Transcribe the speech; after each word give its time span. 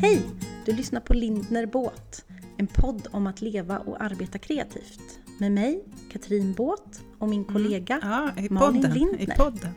Hej! 0.00 0.22
Du 0.64 0.72
lyssnar 0.72 1.00
på 1.00 1.14
Lindner 1.14 1.66
Båt, 1.66 2.24
en 2.56 2.66
podd 2.66 3.08
om 3.10 3.26
att 3.26 3.40
leva 3.40 3.78
och 3.78 4.02
arbeta 4.02 4.38
kreativt. 4.38 5.18
Med 5.38 5.52
mig, 5.52 5.84
Katrin 6.12 6.52
Båt 6.52 7.02
och 7.18 7.28
min 7.28 7.44
kollega 7.44 7.98
Ja, 8.02 8.42
i 8.42 8.48
Malin 8.50 8.82
podden. 8.82 8.98
Lindner. 8.98 9.20
I 9.22 9.26
podden. 9.26 9.70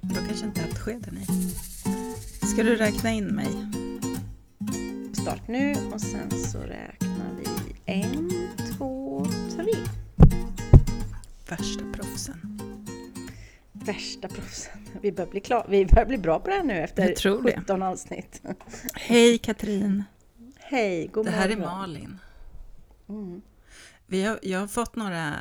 Men 0.00 0.08
Då 0.14 0.20
kanske 0.26 0.46
inte 0.46 0.60
ärtskeden 0.60 1.18
i. 1.18 1.26
Ska 2.46 2.62
du 2.62 2.76
räkna 2.76 3.10
in 3.10 3.26
mig? 3.26 3.48
Start 5.12 5.48
nu 5.48 5.74
och 5.92 6.00
sen 6.00 6.30
så 6.30 6.58
räknar 6.58 7.30
vi 7.38 7.74
en, 7.92 8.30
två, 8.76 9.26
tre. 9.56 9.72
Värsta. 11.48 11.87
Värsta 13.92 14.28
proffsen. 14.28 14.88
Vi 15.02 15.12
börjar 15.12 15.30
bli, 15.30 15.40
klar. 15.40 15.66
Vi 15.68 15.86
börjar 15.86 16.06
bli 16.06 16.18
bra 16.18 16.40
på 16.40 16.48
det 16.50 16.54
här 16.56 16.62
nu 16.62 16.78
efter 16.78 17.08
Jag 17.08 17.16
tror 17.16 17.42
det. 17.42 17.56
17 17.60 17.82
avsnitt. 17.82 18.42
Hej 18.94 19.38
Katrin! 19.38 20.04
Hej, 20.58 21.06
god 21.12 21.26
Det 21.26 21.30
här 21.30 21.48
är 21.48 21.56
morgon. 21.56 21.78
Malin. 21.78 22.18
Mm. 23.08 23.42
Vi 24.06 24.24
har, 24.24 24.38
jag 24.42 24.60
har 24.60 24.66
fått 24.66 24.96
några 24.96 25.34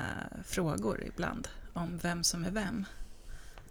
frågor 0.45 1.04
ibland 1.05 1.48
om 1.73 1.98
vem 1.98 2.23
som 2.23 2.45
är 2.45 2.52
vem. 2.52 2.85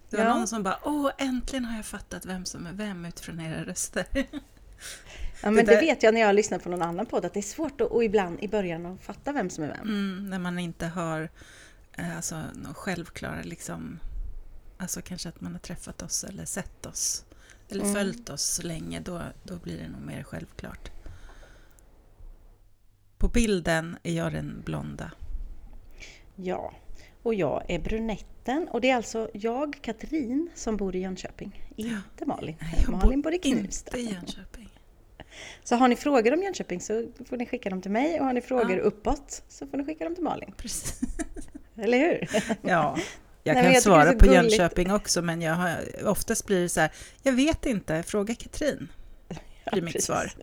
Det 0.09 0.17
var 0.17 0.23
Ja. 0.23 0.33
någon 0.37 0.47
som 0.47 0.63
bara 0.63 0.79
Åh, 0.83 1.11
äntligen 1.17 1.65
har 1.65 1.75
jag 1.75 1.85
fattat 1.85 2.25
vem 2.25 2.45
som 2.45 2.67
är 2.67 2.73
vem 2.73 3.05
utifrån 3.05 3.39
era 3.39 3.63
röster. 3.63 4.05
Ja, 5.43 5.51
men 5.51 5.65
det, 5.65 5.71
där- 5.73 5.81
vet 5.81 6.03
jag 6.03 6.13
när 6.13 6.21
jag 6.21 6.35
lyssnar 6.35 6.59
på 6.59 6.69
någon 6.69 6.81
annan 6.81 7.05
podd 7.05 7.25
att 7.25 7.33
det 7.33 7.39
är 7.39 7.41
svårt 7.41 7.81
att, 7.81 7.91
och 7.91 8.03
ibland 8.03 8.39
i 8.39 8.47
början 8.47 8.85
att 8.85 9.01
fatta 9.03 9.31
vem 9.31 9.49
som 9.49 9.63
är 9.63 9.67
vem. 9.67 9.81
Mm, 9.87 10.29
när 10.29 10.39
man 10.39 10.59
inte 10.59 10.85
har 10.87 11.29
eh, 11.97 12.15
alltså, 12.15 12.35
någon 12.55 12.73
självklara 12.73 13.41
liksom, 13.43 13.99
alltså 14.77 15.01
kanske 15.01 15.29
att 15.29 15.41
man 15.41 15.51
har 15.51 15.59
träffat 15.59 16.01
oss 16.01 16.23
eller 16.23 16.45
sett 16.45 16.85
oss 16.85 17.25
eller 17.69 17.81
Mm. 17.81 17.93
följt 17.95 18.29
oss 18.29 18.63
länge, 18.63 18.99
då, 18.99 19.21
då 19.43 19.55
blir 19.55 19.77
det 19.77 19.87
nog 19.89 20.01
mer 20.01 20.23
självklart. 20.23 20.91
På 23.17 23.27
bilden 23.27 23.97
är 24.03 24.13
jag 24.13 24.31
den 24.33 24.61
blonda. 24.65 25.11
Ja, 26.35 26.73
och 27.23 27.33
jag 27.33 27.63
är 27.67 27.79
brunetten 27.79 28.67
och 28.71 28.81
det 28.81 28.89
är 28.89 28.95
alltså 28.95 29.29
jag, 29.33 29.77
Katrin, 29.81 30.49
som 30.55 30.77
bor 30.77 30.95
i 30.95 30.99
Jönköping. 30.99 31.65
Inte 31.75 32.25
Malin. 32.25 32.55
Nej, 32.61 32.79
jag 32.83 32.91
Malin 32.91 33.21
bor 33.21 33.33
i 33.33 33.39
Knivsta. 33.39 33.97
Inte 33.97 34.11
i 34.11 34.15
Jönköping. 34.15 34.69
Så 35.63 35.75
har 35.75 35.87
ni 35.87 35.95
frågor 35.95 36.33
om 36.33 36.43
Jönköping 36.43 36.81
så 36.81 37.07
får 37.25 37.37
ni 37.37 37.45
skicka 37.45 37.69
dem 37.69 37.81
till 37.81 37.91
mig 37.91 38.19
och 38.19 38.25
har 38.25 38.33
ni 38.33 38.41
frågor 38.41 38.77
Ja. 38.77 38.81
uppåt 38.83 39.43
så 39.47 39.67
får 39.67 39.77
ni 39.77 39.85
skicka 39.85 40.03
dem 40.03 40.15
till 40.15 40.23
Malin. 40.23 40.53
Precis. 40.57 41.01
Eller 41.75 41.97
hur? 41.99 42.29
Ja, 42.61 42.97
jag 43.47 43.53
Nej, 43.55 43.63
kan 43.63 43.73
jag 43.73 43.83
svara 43.83 44.11
på 44.13 44.25
gulligt. 44.25 44.33
Jönköping 44.33 44.91
också, 44.91 45.21
men 45.21 45.41
jag 45.41 45.53
har, 45.53 45.79
oftast 46.05 46.45
blir 46.45 46.61
det 46.61 46.69
så 46.69 46.79
här, 46.79 46.91
jag 47.23 47.33
vet 47.33 47.65
inte, 47.65 48.03
fråga 48.03 48.35
Katrin. 48.35 48.87
blir 49.71 49.81
mitt 49.81 50.03
svar. 50.03 50.31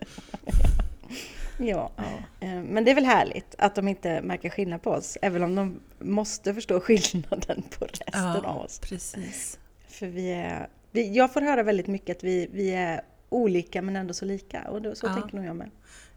Ja, 1.58 1.92
Ja. 1.96 2.02
eh, 2.46 2.62
men 2.62 2.84
det 2.84 2.90
är 2.90 2.94
väl 2.94 3.04
härligt 3.04 3.54
att 3.58 3.74
de 3.74 3.88
inte 3.88 4.22
märker 4.22 4.50
skillnad 4.50 4.82
på 4.82 4.90
oss, 4.90 5.18
även 5.22 5.42
om 5.42 5.54
de 5.54 5.80
måste 5.98 6.54
förstå 6.54 6.80
skillnaden 6.80 7.62
på 7.78 7.84
resten 7.84 8.44
av 8.44 8.56
oss. 8.60 8.78
precis. 8.78 9.58
För 9.88 10.06
vi 10.06 10.30
är, 10.32 10.68
vi, 10.90 11.16
jag 11.16 11.32
får 11.32 11.40
höra 11.40 11.62
väldigt 11.62 11.86
mycket 11.86 12.16
att 12.16 12.24
vi, 12.24 12.48
vi 12.52 12.70
är 12.70 13.00
olika 13.28 13.82
men 13.82 13.96
ändå 13.96 14.14
så 14.14 14.24
lika 14.24 14.62
och 14.70 14.82
då, 14.82 14.94
så 14.94 15.06
Ja. 15.06 15.14
tänker 15.14 15.36
nog 15.36 15.46
jag 15.46 15.56
med. 15.56 15.70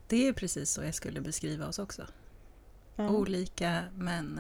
Det 0.08 0.27
är 0.27 0.33
precis 0.33 0.69
så 0.69 0.83
jag 0.83 0.95
skulle 0.95 1.21
beskriva 1.21 1.67
oss 1.67 1.80
också. 1.80 2.08
Ja. 2.95 3.09
Olika 3.09 3.83
men 3.95 4.38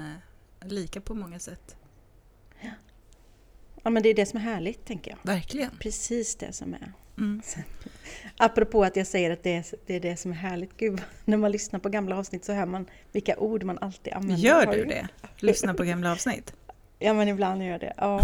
eh, 0.61 0.67
lika 0.67 1.01
på 1.01 1.13
många 1.13 1.39
sätt. 1.39 1.75
Ja 3.87 3.91
men 3.91 4.03
det 4.03 4.09
är 4.09 4.13
det 4.13 4.25
som 4.25 4.39
är 4.39 4.43
härligt 4.43 4.85
tänker 4.85 5.11
jag. 5.11 5.33
Verkligen. 5.33 5.71
Precis 5.79 6.35
det 6.35 6.53
som 6.53 6.73
är. 6.73 6.93
Mm. 7.17 7.41
Apropå 8.37 8.83
att 8.83 8.95
jag 8.95 9.07
säger 9.07 9.31
att 9.31 9.43
det 9.43 9.55
är, 9.55 9.65
det 9.85 9.95
är 9.95 9.99
det 9.99 10.17
som 10.17 10.31
är 10.31 10.35
härligt. 10.35 10.77
Gud, 10.77 11.01
när 11.25 11.37
man 11.37 11.51
lyssnar 11.51 11.79
på 11.79 11.89
gamla 11.89 12.17
avsnitt 12.17 12.45
så 12.45 12.53
hör 12.53 12.65
man 12.65 12.85
vilka 13.11 13.37
ord 13.37 13.63
man 13.63 13.77
alltid 13.77 14.13
använder. 14.13 14.37
Gör 14.37 14.65
du 14.65 14.85
det? 14.85 15.07
Lyssna 15.39 15.73
på 15.73 15.83
gamla 15.83 16.11
avsnitt? 16.11 16.53
Ja, 16.99 17.13
men 17.13 17.27
ibland 17.27 17.63
gör 17.63 17.69
jag 17.69 17.79
det. 17.79 17.93
Ja. 17.97 18.21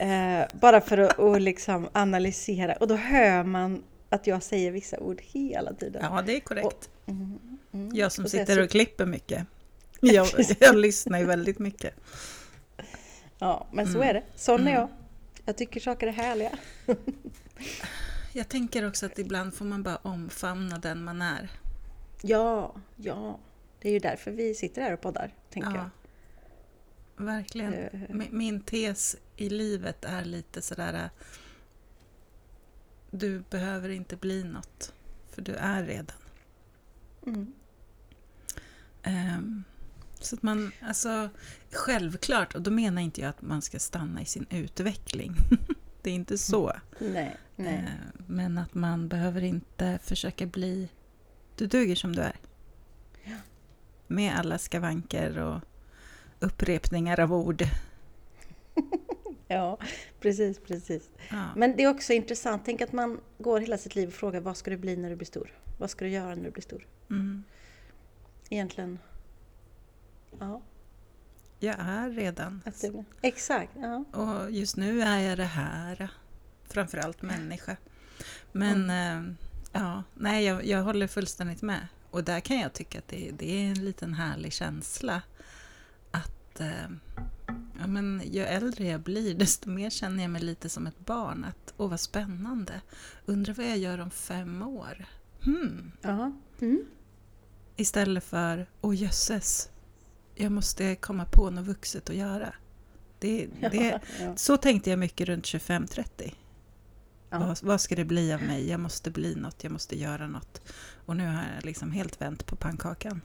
Eh, 0.00 0.46
bara 0.60 0.80
för 0.80 0.98
att 0.98 1.18
och 1.18 1.40
liksom 1.40 1.88
analysera. 1.92 2.72
Och 2.72 2.88
då 2.88 2.94
hör 2.94 3.44
man 3.44 3.82
att 4.08 4.26
jag 4.26 4.42
säger 4.42 4.70
vissa 4.70 4.98
ord 4.98 5.20
hela 5.22 5.74
tiden. 5.74 6.02
Ja, 6.10 6.22
det 6.26 6.36
är 6.36 6.40
korrekt. 6.40 6.90
Mm, 7.06 7.38
mm. 7.72 7.96
Jag 7.96 8.12
som 8.12 8.24
Och 8.24 8.30
sitter 8.30 8.62
och 8.62 8.70
klipper 8.70 9.06
mycket. 9.06 9.46
Jag, 10.00 10.28
jag 10.60 10.76
lyssnar 10.76 11.18
ju 11.18 11.24
väldigt 11.24 11.58
mycket. 11.58 11.94
Ja, 13.40 13.66
men 13.72 13.86
så 13.86 13.96
Mm. 13.96 14.08
är 14.08 14.14
det. 14.14 14.22
Sån 14.36 14.54
är 14.54 14.60
Mm. 14.60 14.74
jag. 14.74 14.88
Jag 15.44 15.56
tycker 15.56 15.80
saker 15.80 16.06
är 16.06 16.12
härliga. 16.12 16.58
Jag 18.32 18.48
tänker 18.48 18.88
också 18.88 19.06
att 19.06 19.18
ibland 19.18 19.54
får 19.54 19.64
man 19.64 19.82
bara 19.82 19.96
omfamna 19.96 20.78
den 20.78 21.04
man 21.04 21.22
är. 21.22 21.48
Ja, 22.22 22.74
ja. 22.96 23.38
Det 23.80 23.88
är 23.88 23.92
ju 23.92 23.98
därför 23.98 24.30
vi 24.30 24.54
sitter 24.54 24.82
här 24.82 24.92
och 24.92 25.00
poddar, 25.00 25.34
tänker 25.50 25.70
jag. 25.74 25.90
Verkligen. 27.16 27.74
Eh, 27.74 27.88
Mi- 27.92 28.30
Min 28.32 28.60
tes 28.60 29.16
i 29.36 29.48
livet 29.48 30.04
är 30.04 30.24
lite 30.24 30.62
sådär... 30.62 30.94
äh, 30.94 31.10
Du 33.10 33.40
behöver 33.50 33.88
inte 33.88 34.16
bli 34.16 34.44
något, 34.44 34.92
för 35.30 35.42
du 35.42 35.54
är 35.54 35.84
redan. 35.84 36.16
Mm. 37.26 37.52
Ehm, 39.02 39.64
så 40.24 40.36
att 40.36 40.42
man, 40.42 40.72
alltså 40.80 41.28
självklart, 41.72 42.54
och 42.54 42.62
då 42.62 42.70
menar 42.70 43.02
inte 43.02 43.20
jag 43.20 43.30
att 43.30 43.42
man 43.42 43.62
ska 43.62 43.78
stanna 43.78 44.22
i 44.22 44.24
sin 44.24 44.46
utveckling. 44.50 45.34
det 46.02 46.10
är 46.10 46.14
inte 46.14 46.38
så. 46.38 46.72
Nej, 46.98 47.36
nej. 47.56 47.74
Ehm, 47.74 48.24
men 48.26 48.58
att 48.58 48.74
man 48.74 49.08
behöver 49.08 49.44
inte 49.44 49.98
försöka 50.02 50.46
bli... 50.46 50.88
Du 51.56 51.66
duger 51.66 51.94
som 51.94 52.16
du 52.16 52.22
är. 52.22 52.36
Ja. 53.24 53.36
Med 54.06 54.38
alla 54.38 54.58
skavanker 54.58 55.38
och 55.38 55.60
upprepningar 56.40 57.20
av 57.20 57.32
ord. 57.32 57.62
Ja, 59.52 59.78
precis, 60.20 60.58
precis. 60.58 61.10
Ja. 61.30 61.44
Men 61.56 61.76
det 61.76 61.82
är 61.82 61.88
också 61.90 62.12
intressant. 62.12 62.62
Tänk 62.64 62.80
att 62.80 62.92
man 62.92 63.20
går 63.38 63.60
hela 63.60 63.78
sitt 63.78 63.94
liv 63.94 64.08
och 64.08 64.14
frågar 64.14 64.40
vad 64.40 64.56
ska 64.56 64.70
du 64.70 64.76
bli 64.76 64.96
när 64.96 65.10
du 65.10 65.16
blir 65.16 65.26
stor? 65.26 65.52
Vad 65.78 65.90
ska 65.90 66.04
du 66.04 66.10
göra 66.10 66.34
när 66.34 66.44
du 66.44 66.50
blir 66.50 66.62
stor? 66.62 66.86
Mm. 67.10 67.44
Egentligen, 68.50 68.98
ja. 70.38 70.62
Jag 71.58 71.76
är 71.78 72.10
redan. 72.10 72.62
Att 72.64 72.80
det, 72.80 73.04
exakt, 73.22 73.72
ja. 73.76 74.04
Och 74.12 74.50
just 74.50 74.76
nu 74.76 75.02
är 75.02 75.18
jag 75.18 75.38
det 75.38 75.44
här. 75.44 76.10
Framförallt 76.64 77.22
människa. 77.22 77.76
Men 78.52 78.90
eh, 78.90 79.34
ja, 79.72 80.02
nej, 80.14 80.44
jag, 80.44 80.66
jag 80.66 80.82
håller 80.82 81.06
fullständigt 81.06 81.62
med. 81.62 81.86
Och 82.10 82.24
där 82.24 82.40
kan 82.40 82.58
jag 82.58 82.72
tycka 82.72 82.98
att 82.98 83.08
det, 83.08 83.30
det 83.38 83.50
är 83.50 83.70
en 83.70 83.84
liten 83.84 84.14
härlig 84.14 84.52
känsla. 84.52 85.22
Att 86.10 86.60
eh, 86.60 86.90
ja, 87.80 87.86
men 87.86 88.22
ju 88.24 88.42
äldre 88.42 88.86
jag 88.86 89.00
blir, 89.00 89.34
desto 89.34 89.70
mer 89.70 89.90
känner 89.90 90.22
jag 90.22 90.30
mig 90.30 90.42
lite 90.42 90.68
som 90.68 90.86
ett 90.86 91.06
barn. 91.06 91.44
Att 91.44 91.74
åh, 91.76 91.90
vad 91.90 92.00
spännande. 92.00 92.80
Undrar 93.26 93.54
vad 93.54 93.66
jag 93.66 93.78
gör 93.78 93.98
om 93.98 94.10
fem 94.10 94.62
år. 94.62 95.06
Hmm. 95.44 95.92
ja. 96.00 96.32
Mm. 96.60 96.84
Istället 97.76 98.24
för, 98.24 98.66
åh 98.80 98.94
jösses, 98.96 99.70
jag 100.40 100.52
måste 100.52 100.94
komma 100.96 101.24
på 101.24 101.50
något 101.50 101.66
vuxet 101.66 102.10
att 102.10 102.16
göra. 102.16 102.54
Det, 103.18 103.48
det, 103.60 104.00
ja. 104.20 104.36
så 104.36 104.56
tänkte 104.56 104.90
jag 104.90 104.98
mycket 104.98 105.28
runt 105.28 105.44
25-30. 105.44 106.32
Ja. 107.30 107.38
Vad, 107.38 107.58
vad 107.62 107.80
ska 107.80 107.96
det 107.96 108.04
bli 108.04 108.32
av 108.32 108.42
mig? 108.42 108.68
Jag 108.70 108.80
måste 108.80 109.10
bli 109.10 109.34
något, 109.34 109.64
jag 109.64 109.72
måste 109.72 109.98
göra 109.98 110.26
något. 110.28 110.62
Och 111.06 111.16
nu 111.16 111.26
har 111.26 111.44
jag 111.56 111.64
liksom 111.64 111.90
helt 111.92 112.20
vänt 112.20 112.46
på 112.46 112.56
pannkakan. 112.56 113.20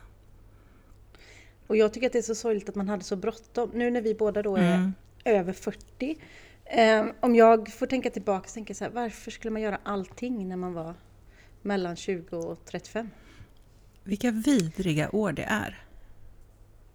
Och 1.67 1.77
jag 1.77 1.93
tycker 1.93 2.07
att 2.07 2.13
det 2.13 2.19
är 2.19 2.23
så 2.23 2.35
sorgligt 2.35 2.69
att 2.69 2.75
man 2.75 2.89
hade 2.89 3.03
så 3.03 3.15
bråttom. 3.15 3.71
Nu 3.73 3.91
när 3.91 4.01
vi 4.01 4.15
båda 4.15 4.41
då 4.43 4.55
är 4.55 4.75
Mm. 4.75 4.93
över 5.25 5.53
40. 5.53 6.17
Eh, 6.65 7.05
om 7.19 7.35
jag 7.35 7.73
får 7.73 7.85
tänka 7.85 8.09
tillbaka 8.09 8.49
tänker 8.49 8.71
jag 8.71 8.77
så 8.77 8.83
här, 8.83 8.91
varför 8.91 9.31
skulle 9.31 9.51
man 9.51 9.61
göra 9.61 9.79
allting 9.83 10.47
när 10.47 10.55
man 10.55 10.73
var 10.73 10.93
mellan 11.61 11.95
20 11.95 12.37
och 12.37 12.65
35? 12.65 13.09
Vilka 14.03 14.31
vidriga 14.31 15.09
år 15.15 15.31
det 15.31 15.43
är. 15.43 15.84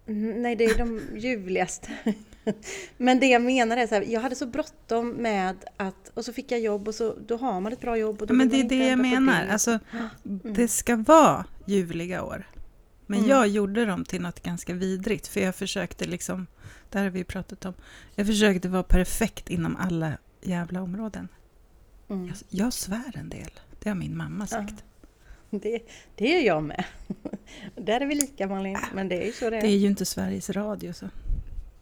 Mm, 0.07 0.41
Nej, 0.41 0.55
det 0.55 0.65
är 0.65 0.77
de 0.77 1.01
ljuvligaste. 1.15 1.89
Men 2.97 3.19
det 3.19 3.27
jag 3.27 3.41
menar 3.41 3.77
är 3.77 3.87
så 3.87 3.95
här, 3.95 4.01
jag 4.01 4.21
hade 4.21 4.35
så 4.35 4.45
bråttom 4.45 5.09
med 5.09 5.55
att, 5.77 6.11
och 6.13 6.25
så 6.25 6.33
fick 6.33 6.51
jag 6.51 6.59
jobb 6.59 6.87
och 6.87 6.95
så, 6.95 7.15
då 7.27 7.37
har 7.37 7.61
man 7.61 7.73
ett 7.73 7.81
bra 7.81 7.97
jobb. 7.97 8.21
Och 8.21 8.27
då 8.27 8.33
Men 8.33 8.49
det 8.49 8.59
är 8.59 8.69
det 8.69 8.87
jag 8.87 8.99
menar. 8.99 9.47
Alltså, 9.47 9.79
Mm. 10.25 10.53
det 10.53 10.67
ska 10.67 10.95
vara 10.95 11.45
ljuvliga 11.65 12.23
år. 12.23 12.47
Men 13.07 13.19
Mm. 13.19 13.29
jag 13.31 13.47
gjorde 13.47 13.85
dem 13.85 14.05
till 14.05 14.21
något 14.21 14.43
ganska 14.43 14.73
vidrigt. 14.73 15.27
För 15.27 15.39
jag 15.41 15.55
försökte 15.55 16.05
liksom, 16.05 16.47
det 16.89 16.97
här 16.97 17.05
har 17.05 17.11
vi 17.11 17.23
pratat 17.23 17.65
om. 17.65 17.73
Jag 18.15 18.27
försökte 18.27 18.69
vara 18.69 18.83
perfekt 18.83 19.49
inom 19.49 19.75
alla 19.75 20.17
jävla 20.41 20.81
områden. 20.81 21.27
Mm. 22.09 22.27
Jag, 22.27 22.35
jag 22.49 22.73
svär 22.73 23.11
en 23.17 23.29
del. 23.29 23.51
Det 23.79 23.89
har 23.89 23.95
min 23.95 24.17
mamma 24.17 24.47
sagt. 24.47 24.83
Det, 25.61 25.79
det 26.15 26.35
är 26.35 26.41
jag 26.41 26.63
med. 26.63 26.83
Där 27.75 28.01
är 28.01 28.05
vi 28.05 28.15
lika 28.15 28.47
Malin, 28.47 28.77
men 28.93 29.09
det 29.09 29.21
är 29.21 29.25
ju 29.25 29.31
så 29.31 29.49
det 29.49 29.57
är. 29.57 29.61
Det 29.61 29.67
är 29.67 29.77
ju 29.77 29.87
inte 29.87 30.05
Sveriges 30.05 30.49
Radio 30.49 30.93
så. 30.93 31.09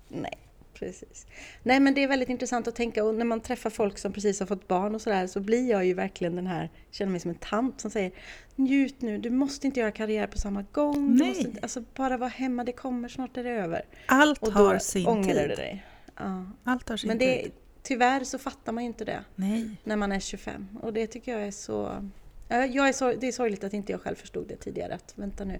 Nej, 0.07 0.37
Precis. 0.79 1.27
Nej 1.63 1.79
men 1.79 1.93
det 1.93 2.03
är 2.03 2.07
väldigt 2.07 2.29
intressant 2.29 2.67
att 2.67 2.75
tänka 2.75 3.03
och 3.03 3.15
när 3.15 3.25
man 3.25 3.41
träffar 3.41 3.69
folk 3.69 3.97
som 3.97 4.13
precis 4.13 4.39
har 4.39 4.47
fått 4.47 4.67
barn 4.67 4.95
och 4.95 5.01
sådär 5.01 5.27
så 5.27 5.39
blir 5.39 5.69
jag 5.69 5.85
ju 5.85 5.93
verkligen 5.93 6.35
den 6.35 6.47
här, 6.47 6.69
känner 6.91 7.11
mig 7.11 7.19
som 7.21 7.29
en 7.31 7.37
tant 7.37 7.81
som 7.81 7.91
säger 7.91 8.11
Njut 8.55 9.01
nu, 9.01 9.17
du 9.17 9.29
måste 9.29 9.67
inte 9.67 9.79
göra 9.79 9.91
karriär 9.91 10.27
på 10.27 10.37
samma 10.37 10.61
gång. 10.71 11.13
Du 11.13 11.19
Nej. 11.19 11.27
måste 11.27 11.47
inte, 11.47 11.59
alltså 11.61 11.83
bara 11.95 12.17
vara 12.17 12.29
hemma, 12.29 12.63
det 12.63 12.71
kommer, 12.71 13.09
snart 13.09 13.37
är 13.37 13.43
det 13.43 13.49
över. 13.49 13.81
Allt 14.05 14.41
Och 14.43 14.51
har 14.53 14.73
då 14.73 14.79
sin 14.79 15.07
ångrar 15.07 15.43
du 15.43 15.47
tid. 15.47 15.57
dig. 15.57 15.85
Ja. 16.17 16.45
Allt 16.63 16.89
har 16.89 16.97
sin 16.97 17.07
Men 17.07 17.17
det, 17.17 17.41
tid. 17.43 17.51
tyvärr 17.83 18.23
så 18.23 18.37
fattar 18.37 18.71
man 18.71 18.83
ju 18.83 18.87
inte 18.87 19.05
det 19.05 19.23
Nej. 19.35 19.75
när 19.83 19.95
man 19.95 20.11
är 20.11 20.19
25 20.19 20.67
och 20.81 20.93
det 20.93 21.07
tycker 21.07 21.31
jag 21.31 21.47
är 21.47 21.51
så... 21.51 22.09
Ja, 22.51 22.65
Jag 22.65 22.87
är 22.89 22.93
så 22.93 23.13
det 23.13 23.27
är 23.27 23.31
sorgligt 23.31 23.63
att 23.63 23.73
inte 23.73 23.91
jag 23.91 24.01
själv 24.01 24.15
förstod 24.15 24.47
det 24.47 24.55
tidigare 24.55 24.93
att 24.93 25.13
vänta 25.15 25.45
nu. 25.45 25.59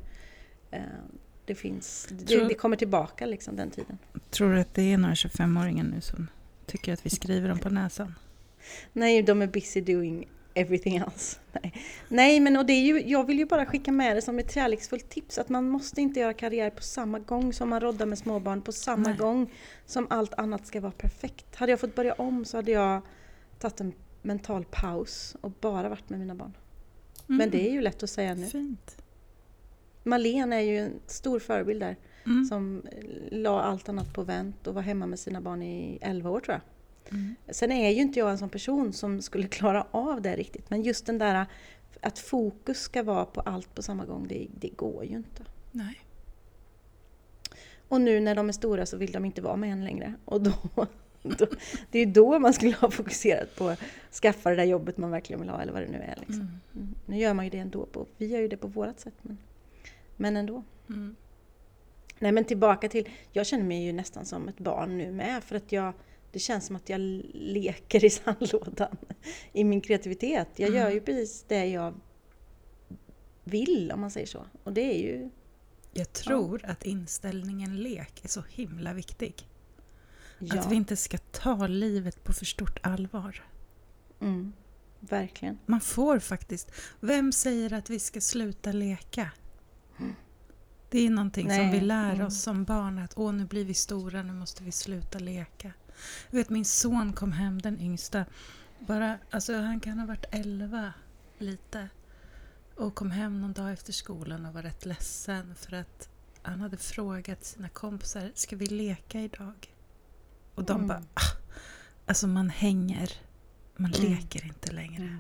eh, 0.72 0.82
Det 1.46 1.56
finns, 1.56 2.08
det, 2.12 2.26
Tror- 2.26 2.48
det 2.48 2.54
kommer 2.54 2.76
tillbaka 2.76 3.26
liksom 3.26 3.56
den 3.56 3.70
tiden. 3.72 3.98
Tror 4.30 4.54
du 4.54 4.60
att 4.60 4.74
det 4.74 4.94
är 4.94 4.98
några 4.98 5.14
25-åringar 5.16 5.84
nu 5.84 6.02
som 6.02 6.28
tycker 6.66 6.94
att 6.94 7.06
vi 7.06 7.10
skriver 7.10 7.50
dem 7.50 7.60
på 7.60 7.70
näsan? 7.70 8.16
Nej, 8.94 9.22
de 9.24 9.42
är 9.42 9.48
busy 9.48 9.82
doing 9.82 10.28
everything 10.54 10.96
else. 10.98 11.40
Nej, 11.52 11.74
Nej 12.08 12.40
men 12.40 12.58
och 12.58 12.66
det 12.66 12.74
är 12.74 12.82
ju, 12.82 13.02
jag 13.02 13.28
vill 13.28 13.40
ju 13.40 13.46
bara 13.46 13.66
skicka 13.66 13.92
med 13.92 14.16
det 14.16 14.22
som 14.22 14.40
ett 14.40 14.54
kärleksfullt 14.54 15.10
tips 15.10 15.38
att 15.38 15.50
man 15.50 15.70
måste 15.70 16.02
inte 16.02 16.20
göra 16.20 16.34
karriär 16.34 16.70
på 16.70 16.82
samma 16.84 17.20
gång 17.20 17.54
som 17.54 17.70
man 17.70 17.80
roddar 17.82 18.06
med 18.06 18.18
småbarn, 18.18 18.62
på 18.62 18.72
samma 18.72 19.10
Nej. 19.10 19.18
gång 19.18 19.52
som 19.86 20.08
allt 20.10 20.34
annat 20.34 20.68
ska 20.68 20.82
vara 20.82 20.92
perfekt. 20.92 21.56
Hade 21.56 21.72
jag 21.72 21.80
fått 21.80 21.96
börja 21.96 22.14
om 22.14 22.46
så 22.46 22.58
hade 22.58 22.72
jag 22.72 23.02
tagit 23.60 23.80
en 23.82 23.94
mental 24.22 24.66
paus 24.72 25.36
och 25.42 25.52
bara 25.52 25.90
varit 25.90 26.10
med 26.10 26.20
mina 26.20 26.36
barn. 26.36 26.54
Men 27.38 27.50
det 27.50 27.68
är 27.70 27.72
ju 27.72 27.82
lätt 27.82 28.04
att 28.04 28.10
säga 28.10 28.34
nu. 28.36 28.46
Fint. 28.46 28.98
Marlene 30.04 30.56
är 30.56 30.60
ju 30.62 30.78
en 30.78 30.94
stor 31.08 31.40
förebild 31.40 31.80
där 31.82 31.96
Mm. 32.26 32.46
som 32.46 32.82
la 33.32 33.62
allt 33.62 33.90
annat 33.90 34.14
på 34.14 34.24
vänt 34.24 34.68
och 34.68 34.74
var 34.76 34.82
hemma 34.82 35.06
med 35.06 35.20
sina 35.20 35.42
barn 35.42 35.62
i 35.64 35.98
11 36.02 36.30
år 36.30 36.40
tror 36.40 36.54
jag. 36.54 36.62
Mm. 37.14 37.36
Sen 37.50 37.72
är 37.72 37.90
ju 37.90 38.02
inte 38.02 38.20
jag 38.20 38.32
en 38.32 38.38
sån 38.38 38.50
person 38.50 38.94
som 38.94 39.22
skulle 39.22 39.48
klara 39.48 39.88
av 39.92 40.22
det 40.22 40.36
riktigt. 40.36 40.70
Men 40.70 40.82
just 40.82 41.06
den 41.06 41.18
där 41.18 41.46
att 42.02 42.20
fokus 42.20 42.80
ska 42.80 43.04
vara 43.04 43.26
på 43.26 43.42
allt 43.42 43.76
på 43.76 43.82
samma 43.82 44.06
gång, 44.06 44.28
det, 44.28 44.48
det 44.60 44.70
går 44.70 45.06
ju 45.06 45.16
inte. 45.16 45.44
Nej. 45.72 46.00
Och 47.88 48.02
nu 48.02 48.20
när 48.20 48.36
de 48.36 48.50
är 48.50 48.54
stora 48.54 48.86
så 48.86 48.98
vill 48.98 49.12
de 49.12 49.26
inte 49.26 49.42
vara 49.42 49.56
med 49.56 49.72
en 49.72 49.84
längre. 49.84 50.14
Och 50.26 50.42
då, 50.42 50.54
det 51.92 52.00
är 52.00 52.06
ju 52.06 52.12
då 52.12 52.40
man 52.40 52.54
skulle 52.54 52.76
ha 52.76 52.92
fokuserat 52.92 53.56
på 53.56 53.68
att 53.68 53.80
skaffa 54.22 54.50
det 54.50 54.56
där 54.56 54.64
jobbet 54.64 54.98
man 54.98 55.12
verkligen 55.12 55.40
vill 55.40 55.50
ha 55.50 55.62
eller 55.62 55.74
vad 55.74 55.82
det 55.82 55.88
nu 55.88 55.98
är. 55.98 56.16
Liksom. 56.16 56.36
Mm. 56.42 56.60
Mm. 56.76 56.96
Nu 57.06 57.18
gör 57.18 57.34
man 57.34 57.46
ju 57.46 57.52
det 57.52 57.58
ändå. 57.58 57.86
På, 57.86 58.06
vi 58.18 58.26
gör 58.26 58.40
ju 58.40 58.48
det 58.48 58.58
på 58.58 58.68
vårat 58.68 59.00
sätt. 59.00 59.14
Men, 59.22 59.38
men 60.18 60.38
ändå. 60.38 60.64
Mm. 60.90 61.16
Nej 62.20 62.32
men 62.32 62.46
tillbaka 62.46 62.90
till, 62.90 63.10
jag 63.32 63.46
känner 63.46 63.64
mig 63.64 63.84
ju 63.86 63.94
nästan 63.94 64.26
som 64.26 64.48
ett 64.48 64.60
barn 64.60 64.98
nu 64.98 65.12
med 65.12 65.44
för 65.44 65.56
att 65.56 65.72
jag, 65.72 65.94
det 66.32 66.40
känns 66.40 66.66
som 66.66 66.76
att 66.76 66.90
jag 66.90 67.00
leker 67.34 68.06
i 68.06 68.10
sandlådan 68.10 68.98
i 69.54 69.64
min 69.64 69.82
kreativitet. 69.82 70.48
Jag 70.56 70.70
gör 70.70 70.82
Mm. 70.82 70.94
ju 70.94 71.02
precis 71.02 71.46
det 71.48 71.66
jag 71.66 71.94
vill 73.44 73.92
om 73.94 74.02
man 74.02 74.12
säger 74.12 74.28
så. 74.28 74.46
Och 74.64 74.74
det 74.74 74.82
är 74.82 75.00
ju, 75.00 75.30
Jag 75.94 76.14
tror 76.14 76.66
att 76.66 76.84
inställningen 76.86 77.78
lek 77.84 78.24
är 78.24 78.28
så 78.28 78.42
himla 78.50 78.94
viktig. 78.94 79.49
Ja, 80.40 80.60
Att 80.60 80.72
vi 80.72 80.76
inte 80.76 80.96
ska 80.96 81.18
ta 81.18 81.68
livet 81.68 82.24
på 82.24 82.34
för 82.34 82.46
stort 82.46 82.80
allvar. 82.84 83.44
mm, 84.20 84.54
verkligen. 85.00 85.60
Man 85.66 85.82
får 85.82 86.20
faktiskt... 86.20 86.72
Vem 87.00 87.32
säger 87.32 87.74
att 87.74 87.90
vi 87.90 88.00
ska 88.00 88.22
sluta 88.22 88.72
leka? 88.72 89.32
Det 90.90 91.06
är 91.06 91.10
någonting 91.10 91.50
som 91.50 91.58
Nej, 91.58 91.72
vi 91.72 91.86
lär 91.86 92.14
mm. 92.14 92.26
oss 92.28 92.42
som 92.42 92.64
barn 92.64 93.00
att 93.00 93.14
åh, 93.18 93.34
nu 93.34 93.46
blir 93.46 93.66
vi 93.66 93.74
stora, 93.74 94.24
nu 94.24 94.34
måste 94.34 94.64
vi 94.64 94.72
sluta 94.72 95.20
leka. 95.20 95.74
Jag 96.30 96.38
vet, 96.38 96.50
min 96.50 96.66
son 96.66 97.14
kom 97.14 97.32
hem, 97.32 97.62
den 97.62 97.80
yngsta, 97.80 98.26
bara, 98.80 99.18
alltså 99.32 99.54
han 99.58 99.80
kan 99.80 100.00
ha 100.00 100.06
varit 100.06 100.26
11 100.32 100.94
lite 101.38 101.90
och 102.76 102.96
kom 102.96 103.12
hem 103.12 103.42
någon 103.42 103.54
dag 103.54 103.72
efter 103.74 103.94
skolan 103.94 104.46
och 104.46 104.54
var 104.54 104.64
rätt 104.64 104.86
ledsen 104.86 105.56
för 105.56 105.74
att 105.76 106.10
han 106.42 106.62
hade 106.62 106.78
frågat 106.78 107.46
sina 107.46 107.70
kompisar, 107.70 108.32
ska 108.36 108.56
vi 108.56 108.66
leka 108.66 109.22
idag? 109.22 109.74
Och 110.56 110.64
de 110.64 110.76
Mm. 110.76 110.88
bara, 110.88 111.04
ah, 111.14 111.38
alltså 112.06 112.28
man 112.28 112.50
hänger, 112.50 113.12
man 113.76 113.94
Mm. 113.94 114.12
leker 114.12 114.46
inte 114.46 114.72
längre. 114.72 115.18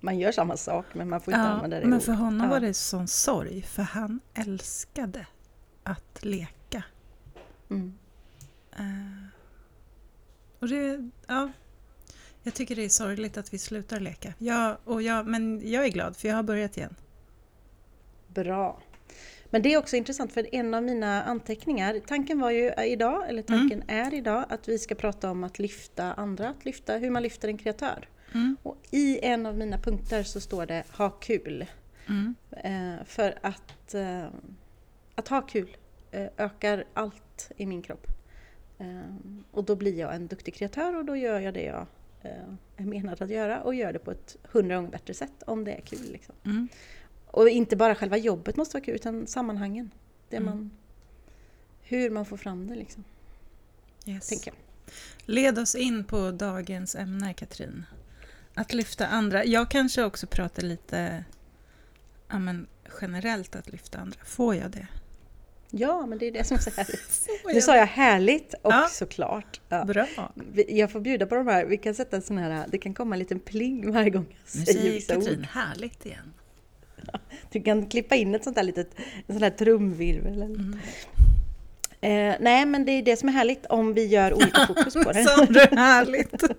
Man 0.00 0.18
gör 0.18 0.32
samma 0.32 0.56
sak 0.56 0.86
men 0.92 1.08
man 1.08 1.20
får 1.20 1.34
inte 1.34 1.44
Ja, 1.46 1.48
använda 1.48 1.76
det 1.76 1.84
men 1.86 1.92
ordet. 1.92 2.04
för 2.06 2.12
honom 2.12 2.40
ja. 2.44 2.50
var 2.50 2.60
det 2.60 2.74
sån 2.74 3.08
sorg, 3.08 3.62
för 3.62 3.82
han 3.82 4.20
älskade 4.34 5.26
att 5.82 6.24
leka. 6.24 6.84
Mm. 7.70 7.98
Eh, 8.72 9.26
och 10.58 10.68
det, 10.68 11.10
ja, 11.26 11.50
jag 12.42 12.54
tycker 12.54 12.76
det 12.76 12.84
är 12.84 12.88
sorgligt 12.88 13.36
att 13.36 13.54
vi 13.54 13.58
slutar 13.58 14.00
leka. 14.00 14.34
Jag, 14.38 14.76
och 14.84 15.02
jag, 15.02 15.26
men 15.26 15.70
jag 15.70 15.84
är 15.84 15.88
glad 15.88 16.16
för 16.16 16.28
jag 16.28 16.36
har 16.36 16.42
börjat 16.42 16.76
igen. 16.76 16.96
Bra. 18.28 18.80
Men 19.52 19.62
det 19.62 19.72
är 19.72 19.78
också 19.78 19.96
intressant 19.96 20.32
för 20.32 20.54
en 20.54 20.74
av 20.74 20.82
mina 20.82 21.22
anteckningar, 21.22 22.00
tanken 22.06 22.40
var 22.40 22.50
ju 22.50 22.72
idag, 22.86 23.28
eller 23.28 23.42
tanken 23.42 23.82
är 23.86 24.14
idag, 24.14 24.44
att 24.48 24.68
vi 24.68 24.78
ska 24.78 24.94
prata 24.94 25.30
om 25.30 25.44
att 25.44 25.58
lyfta 25.58 26.12
andra, 26.12 26.48
att 26.48 26.64
lyfta, 26.64 26.96
hur 26.96 27.10
man 27.10 27.22
lyfter 27.22 27.48
en 27.48 27.58
kreatör. 27.58 28.08
Mm. 28.34 28.56
Och 28.62 28.76
i 28.90 29.18
en 29.22 29.46
av 29.46 29.56
mina 29.56 29.78
punkter 29.78 30.22
så 30.22 30.40
står 30.40 30.66
det 30.66 30.84
ha 30.96 31.10
kul. 31.10 31.66
Mm. 32.08 32.34
Eh, 32.50 33.04
för 33.04 33.38
att, 33.40 33.94
eh, 33.94 34.26
att 35.14 35.28
ha 35.28 35.42
kul 35.42 35.76
eh, 36.10 36.28
ökar 36.36 36.84
allt 36.94 37.50
i 37.56 37.66
min 37.66 37.82
kropp. 37.82 38.06
Eh, 38.78 38.86
och 39.50 39.64
då 39.64 39.76
blir 39.76 39.98
jag 39.98 40.14
en 40.14 40.26
duktig 40.26 40.54
kreatör 40.54 40.96
och 40.96 41.04
då 41.04 41.16
gör 41.16 41.40
jag 41.40 41.54
det 41.54 41.64
jag 41.64 41.86
eh, 42.22 42.30
är 42.76 42.84
menad 42.84 43.22
att 43.22 43.30
göra 43.30 43.62
och 43.62 43.74
gör 43.74 43.92
det 43.92 43.98
på 43.98 44.10
ett 44.10 44.36
hundra 44.42 44.76
gånger 44.76 44.90
bättre 44.90 45.14
sätt 45.14 45.42
om 45.46 45.64
det 45.64 45.72
är 45.72 45.80
kul. 45.80 46.12
Liksom. 46.12 46.34
Mm. 46.44 46.68
Och 47.32 47.48
inte 47.48 47.76
bara 47.76 47.94
själva 47.94 48.16
jobbet 48.16 48.56
måste 48.56 48.76
vara 48.76 48.84
kul 48.84 48.94
utan 48.94 49.26
sammanhangen. 49.26 49.90
Det 50.28 50.36
Mm. 50.36 50.50
man, 50.50 50.70
hur 51.82 52.10
man 52.10 52.24
får 52.26 52.36
fram 52.36 52.66
det 52.66 52.74
liksom, 52.74 53.04
Yes. 54.06 54.28
tänker 54.28 54.50
jag. 54.50 54.56
Led 55.34 55.58
oss 55.58 55.74
in 55.74 56.04
på 56.04 56.30
dagens 56.30 56.94
ämne, 56.94 57.34
Katrin. 57.34 57.84
Att 58.54 58.72
lyfta 58.74 59.06
andra. 59.06 59.44
Jag 59.44 59.70
kanske 59.70 60.04
också 60.04 60.26
pratar 60.26 60.62
lite 60.62 61.24
ja, 62.28 62.38
men 62.38 62.66
generellt 63.00 63.56
att 63.56 63.72
lyfta 63.72 63.98
andra. 63.98 64.18
Får 64.24 64.54
jag 64.54 64.70
det? 64.70 64.86
Ja, 65.70 66.06
men 66.06 66.18
det 66.18 66.26
är 66.26 66.32
det 66.32 66.44
som 66.44 66.56
är 66.56 66.60
så 66.60 66.70
härligt. 66.70 67.28
Nu 67.54 67.60
sa 67.60 67.76
jag 67.76 67.86
härligt 67.86 68.54
och 68.62 68.72
Ja. 68.72 68.88
såklart. 68.90 69.60
Ja. 69.68 69.84
Bra. 69.84 70.06
Jag 70.68 70.92
får 70.92 71.00
bjuda 71.00 71.26
på 71.26 71.34
de 71.34 71.46
här, 71.46 71.64
vi 71.64 71.76
kan 71.78 71.94
sätta 71.94 72.16
en 72.16 72.22
sån 72.22 72.38
här, 72.38 72.66
det 72.68 72.78
kan 72.78 72.94
komma 72.94 73.14
en 73.14 73.18
liten 73.18 73.40
pling 73.40 73.92
varje 73.92 74.10
gång 74.10 74.26
jag 74.28 74.58
Nu 74.60 74.64
säger 74.66 74.92
vissa 74.92 75.14
Katrin 75.14 75.38
ord. 75.40 75.46
härligt 75.46 76.06
igen. 76.06 76.32
Du 77.50 77.62
kan 77.62 77.86
klippa 77.86 78.14
in 78.14 78.34
ett 78.34 78.44
sånt 78.44 78.56
där 78.56 78.62
litet, 78.62 78.90
en 79.26 79.34
sån 79.34 79.42
här 79.42 79.50
trumvirvel. 79.50 80.42
Mm. 80.42 80.78
Eh, 82.00 82.36
nej, 82.40 82.66
men 82.66 82.84
det 82.84 82.92
är 82.92 83.02
det 83.02 83.16
som 83.16 83.28
är 83.28 83.32
härligt 83.32 83.66
om 83.66 83.94
vi 83.94 84.06
gör 84.06 84.34
olika 84.34 84.66
fokus 84.66 84.94
på 84.94 85.12
det. 85.12 85.24
Sa 85.24 85.44
du 85.44 85.60
härligt? 85.76 86.42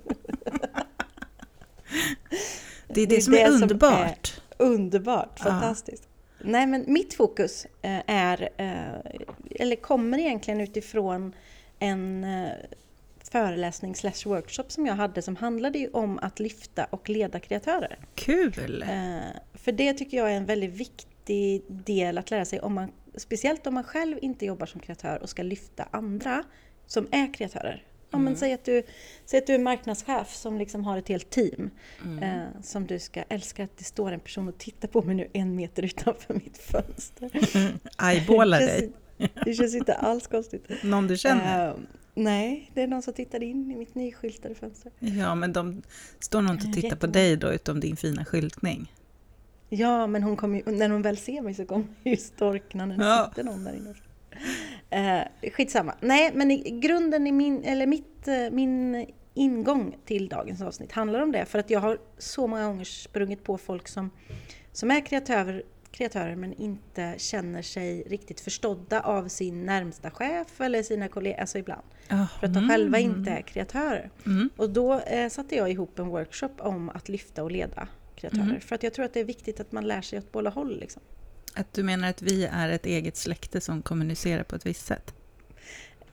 Det 2.87 3.01
är 3.01 3.07
det, 3.07 3.21
som 3.21 3.33
är 3.33 3.49
underbart. 3.49 4.41
Underbart, 4.57 5.39
Ja. 5.39 5.43
fantastiskt. 5.43 6.07
Nej 6.41 6.67
men 6.67 6.83
mitt 6.87 7.13
fokus 7.13 7.65
eh, 7.81 8.01
är, 8.07 8.49
eh, 8.57 9.11
eller 9.59 9.75
kommer 9.75 10.17
egentligen 10.17 10.61
utifrån 10.61 11.33
en 11.79 12.23
eh, 12.23 12.51
föreläsning 13.31 13.95
slash 13.95 14.25
workshop 14.25 14.63
som 14.67 14.85
jag 14.85 14.95
hade 14.95 15.21
som 15.21 15.35
handlade 15.35 15.89
om 15.93 16.19
att 16.21 16.39
lyfta 16.39 16.85
och 16.85 17.09
leda 17.09 17.39
kreatörer. 17.39 17.97
Kul! 18.15 18.85
För 19.63 19.71
det 19.71 19.93
tycker 19.93 20.17
jag 20.17 20.31
är 20.31 20.37
en 20.37 20.45
väldigt 20.45 20.73
viktig 20.73 21.63
del 21.67 22.17
att 22.17 22.31
lära 22.31 22.45
sig, 22.45 22.59
om 22.59 22.73
man, 22.73 22.91
speciellt 23.15 23.67
om 23.67 23.73
man 23.73 23.83
själv 23.83 24.17
inte 24.21 24.45
jobbar 24.45 24.65
som 24.65 24.81
kreatör 24.81 25.21
och 25.21 25.29
ska 25.29 25.43
lyfta 25.43 25.87
andra 25.91 26.43
som 26.87 27.07
är 27.11 27.33
kreatörer. 27.33 27.83
Ja, 28.11 28.19
men 28.19 28.35
säg, 28.35 28.53
att 28.53 28.65
du, 28.65 28.83
säg 29.25 29.39
att 29.39 29.47
du 29.47 29.53
är 29.53 29.59
marknadschef 29.59 30.35
som 30.35 30.57
liksom 30.57 30.83
har 30.85 30.97
ett 30.97 31.07
helt 31.07 31.29
team 31.29 31.69
Mm. 32.03 32.23
eh, 32.23 32.47
som 32.63 32.87
du 32.87 32.99
ska 32.99 33.23
älska 33.29 33.63
att 33.63 33.77
det 33.77 33.83
står 33.83 34.11
en 34.11 34.19
person 34.19 34.47
och 34.47 34.57
tittar 34.57 34.87
på 34.87 35.01
mig 35.01 35.15
nu 35.15 35.27
en 35.33 35.55
meter 35.55 35.83
utanför 35.83 36.33
mitt 36.33 36.57
fönster. 36.57 37.29
Eyeballar 38.11 38.59
dig. 38.59 38.91
det 39.45 39.53
känns 39.53 39.75
inte 39.75 39.93
alls 39.93 40.27
konstigt. 40.27 40.83
Någon 40.83 41.07
du 41.07 41.17
känner? 41.17 41.67
Eh, 41.67 41.75
nej, 42.13 42.71
det 42.73 42.81
är 42.81 42.87
någon 42.87 43.01
som 43.01 43.13
tittar 43.13 43.43
in 43.43 43.71
i 43.71 43.75
mitt 43.75 43.95
nyskyltade 43.95 44.55
fönster. 44.55 44.91
Ja, 44.99 45.35
men 45.35 45.53
de 45.53 45.81
står 46.19 46.41
nog 46.41 46.55
inte 46.55 46.67
och 46.67 46.73
tittar 46.73 46.95
på 46.95 47.07
dig 47.07 47.37
då, 47.37 47.51
utom 47.53 47.79
din 47.79 47.95
fina 47.95 48.25
skyltning. 48.25 48.91
Ja, 49.75 50.07
men 50.07 50.23
hon 50.23 50.55
ju, 50.55 50.63
när 50.71 50.89
hon 50.89 51.01
väl 51.01 51.17
ser 51.17 51.41
mig 51.41 51.53
så 51.53 51.65
kommer 51.65 51.85
ju 52.03 52.17
storkna 52.17 52.85
när 52.85 52.97
det 52.97 53.05
Ja. 53.05 53.25
sitter 53.29 53.43
någon 53.43 53.63
där 53.63 53.73
inne. 53.73 53.93
Eh, 54.89 55.51
skitsamma. 55.51 55.95
Nej, 56.01 56.31
men 56.33 56.51
i 56.51 56.79
grunden 56.79 57.27
i 57.27 57.31
min, 57.31 57.63
eller 57.63 57.87
mitt, 57.87 58.27
eh, 58.27 58.35
min 58.51 59.05
ingång 59.33 59.95
till 60.05 60.29
dagens 60.29 60.61
avsnitt 60.61 60.91
handlar 60.91 61.19
om 61.21 61.31
det. 61.31 61.45
För 61.45 61.59
att 61.59 61.69
jag 61.69 61.79
har 61.79 61.97
så 62.17 62.47
många 62.47 62.65
gånger 62.67 62.83
sprungit 62.85 63.43
på 63.43 63.57
folk 63.57 63.87
som, 63.87 64.09
som 64.71 64.91
är 64.91 65.05
kreatörer, 65.05 65.63
kreatörer 65.91 66.35
men 66.35 66.53
inte 66.53 67.13
känner 67.17 67.61
sig 67.61 68.01
riktigt 68.03 68.39
förstådda 68.41 69.01
av 69.01 69.27
sin 69.27 69.65
närmsta 69.65 70.11
chef 70.11 70.61
eller 70.61 70.83
sina 70.83 71.07
kollegor, 71.07 71.39
alltså 71.39 71.57
ibland. 71.57 71.83
Oh, 72.11 72.39
För 72.39 72.47
att 72.47 72.53
de 72.53 72.69
själva 72.69 72.99
inte 72.99 73.31
är 73.31 73.41
kreatörer. 73.41 74.09
Mm. 74.25 74.49
Och 74.57 74.69
då 74.69 74.99
eh, 74.99 75.29
satte 75.29 75.55
jag 75.55 75.71
ihop 75.71 75.99
en 75.99 76.07
workshop 76.07 76.49
om 76.59 76.89
att 76.89 77.09
lyfta 77.09 77.43
och 77.43 77.51
leda 77.51 77.87
kreatörer. 78.23 78.49
Mm. 78.49 78.61
För 78.61 78.75
att 78.75 78.83
jag 78.83 78.93
tror 78.93 79.05
att 79.05 79.13
det 79.13 79.19
är 79.19 79.23
viktigt 79.25 79.59
att 79.59 79.71
man 79.71 79.87
lär 79.87 80.01
sig 80.01 80.19
åt 80.19 80.31
båda 80.31 80.49
håll. 80.49 80.79
Liksom. 80.79 81.01
Att 81.53 81.73
du 81.73 81.83
menar 81.83 82.09
att 82.09 82.21
vi 82.21 82.45
är 82.45 82.69
ett 82.69 82.85
eget 82.85 83.17
släkte 83.17 83.61
som 83.61 83.81
kommunicerar 83.81 84.43
på 84.43 84.55
ett 84.55 84.65
visst 84.65 84.85
sätt? 84.85 85.13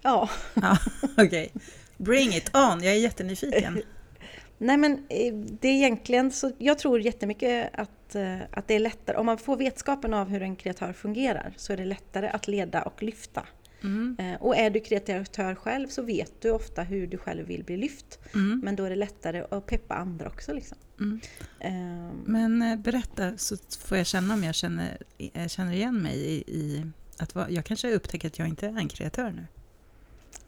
Ja. 0.03 0.31
Ja, 0.55 0.79
okej. 1.19 1.53
Bring 1.97 2.29
it 2.29 2.57
on, 2.57 2.83
jag 2.83 2.95
är 2.95 2.99
jättenyfiken. 2.99 3.83
Nej 4.59 4.77
men 4.77 4.93
eh, 5.09 5.35
det 5.35 5.69
är 5.69 5.73
egentligen 5.73 6.31
så, 6.31 6.53
jag 6.59 6.79
tror 6.79 7.01
jättemycket 7.01 7.71
att, 7.73 8.15
eh, 8.15 8.39
att 8.51 8.69
det 8.69 8.75
är 8.75 8.79
lättare, 8.79 9.17
om 9.17 9.27
man 9.27 9.39
får 9.39 9.57
vetskapen 9.57 10.15
av 10.15 10.29
hur 10.29 10.43
en 10.43 10.57
kreatör 10.57 10.93
fungerar 10.93 11.53
så 11.57 11.73
är 11.73 11.77
det 11.77 11.85
lättare 11.85 12.29
att 12.29 12.49
leda 12.49 12.83
och 12.83 13.03
lyfta. 13.03 13.47
Mm. 13.83 14.17
Eh, 14.19 14.43
Och 14.43 14.57
är 14.57 14.71
du 14.71 14.81
kreatör 14.81 15.55
själv 15.55 15.89
så 15.89 16.03
vet 16.03 16.33
du 16.41 16.51
ofta 16.51 16.83
hur 16.83 17.07
du 17.07 17.19
själv 17.19 17.47
vill 17.47 17.65
bli 17.65 17.77
lyft. 17.77 18.19
Mm. 18.35 18.61
Men 18.65 18.77
då 18.77 18.85
är 18.85 18.91
det 18.91 18.97
lättare 18.97 19.45
att 19.51 19.67
peppa 19.67 19.95
andra 19.95 20.27
också. 20.29 20.53
Liksom. 20.53 20.79
Mm. 21.01 21.21
Ehm, 21.61 22.23
Men 22.27 22.63
eh, 22.63 22.77
berätta 22.77 23.37
så 23.37 23.57
får 23.81 23.97
jag 23.97 24.07
känna 24.07 24.35
om 24.35 24.45
jag 24.45 24.55
känner, 24.55 24.99
eh, 25.19 25.47
känner 25.49 25.73
igen 25.73 26.03
mig 26.03 26.17
i, 26.17 26.35
i 26.35 26.87
att 27.19 27.35
vara, 27.35 27.51
jag 27.51 27.65
kanske 27.65 27.95
upptäcker 27.95 28.29
att 28.29 28.39
jag 28.39 28.49
inte 28.49 28.67
är 28.67 28.79
en 28.79 28.89
kreatör 28.89 29.31
nu. 29.31 29.47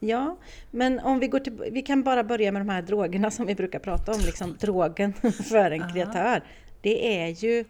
Ja, 0.00 0.38
men 0.70 1.00
om 1.00 1.20
vi 1.20 1.28
går 1.28 1.38
till, 1.40 1.52
vi 1.72 1.82
kan 1.82 2.02
bara 2.02 2.24
börja 2.24 2.52
med 2.52 2.60
de 2.60 2.68
här 2.68 2.82
drogerna 2.82 3.30
som 3.30 3.46
vi 3.46 3.54
brukar 3.54 3.78
prata 3.78 4.12
om, 4.12 4.20
liksom 4.20 4.56
drogen 4.60 5.12
för 5.50 5.70
en 5.70 5.82
Aha. 5.82 5.92
kreatör. 5.92 6.44
Det 6.80 7.20
är 7.22 7.28
ju 7.28 7.64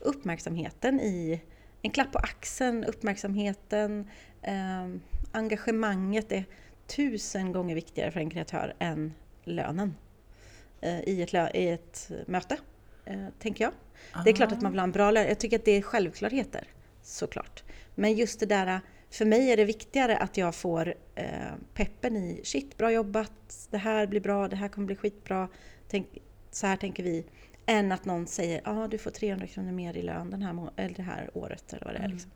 uppmärksamheten 0.00 1.00
i, 1.00 1.40
en 1.82 1.90
klapp 1.90 2.12
på 2.12 2.18
axeln, 2.18 2.84
uppmärksamheten, 2.84 4.08
ehm, 4.42 5.00
engagemanget 5.32 6.32
är 6.32 6.44
tusen 6.86 7.52
gånger 7.52 7.74
viktigare 7.74 8.10
för 8.10 8.20
en 8.20 8.30
kreatör 8.30 8.74
än 8.78 9.14
lönen 9.44 9.94
eh, 10.80 11.00
i, 11.00 11.22
ett, 11.22 11.32
lö- 11.32 11.56
i 11.56 11.68
ett 11.68 12.10
möte, 12.26 12.56
eh, 13.04 13.26
tänker 13.38 13.64
jag. 13.64 13.72
Det 14.24 14.30
är 14.30 14.34
klart 14.34 14.52
att 14.52 14.62
man 14.62 14.72
vill 14.72 14.78
ha 14.78 14.84
en 14.84 14.92
bra 14.92 15.10
lön. 15.10 15.26
Jag 15.28 15.38
tycker 15.38 15.58
att 15.58 15.64
det 15.64 15.76
är 15.76 15.82
självklarheter, 15.82 16.64
såklart. 17.02 17.64
Men 17.94 18.14
just 18.14 18.40
det 18.40 18.46
där, 18.46 18.80
för 19.10 19.24
mig 19.24 19.52
är 19.52 19.56
det 19.56 19.64
viktigare 19.64 20.16
att 20.16 20.36
jag 20.36 20.54
får 20.54 20.94
eh, 21.14 21.26
peppen 21.74 22.16
i 22.16 22.40
shit, 22.44 22.76
bra 22.76 22.92
jobbat, 22.92 23.68
det 23.70 23.78
här 23.78 24.06
blir 24.06 24.20
bra, 24.20 24.48
det 24.48 24.56
här 24.56 24.68
kommer 24.68 24.86
bli 24.86 24.96
skitbra, 24.96 25.48
Tänk, 25.88 26.18
så 26.50 26.66
här 26.66 26.76
tänker 26.76 27.02
vi. 27.02 27.26
Än 27.66 27.92
att 27.92 28.04
någon 28.04 28.26
säger, 28.26 28.60
ja 28.64 28.84
ah, 28.84 28.88
du 28.88 28.98
får 28.98 29.10
300 29.10 29.46
kronor 29.46 29.72
mer 29.72 29.96
i 29.96 30.02
lön 30.02 30.30
den 30.30 30.42
här 30.42 30.70
eller 30.76 30.94
det 30.94 31.02
här 31.02 31.30
året 31.34 31.72
eller 31.72 31.84
vad 31.84 31.94
det 31.94 31.98
är. 31.98 32.04
Mm. 32.04 32.12
Liksom. 32.12 32.30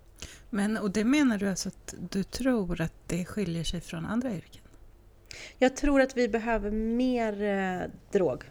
Men, 0.50 0.76
och 0.76 0.90
det 0.90 1.04
menar 1.04 1.38
du 1.38 1.48
alltså 1.48 1.68
att 1.68 1.94
du 2.10 2.22
tror 2.22 2.80
att 2.80 2.94
det 3.06 3.24
skiljer 3.24 3.64
sig 3.64 3.80
från 3.80 4.06
andra 4.06 4.34
yrken? 4.34 4.62
Jag 5.58 5.76
tror 5.76 6.00
att 6.00 6.16
vi 6.16 6.28
behöver 6.28 6.70
mer 6.70 7.42
eh, 7.42 7.90
drog 8.12 8.44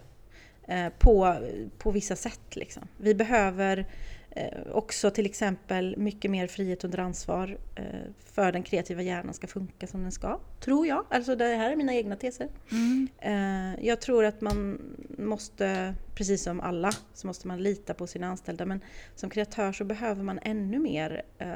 eh, 0.68 0.88
på, 0.98 1.36
på 1.78 1.90
vissa 1.90 2.16
sätt. 2.16 2.56
Liksom. 2.56 2.88
Vi 2.96 3.14
behöver 3.14 3.86
eh, 4.34 4.60
också 4.72 5.10
till 5.10 5.26
exempel 5.26 5.96
mycket 5.96 6.30
mer 6.30 6.46
frihet 6.46 6.84
under 6.84 6.98
ansvar 6.98 7.58
eh, 7.74 7.84
för 8.24 8.52
den 8.52 8.62
kreativa 8.62 9.02
hjärnan 9.02 9.34
ska 9.34 9.46
funka 9.46 9.86
som 9.86 10.02
den 10.02 10.12
ska. 10.12 10.40
Tror 10.60 10.86
jag. 10.86 11.04
Alltså 11.10 11.36
det 11.36 11.44
här 11.44 11.70
är 11.72 11.76
mina 11.76 11.94
egna 11.94 12.16
teser. 12.16 12.48
Mm. 12.70 13.08
Eh, 13.18 13.86
jag 13.86 14.00
tror 14.00 14.24
att 14.24 14.40
man 14.40 14.78
måste, 15.18 15.94
precis 16.14 16.42
som 16.42 16.60
alla, 16.60 16.90
så 17.14 17.26
måste 17.26 17.48
man 17.48 17.62
lita 17.62 17.94
på 17.94 18.06
sina 18.06 18.26
anställda. 18.26 18.66
Men 18.66 18.80
som 19.14 19.30
kreatör 19.30 19.72
så 19.72 19.84
behöver 19.84 20.22
man 20.22 20.38
ännu 20.42 20.78
mer. 20.78 21.22
Eh, 21.38 21.48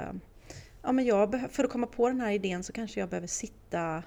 ja, 0.83 0.93
men 0.93 1.05
jag 1.05 1.41
för 1.51 1.65
att 1.65 1.71
komma 1.71 1.87
på 1.87 2.09
den 2.09 2.21
här 2.21 2.31
idén 2.33 2.63
så 2.65 2.73
kanske 2.73 3.01
jag 3.01 3.09
behöver 3.09 3.27
sitta 3.29 4.03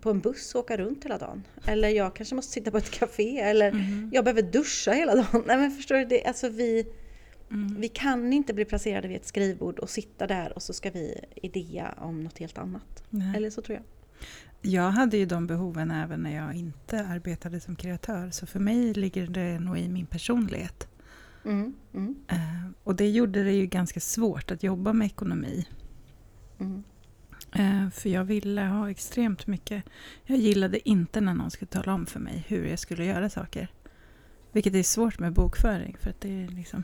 på 0.00 0.10
en 0.10 0.20
buss 0.20 0.54
och 0.54 0.60
åka 0.60 0.76
runt 0.76 1.04
hela 1.04 1.18
dagen. 1.18 1.44
Eller 1.66 1.88
jag 1.88 2.14
kanske 2.16 2.34
måste 2.34 2.52
sitta 2.52 2.70
på 2.70 2.78
ett 2.78 2.90
café. 2.90 3.40
Eller 3.40 3.68
Mm. 3.68 4.10
jag 4.12 4.24
behöver 4.24 4.42
duscha 4.42 4.92
hela 4.92 5.14
dagen. 5.14 5.42
Nej 5.46 5.56
men 5.56 5.70
förstår 5.70 5.94
du? 5.96 6.04
Det, 6.04 6.24
alltså 6.24 6.48
vi, 6.48 6.86
Mm. 7.50 7.80
vi 7.80 7.88
kan 7.88 8.32
inte 8.32 8.54
bli 8.54 8.64
placerade 8.64 9.08
vid 9.08 9.16
ett 9.16 9.26
skrivbord 9.26 9.78
och 9.78 9.90
sitta 9.90 10.26
där 10.26 10.52
och 10.52 10.62
så 10.62 10.72
ska 10.72 10.90
vi 10.90 11.20
idea 11.34 11.94
om 11.98 12.20
något 12.20 12.38
helt 12.38 12.58
annat. 12.58 13.02
Nej. 13.10 13.36
Eller 13.36 13.50
så 13.50 13.62
tror 13.62 13.76
jag. 13.78 13.84
Jag 14.72 14.90
hade 14.90 15.16
ju 15.16 15.26
de 15.26 15.46
behoven 15.46 15.90
även 15.90 16.22
när 16.22 16.36
jag 16.36 16.54
inte 16.54 17.06
arbetade 17.06 17.60
som 17.60 17.76
kreatör. 17.76 18.30
Så 18.30 18.46
för 18.46 18.60
mig 18.60 18.94
ligger 18.94 19.26
det 19.26 19.58
nog 19.58 19.78
i 19.78 19.88
min 19.88 20.06
personlighet. 20.06 20.88
Mm, 21.44 21.74
mm, 21.94 22.16
Eh, 22.28 22.70
och 22.84 22.94
det 22.96 23.08
gjorde 23.10 23.44
det 23.44 23.52
ju 23.52 23.66
ganska 23.66 24.00
svårt 24.00 24.50
att 24.50 24.62
jobba 24.62 24.92
med 24.92 25.06
ekonomi. 25.06 25.66
mm. 26.60 26.82
Eh, 27.54 27.90
för 27.90 28.08
jag 28.08 28.24
ville 28.24 28.60
ha 28.62 28.90
extremt 28.90 29.46
mycket. 29.46 29.84
Jag 30.24 30.38
gillade 30.38 30.88
inte 30.88 31.20
när 31.20 31.34
någon 31.34 31.50
skulle 31.50 31.68
tala 31.68 31.94
om 31.94 32.06
för 32.06 32.20
mig 32.20 32.44
hur 32.48 32.66
jag 32.66 32.78
skulle 32.78 33.04
göra 33.04 33.30
saker. 33.30 33.68
Vilket 34.52 34.74
är 34.74 34.82
svårt 34.82 35.18
med 35.18 35.32
bokföring 35.32 35.96
för 36.00 36.10
att 36.10 36.20
det 36.20 36.42
är 36.44 36.48
liksom, 36.48 36.82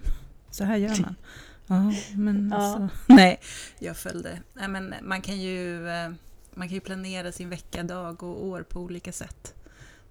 så 0.54 0.64
här 0.64 0.76
gör 0.76 1.00
man. 1.02 1.14
Ja, 1.66 1.92
men 2.16 2.48
Ja. 2.50 2.56
alltså, 2.56 2.88
nej, 3.14 3.40
jag 3.78 3.96
följde. 3.96 4.42
Nej, 4.54 4.68
men 4.68 4.94
man 5.02 5.22
kan 5.22 5.40
ju 5.40 5.88
eh, 5.88 6.10
man 6.54 6.68
kan 6.68 6.74
ju 6.74 6.80
planera 6.80 7.32
sin 7.32 7.50
vecka, 7.50 7.82
dag 7.82 8.22
och 8.22 8.44
år 8.46 8.62
på 8.62 8.80
olika 8.80 9.12
sätt. 9.12 9.54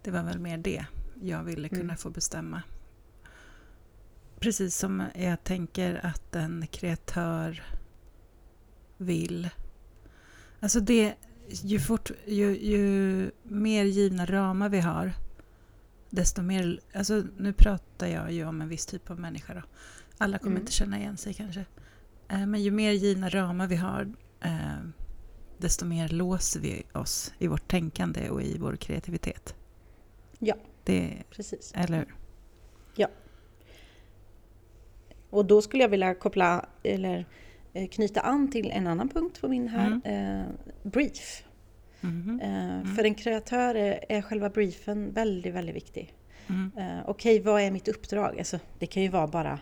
Det 0.01 0.11
var 0.11 0.23
väl 0.23 0.39
mer 0.39 0.57
det 0.57 0.85
jag 1.21 1.43
ville 1.43 1.69
kunna 1.69 1.81
Mm. 1.83 1.97
få 1.97 2.09
bestämma. 2.09 2.61
Precis 4.39 4.77
som 4.77 5.03
jag 5.15 5.43
tänker 5.43 6.05
att 6.05 6.35
en 6.35 6.67
kreatör 6.71 7.63
vill. 8.97 9.49
Alltså 10.59 10.79
det, 10.79 11.13
ju, 11.49 11.79
fort, 11.79 12.11
ju, 12.25 12.57
ju 12.57 13.31
mer 13.43 13.83
givna 13.83 14.25
ramar 14.25 14.69
vi 14.69 14.79
har, 14.79 15.13
desto 16.09 16.41
mer... 16.41 16.79
Alltså 16.93 17.23
nu 17.37 17.53
pratar 17.53 18.07
jag 18.07 18.31
ju 18.31 18.45
om 18.45 18.61
en 18.61 18.67
viss 18.69 18.85
typ 18.85 19.09
av 19.09 19.19
människa 19.19 19.53
då. 19.53 19.61
Alla 20.17 20.37
kommer 20.37 20.51
Mm. 20.51 20.61
inte 20.61 20.71
känna 20.71 20.99
igen 20.99 21.17
sig 21.17 21.33
kanske. 21.33 21.65
Eh, 22.29 22.45
Men 22.45 22.61
ju 22.63 22.71
mer 22.71 22.91
givna 22.91 23.29
ramar 23.29 23.67
vi 23.67 23.75
har, 23.75 24.13
eh, 24.41 24.51
desto 25.57 25.85
mer 25.85 26.07
låser 26.09 26.59
vi 26.59 26.83
oss 26.93 27.33
i 27.39 27.47
vårt 27.47 27.67
tänkande 27.67 28.29
och 28.29 28.41
i 28.41 28.57
vår 28.57 28.75
kreativitet. 28.75 29.55
Ja. 30.39 30.55
Det, 30.83 31.23
Precis. 31.29 31.71
eller 31.75 31.97
hur? 31.97 32.15
Och 35.29 35.45
då 35.45 35.61
skulle 35.61 35.83
jag 35.83 35.89
vilja 35.89 36.15
koppla 36.15 36.65
eller 36.83 37.25
eh, 37.73 37.87
knyta 37.87 38.21
an 38.21 38.51
till 38.51 38.71
en 38.71 38.87
annan 38.87 39.09
punkt 39.09 39.41
på 39.41 39.47
min 39.47 39.67
här. 39.67 40.01
Eh, 40.03 40.43
brief. 40.83 41.43
Mhm. 42.01 42.39
Eh, 42.39 42.93
För 42.95 43.03
en 43.03 43.15
kreatör 43.15 43.75
är, 43.75 43.99
är 44.09 44.21
själva 44.21 44.49
briefen 44.49 45.11
väldigt, 45.13 45.53
väldigt 45.53 45.75
viktig. 45.75 46.13
Mm. 46.47 46.71
Eh, 46.77 47.03
Okej, 47.09 47.39
vad 47.41 47.61
är 47.61 47.71
mitt 47.71 47.87
uppdrag? 47.87 48.37
Alltså, 48.37 48.59
det 48.79 48.85
kan 48.85 49.03
ju 49.03 49.09
vara 49.09 49.27
bara 49.27 49.59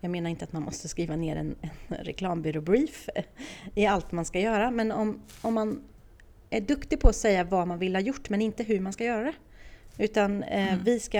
jag 0.00 0.10
menar 0.10 0.30
inte 0.30 0.44
att 0.44 0.52
man 0.52 0.62
måste 0.62 0.88
skriva 0.88 1.16
ner 1.16 1.36
en, 1.36 1.56
en 1.88 1.96
reklambyråbrief 2.04 3.08
i 3.74 3.86
allt 3.86 4.12
man 4.12 4.24
ska 4.24 4.40
göra, 4.40 4.70
men 4.70 4.92
om, 4.92 5.20
om 5.42 5.54
man 5.54 5.82
är 6.50 6.60
duktig 6.60 7.00
på 7.00 7.08
att 7.08 7.16
säga 7.16 7.44
vad 7.44 7.68
man 7.68 7.78
vill 7.78 7.94
ha 7.96 8.00
gjort, 8.02 8.28
men 8.30 8.42
inte 8.42 8.62
hur 8.62 8.80
man 8.80 8.92
ska 8.92 9.04
göra 9.04 9.24
det. 9.24 9.34
Utan 10.04 10.42
eh, 10.42 10.72
Mm. 10.72 10.84
vi 10.84 11.00
ska... 11.00 11.18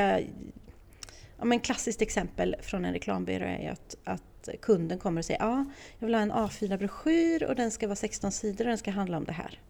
Ja, 1.39 1.45
men 1.45 1.61
klassiskt 1.61 2.03
exempel 2.03 2.57
från 2.63 2.85
en 2.85 2.93
reklambyrå 2.93 3.45
är 3.47 3.71
att, 3.71 3.97
att 4.05 4.49
kunden 4.63 4.99
kommer 4.99 5.21
och 5.21 5.25
säger 5.25 5.41
ja, 5.41 5.65
jag 5.99 6.07
vill 6.07 6.15
ha 6.15 6.23
en 6.23 6.33
A4-broschyr 6.33 7.43
och 7.45 7.55
den 7.57 7.71
ska 7.71 7.87
vara 7.87 7.97
16 7.97 8.33
sidor 8.33 8.65
och 8.65 8.69
den 8.69 8.79
ska 8.79 8.91
handla 8.91 9.17
om 9.17 9.25
det 9.25 9.33
här. 9.33 9.61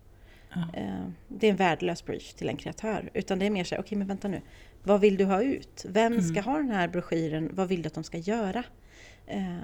Eh, 0.74 1.08
Det 1.28 1.46
är 1.46 1.50
en 1.50 1.56
värdelös 1.56 2.04
brief 2.04 2.34
till 2.34 2.48
en 2.48 2.56
kreatör. 2.56 3.10
Utan 3.14 3.38
det 3.38 3.46
är 3.46 3.50
mer 3.50 3.64
så 3.64 3.74
här, 3.74 3.82
okej 3.82 3.98
men 3.98 4.06
vänta 4.06 4.28
nu. 4.28 4.40
Vad 4.82 5.00
vill 5.00 5.16
du 5.16 5.24
ha 5.24 5.42
ut? 5.42 5.84
Vem 5.88 6.12
Mm. 6.12 6.24
ska 6.24 6.40
ha 6.40 6.56
den 6.56 6.70
här 6.70 6.88
broschyren? 6.88 7.50
Vad 7.52 7.68
vill 7.68 7.82
du 7.82 7.86
att 7.86 7.94
de 7.94 8.04
ska 8.04 8.18
göra? 8.18 8.62
Eh, 9.28 9.56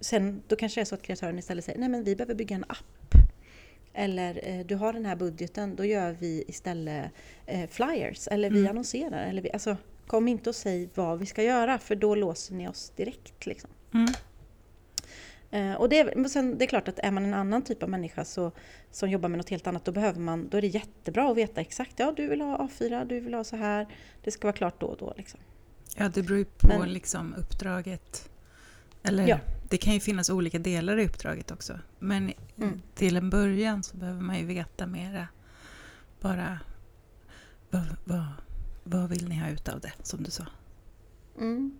Sen 0.00 0.42
då 0.48 0.56
kanske 0.56 0.80
det 0.80 0.82
är 0.82 0.84
så 0.84 0.94
att 0.94 1.02
kreatören 1.02 1.38
istället 1.38 1.64
säger, 1.64 1.78
nej 1.78 1.88
men 1.88 2.04
vi 2.04 2.16
behöver 2.16 2.34
bygga 2.34 2.56
en 2.56 2.64
app. 2.68 3.14
Eller 3.92 4.40
eh, 4.48 4.66
du 4.66 4.74
har 4.74 4.92
den 4.92 5.06
här 5.06 5.16
budgeten, 5.16 5.76
då 5.76 5.84
gör 5.84 6.12
vi 6.12 6.44
istället 6.48 7.10
eh, 7.46 7.68
flyers. 7.70 8.28
Eller 8.28 8.50
vi 8.50 8.58
Mm. 8.58 8.70
annonserar. 8.70 9.24
Eller 9.26 9.42
vi, 9.42 9.52
alltså, 9.52 9.76
kom 10.06 10.28
inte 10.28 10.50
och 10.50 10.56
säg 10.56 10.88
vad 10.94 11.18
vi 11.18 11.26
ska 11.26 11.42
göra 11.42 11.78
för 11.78 11.96
då 11.96 12.14
låser 12.14 12.54
ni 12.54 12.68
oss 12.68 12.92
direkt. 12.96 13.46
Liksom. 13.46 13.70
Mm. 13.94 14.08
Eh, 15.50 15.74
och 15.80 15.88
det, 15.88 15.98
är, 15.98 16.28
sen, 16.28 16.58
det 16.58 16.64
är 16.64 16.66
klart 16.66 16.88
att 16.88 16.98
är 16.98 17.10
man 17.10 17.24
en 17.24 17.34
annan 17.34 17.62
typ 17.62 17.82
av 17.82 17.88
människa 17.90 18.24
så, 18.24 18.52
som 18.90 19.10
jobbar 19.10 19.28
med 19.28 19.38
något 19.38 19.50
helt 19.50 19.66
annat, 19.66 19.84
då, 19.84 19.92
behöver 19.92 20.20
man, 20.20 20.48
då 20.48 20.56
är 20.58 20.62
det 20.62 20.66
jättebra 20.68 21.30
att 21.30 21.36
veta 21.36 21.60
exakt, 21.60 21.98
ja 21.98 22.12
du 22.16 22.28
vill 22.28 22.40
ha 22.40 22.58
A4, 22.58 23.04
du 23.06 23.20
vill 23.20 23.34
ha 23.34 23.44
så 23.44 23.56
här, 23.56 23.86
det 24.24 24.30
ska 24.30 24.46
vara 24.48 24.56
klart 24.56 24.80
då 24.80 24.86
och 24.86 24.96
då. 24.96 25.14
Liksom. 25.16 25.40
Ja, 25.96 26.08
det 26.08 26.22
beror 26.22 26.38
ju 26.38 26.44
på 26.44 26.66
Men- 26.78 26.92
liksom 26.92 27.34
uppdraget. 27.38 28.30
Eller 29.08 29.28
Ja. 29.28 29.38
det 29.68 29.76
kan 29.78 29.92
ju 29.94 30.00
finnas 30.00 30.30
olika 30.30 30.58
delar 30.58 30.98
i 30.98 31.06
uppdraget 31.06 31.50
också. 31.50 31.78
Men 31.98 32.32
Mm. 32.58 32.82
till 32.94 33.16
en 33.16 33.30
början 33.30 33.82
så 33.82 33.96
behöver 33.96 34.20
man 34.20 34.38
ju 34.38 34.44
veta 34.46 34.86
mera. 34.86 35.28
Bara 36.20 36.60
vad, 37.70 37.82
vad, 38.04 38.24
vad 38.84 39.08
vill 39.08 39.28
ni 39.28 39.38
ha 39.38 39.48
ut 39.48 39.68
av 39.68 39.80
det, 39.80 39.92
som 40.02 40.22
du 40.22 40.30
sa? 40.30 40.46
Mm. 41.38 41.78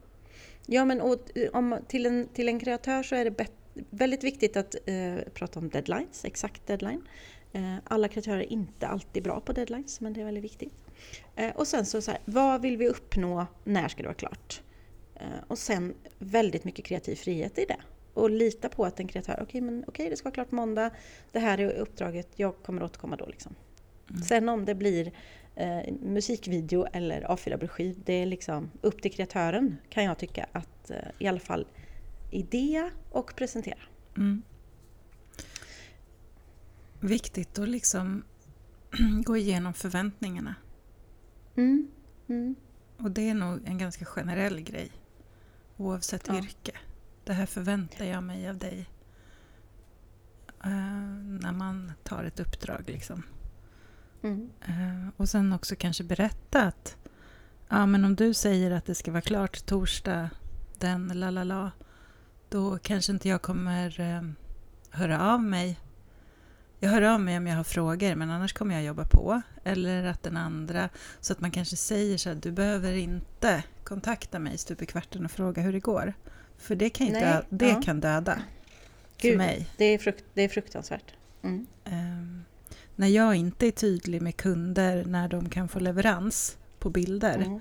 Ja, 0.66 0.84
men 0.84 1.00
och, 1.00 1.36
eh, 1.38 1.48
om, 1.52 1.78
till, 1.88 2.06
en, 2.06 2.28
till 2.34 2.48
en 2.48 2.60
kreatör 2.60 3.02
så 3.02 3.14
är 3.14 3.24
det 3.24 3.30
bet, 3.30 3.52
väldigt 3.90 4.24
viktigt 4.24 4.56
att 4.56 4.74
eh, 4.86 5.14
prata 5.34 5.58
om 5.60 5.68
deadlines, 5.68 6.24
exakt 6.24 6.66
deadline. 6.66 7.02
Eh, 7.52 7.74
alla 7.84 8.08
kreatörer 8.08 8.38
är 8.38 8.52
inte 8.52 8.86
alltid 8.86 9.22
bra 9.22 9.40
på 9.40 9.52
deadlines, 9.52 10.00
men 10.00 10.12
det 10.12 10.20
är 10.20 10.24
väldigt 10.24 10.44
viktigt. 10.44 10.84
Eh, 11.36 11.56
och 11.56 11.66
sen 11.66 11.86
så, 11.86 12.00
så 12.02 12.10
här, 12.10 12.20
vad 12.24 12.62
vill 12.62 12.76
vi 12.76 12.88
uppnå? 12.88 13.46
När 13.64 13.88
ska 13.88 14.02
det 14.02 14.08
vara 14.08 14.14
klart? 14.14 14.62
Eh, 15.20 15.26
och 15.48 15.58
sen 15.58 15.94
väldigt 16.18 16.64
mycket 16.64 16.84
kreativ 16.84 17.16
frihet 17.16 17.58
i 17.58 17.64
det. 17.64 17.80
Och 18.14 18.30
lita 18.30 18.68
på 18.68 18.84
att 18.84 19.00
en 19.00 19.08
kreatör, 19.08 19.32
okej 19.32 19.44
okay, 19.44 19.60
men 19.60 19.78
okej 19.82 19.90
okay, 19.90 20.10
det 20.10 20.16
ska 20.16 20.24
vara 20.24 20.34
klart 20.34 20.50
måndag, 20.50 20.90
det 21.32 21.38
här 21.38 21.60
är 21.60 21.70
uppdraget, 21.70 22.28
jag 22.36 22.62
kommer 22.62 22.82
återkomma 22.82 23.16
då 23.16 23.26
liksom. 23.26 23.54
Mm. 24.10 24.22
Sen 24.22 24.48
om 24.48 24.64
det 24.64 24.74
blir 24.74 25.12
eh, 25.54 25.92
musikvideo 26.02 26.86
eller 26.92 27.22
A4-broschyr, 27.22 27.94
det 28.04 28.12
är 28.12 28.26
liksom 28.26 28.70
upp 28.80 29.02
till 29.02 29.12
kreatören 29.12 29.76
kan 29.88 30.04
jag 30.04 30.18
tycka 30.18 30.46
att 30.52 30.90
eh, 30.90 30.96
i 31.18 31.26
alla 31.26 31.40
fall 31.40 31.66
idé 32.30 32.90
och 33.10 33.36
presentera. 33.36 33.78
Mm. 34.16 34.42
Viktigt 37.00 37.58
att 37.58 37.68
liksom 37.68 38.24
gå 39.24 39.36
igenom 39.36 39.74
förväntningarna. 39.74 40.54
Mm. 41.56 41.88
Mm. 42.28 42.54
Och 42.98 43.10
det 43.10 43.28
är 43.28 43.34
nog 43.34 43.60
en 43.64 43.78
ganska 43.78 44.04
generell 44.04 44.60
grej 44.60 44.90
oavsett 45.76 46.28
ja. 46.28 46.38
yrke. 46.38 46.72
Det 47.24 47.32
här 47.32 47.46
förväntar 47.46 48.04
jag 48.04 48.22
mig 48.22 48.48
av 48.48 48.58
dig 48.58 48.90
uh, 50.66 50.72
när 51.40 51.52
man 51.52 51.92
tar 52.02 52.24
ett 52.24 52.40
uppdrag. 52.40 52.84
Liksom. 52.86 53.22
Mm. 54.22 54.50
Uh, 54.68 55.08
och 55.16 55.28
sen 55.28 55.52
också 55.52 55.76
kanske 55.76 56.04
berätta 56.04 56.62
att 56.62 56.96
ja, 57.68 57.86
men 57.86 58.04
om 58.04 58.16
du 58.16 58.34
säger 58.34 58.70
att 58.70 58.84
det 58.84 58.94
ska 58.94 59.12
vara 59.12 59.22
klart 59.22 59.66
torsdag 59.66 60.30
den 60.78 61.08
la 61.08 61.30
la 61.30 61.44
la 61.44 61.70
då 62.48 62.78
kanske 62.78 63.12
inte 63.12 63.28
jag 63.28 63.42
kommer 63.42 64.00
uh, 64.00 64.30
höra 64.90 65.32
av 65.32 65.42
mig. 65.42 65.78
Jag 66.80 66.90
hör 66.90 67.02
av 67.02 67.20
mig 67.20 67.36
om 67.36 67.46
jag 67.46 67.56
har 67.56 67.64
frågor 67.64 68.14
men 68.14 68.30
annars 68.30 68.52
kommer 68.52 68.74
jag 68.74 68.84
jobba 68.84 69.04
på. 69.04 69.42
Eller 69.64 70.04
att 70.04 70.22
den 70.22 70.36
andra, 70.36 70.88
så 71.20 71.32
att 71.32 71.40
man 71.40 71.50
kanske 71.50 71.76
säger 71.76 72.18
så 72.18 72.28
här, 72.28 72.36
du 72.36 72.52
behöver 72.52 72.92
inte 72.92 73.62
kontakta 73.84 74.38
mig 74.38 74.58
stup 74.58 74.82
i 74.82 74.86
kvarten 74.86 75.24
och 75.24 75.30
fråga 75.30 75.62
hur 75.62 75.72
det 75.72 75.80
går. 75.80 76.14
För 76.58 76.74
det 76.74 76.90
kan, 76.90 77.06
Nej, 77.06 77.42
det 77.48 77.68
ja. 77.68 77.82
kan 77.82 78.00
döda. 78.00 78.38
Gud, 79.18 79.32
för 79.32 79.38
mig. 79.38 79.68
Det 79.76 79.84
är, 79.84 79.98
frukt, 79.98 80.24
det 80.34 80.42
är 80.42 80.48
fruktansvärt. 80.48 81.14
Mm. 81.42 81.66
Um, 81.84 82.44
när 82.96 83.08
jag 83.08 83.34
inte 83.34 83.66
är 83.66 83.70
tydlig 83.70 84.22
med 84.22 84.36
kunder 84.36 85.04
när 85.04 85.28
de 85.28 85.48
kan 85.48 85.68
få 85.68 85.78
leverans 85.78 86.56
på 86.78 86.90
bilder 86.90 87.38
mm. 87.38 87.60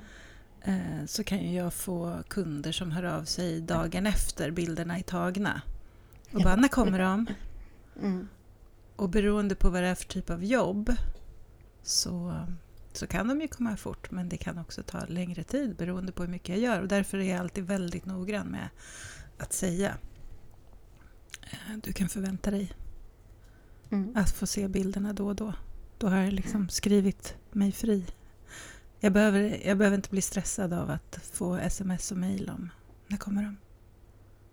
uh, 0.68 1.06
så 1.06 1.24
kan 1.24 1.54
jag 1.54 1.74
få 1.74 2.24
kunder 2.28 2.72
som 2.72 2.92
hör 2.92 3.04
av 3.04 3.24
sig 3.24 3.62
dagen 3.62 4.08
efter 4.08 4.52
bilderna 4.52 4.98
är 4.98 5.04
tagna. 5.04 5.62
Och 6.32 6.42
bara, 6.42 6.56
när 6.56 6.68
kommer 6.68 7.00
de? 7.00 7.26
Mm. 8.02 8.28
Och 8.96 9.10
beroende 9.10 9.56
på 9.56 9.70
vad 9.70 9.84
det 9.84 9.90
är 9.90 9.96
för 9.96 10.06
typ 10.06 10.30
av 10.30 10.44
jobb 10.44 10.96
så, 11.84 12.46
så 12.94 13.08
kan 13.08 13.28
de 13.28 13.42
ju 13.42 13.48
komma 13.48 13.78
fort 13.78 14.12
men 14.12 14.30
det 14.30 14.38
kan 14.38 14.58
också 14.58 14.84
ta 14.84 15.06
längre 15.06 15.44
tid 15.44 15.76
beroende 15.76 16.12
på 16.12 16.24
hur 16.24 16.30
mycket 16.30 16.50
jag 16.50 16.60
gör 16.60 16.82
och 16.82 16.88
därför 16.88 17.18
är 17.18 17.30
jag 17.30 17.40
alltid 17.40 17.64
väldigt 17.64 18.06
noggrann 18.06 18.48
med 18.48 18.70
att 19.38 19.54
säga 19.54 19.98
eh, 21.42 21.78
du 21.84 21.94
kan 21.94 22.10
förvänta 22.10 22.52
dig 22.52 22.72
mm. 23.92 24.12
att 24.16 24.32
få 24.32 24.48
se 24.48 24.68
bilderna 24.68 25.14
då 25.14 25.28
och 25.28 25.36
då. 25.36 25.54
Då 25.98 26.08
har 26.08 26.18
jag 26.18 26.34
liksom 26.34 26.70
skrivit 26.70 27.36
mig 27.52 27.72
fri. 27.72 28.06
Jag 29.00 29.14
behöver, 29.14 29.68
jag 29.68 29.78
behöver 29.78 29.96
inte 29.96 30.10
bli 30.10 30.22
stressad 30.22 30.74
av 30.74 30.90
att 30.90 31.20
få 31.34 31.56
sms 31.56 32.12
och 32.12 32.18
mail 32.18 32.50
om 32.50 32.70
när 33.08 33.18
kommer 33.18 33.44
de. 33.44 33.58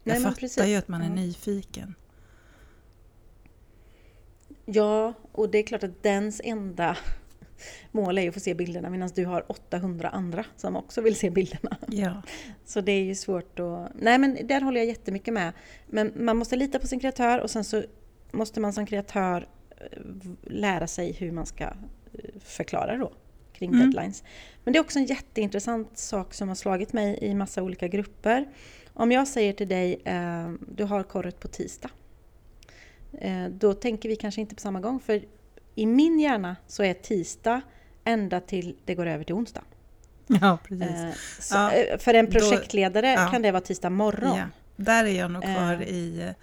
Jag 0.05 0.15
Nej, 0.15 0.23
fattar 0.23 0.41
precis. 0.41 0.67
ju 0.67 0.75
att 0.75 0.89
man 0.89 1.03
är 1.03 1.11
nyfiken. 1.11 1.95
Ja, 4.65 5.15
och 5.33 5.51
det 5.51 5.59
är 5.59 5.63
klart 5.63 5.83
att 5.83 6.03
dens 6.03 6.41
enda 6.45 6.97
mål 7.91 8.19
är 8.19 8.23
ju 8.23 8.29
att 8.29 8.35
få 8.35 8.41
se 8.41 8.55
bilderna 8.55 8.91
medan 8.91 9.11
du 9.15 9.27
har 9.27 9.45
800 9.53 10.09
andra 10.09 10.45
som 10.57 10.77
också 10.77 11.01
vill 11.01 11.17
se 11.17 11.31
bilderna. 11.31 11.77
Ja. 11.89 12.23
Så 12.65 12.81
det 12.81 12.93
är 12.93 13.03
ju 13.03 13.15
svårt 13.15 13.59
att... 13.59 13.93
Nej 13.95 14.19
men 14.19 14.47
där 14.47 14.61
håller 14.61 14.81
jag 14.81 14.87
jättemycket 14.87 15.35
med. 15.35 15.53
Men 15.87 16.13
man 16.17 16.37
måste 16.37 16.57
lita 16.57 16.79
på 16.79 16.87
sin 16.87 17.01
kreatör 17.01 17.39
och 17.39 17.51
sen 17.51 17.65
så 17.65 17.83
måste 18.31 18.61
man 18.61 18.73
som 18.73 18.87
kreatör 18.87 19.49
eh, 19.71 19.99
lära 20.43 20.87
sig 20.87 21.13
hur 21.13 21.33
man 21.33 21.47
ska 21.47 21.65
eh, 21.65 21.71
förklara 22.45 22.97
då 22.97 23.13
kring 23.53 23.71
mm. 23.75 23.81
deadlines. 23.81 24.25
Men 24.65 24.73
det 24.73 24.79
är 24.79 24.81
också 24.81 24.99
en 24.99 25.05
jätteintressant 25.05 25.99
sak 25.99 26.35
som 26.35 26.49
har 26.49 26.55
slagit 26.55 26.93
mig 26.93 27.19
i 27.21 27.35
massa 27.35 27.63
olika 27.63 27.89
grupper. 27.89 28.49
Om 28.95 29.13
jag 29.13 29.29
säger 29.29 29.53
till 29.53 29.69
dig, 29.69 30.01
eh, 30.05 30.53
du 30.69 30.85
har 30.85 31.03
korret 31.03 31.41
på 31.41 31.49
tisdag. 31.49 31.91
Eh, 33.19 33.49
då 33.49 33.75
tänker 33.75 34.09
vi 34.09 34.17
kanske 34.17 34.41
inte 34.41 34.55
på 34.55 34.61
samma 34.61 34.81
gång. 34.81 35.01
För 35.01 35.25
i 35.75 35.87
min 35.87 36.21
hjärna 36.21 36.57
så 36.67 36.83
är 36.83 36.95
tisdag 36.95 37.61
ända 38.05 38.41
till 38.41 38.77
det 38.85 38.95
går 38.95 39.07
över 39.07 39.25
till 39.25 39.35
onsdag. 39.35 39.63
Ja, 40.27 40.59
precis. 40.65 40.87
Eh, 40.87 41.13
så, 41.41 41.55
ja, 41.55 41.73
eh, 41.73 41.99
för 41.99 42.15
en 42.15 42.27
projektledare 42.27 43.17
då, 43.17 43.23
ja. 43.23 43.29
kan 43.31 43.43
det 43.43 43.51
vara 43.51 43.63
tisdag 43.63 43.91
morgon. 43.91 44.37
Ja, 44.37 44.45
där 44.77 45.05
är 45.05 45.19
jag 45.19 45.31
nog 45.31 45.43
kvar 45.43 45.83
i, 45.83 46.35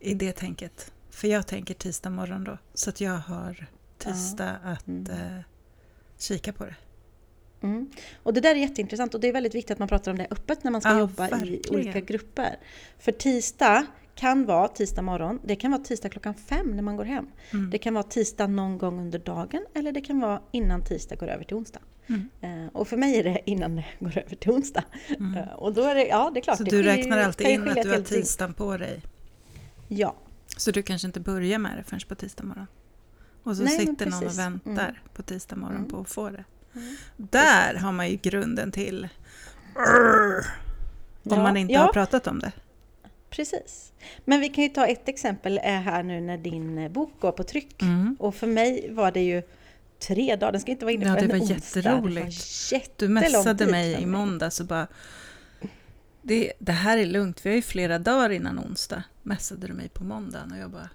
i 0.00 0.14
det 0.14 0.32
tänket. 0.32 0.92
För 1.10 1.28
jag 1.28 1.46
tänker 1.46 1.74
tisdag 1.74 2.10
morgon 2.10 2.44
då. 2.44 2.58
Så 2.74 2.90
att 2.90 3.00
jag 3.00 3.16
har 3.16 3.66
tisdag 3.98 4.56
att 4.64 4.86
mm. 4.86 5.42
kika 6.18 6.52
på 6.52 6.64
det. 6.64 6.74
Mm. 7.62 7.90
Och 8.22 8.34
det 8.34 8.40
där 8.40 8.50
är 8.50 8.54
jätteintressant 8.54 9.14
och 9.14 9.20
det 9.20 9.28
är 9.28 9.32
väldigt 9.32 9.54
viktigt 9.54 9.70
att 9.70 9.78
man 9.78 9.88
pratar 9.88 10.10
om 10.10 10.18
det 10.18 10.26
öppet 10.30 10.64
när 10.64 10.70
man 10.70 10.80
ska 10.80 10.98
jobba 10.98 11.28
verkligen. 11.28 11.54
i 11.54 11.68
olika 11.70 12.00
grupper. 12.00 12.56
För 12.98 13.12
tisdag 13.12 13.86
kan 14.18 14.46
vara 14.46 14.68
tisdag 14.68 15.02
morgon, 15.02 15.40
det 15.44 15.56
kan 15.56 15.70
vara 15.70 15.82
tisdag 15.82 16.08
klockan 16.08 16.34
fem 16.34 16.70
när 16.76 16.82
man 16.82 16.96
går 16.96 17.04
hem. 17.04 17.26
Mm. 17.50 17.70
Det 17.70 17.78
kan 17.78 17.94
vara 17.94 18.04
tisdag 18.04 18.46
någon 18.46 18.78
gång 18.78 19.00
under 19.00 19.18
dagen 19.18 19.66
eller 19.74 19.92
det 19.92 20.00
kan 20.00 20.20
vara 20.20 20.40
innan 20.50 20.84
tisdag 20.84 21.16
går 21.16 21.28
över 21.28 21.44
till 21.44 21.56
onsdag. 21.56 21.80
Mm. 22.06 22.28
Uh, 22.44 22.68
och 22.72 22.88
för 22.88 22.96
mig 22.96 23.18
är 23.18 23.24
det 23.24 23.40
innan 23.44 23.76
det 23.76 23.84
går 23.98 24.18
över 24.18 24.36
till 24.36 24.50
onsdag. 24.50 24.84
Mm. 25.08 25.36
Uh, 25.36 25.52
och 25.52 25.74
då 25.74 25.82
är 25.82 25.94
det, 25.94 26.06
ja 26.06 26.30
det 26.34 26.40
är 26.40 26.42
klart. 26.42 26.56
Så 26.56 26.64
du 26.64 26.82
räknar 26.82 27.18
alltid 27.18 27.46
in 27.46 27.68
att 27.68 27.82
du 27.82 27.90
har 27.90 28.00
tisdagen 28.00 28.54
på 28.54 28.76
dig? 28.76 29.02
Ja. 29.88 30.14
Så 30.56 30.70
du 30.70 30.82
kanske 30.82 31.06
inte 31.06 31.20
börjar 31.20 31.58
med 31.58 31.78
det 31.78 31.82
förrän 31.82 32.00
på 32.08 32.14
tisdag 32.14 32.44
morgon? 32.44 32.66
Och 33.42 33.56
så 33.56 33.62
Nej, 33.62 33.78
sitter 33.78 34.10
någon 34.10 34.26
och 34.26 34.38
väntar 34.38 34.88
mm. 34.88 34.94
på 35.14 35.22
tisdag 35.22 35.56
morgon 35.56 35.76
mm. 35.76 35.90
på 35.90 36.00
att 36.00 36.08
få 36.08 36.30
det. 36.30 36.44
Mm. 36.74 36.96
Där 37.16 37.74
har 37.74 37.92
man 37.92 38.10
ju 38.10 38.16
grunden 38.16 38.72
till 38.72 39.08
om 41.22 41.38
ja, 41.38 41.42
man 41.42 41.56
inte 41.56 41.74
ja. 41.74 41.80
har 41.80 41.92
pratat 41.92 42.26
om 42.26 42.38
det. 42.38 42.52
Precis. 43.30 43.92
Men 44.24 44.40
vi 44.40 44.48
kan 44.48 44.64
ju 44.64 44.70
ta 44.70 44.86
ett 44.86 45.08
exempel 45.08 45.58
här 45.58 46.02
nu 46.02 46.20
när 46.20 46.38
din 46.38 46.78
eh, 46.78 46.90
bok 46.90 47.12
går 47.20 47.32
på 47.32 47.44
tryck. 47.44 47.82
Mm. 47.82 48.16
Och 48.18 48.34
för 48.34 48.46
mig 48.46 48.90
var 48.90 49.12
det 49.12 49.22
ju 49.22 49.42
tre 49.98 50.36
dagar, 50.36 50.52
den 50.52 50.60
ska 50.60 50.70
inte 50.70 50.84
vara 50.84 50.92
inne 50.92 51.06
ja, 51.06 51.14
förrän 51.14 51.28
det 51.28 51.38
var 51.38 51.50
jätteroligt. 51.50 52.70
Det 52.70 52.76
var 52.76 52.82
du 52.96 53.08
messade 53.08 53.66
mig 53.66 54.02
i 54.02 54.06
måndags 54.06 54.60
och 54.60 54.66
bara 54.66 54.86
det, 56.22 56.52
det, 56.58 56.72
här 56.72 56.98
är 56.98 57.06
lugnt, 57.06 57.46
vi 57.46 57.50
har 57.50 57.56
ju 57.56 57.62
flera 57.62 57.98
dagar 57.98 58.30
innan 58.30 58.58
onsdag. 58.58 59.02
Messade 59.22 59.66
du 59.66 59.72
mig 59.72 59.88
på 59.88 60.04
måndagen 60.04 60.52
och 60.52 60.58
jag 60.58 60.70
bara 60.70 60.88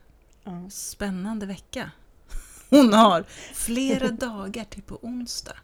ja. 0.43 0.69
Spännande 0.69 1.45
vecka. 1.45 1.91
Hon 2.69 2.93
har 2.93 3.23
flera 3.53 4.07
dagar 4.11 4.63
till 4.63 4.83
på 4.83 4.99
onsdag. 5.01 5.55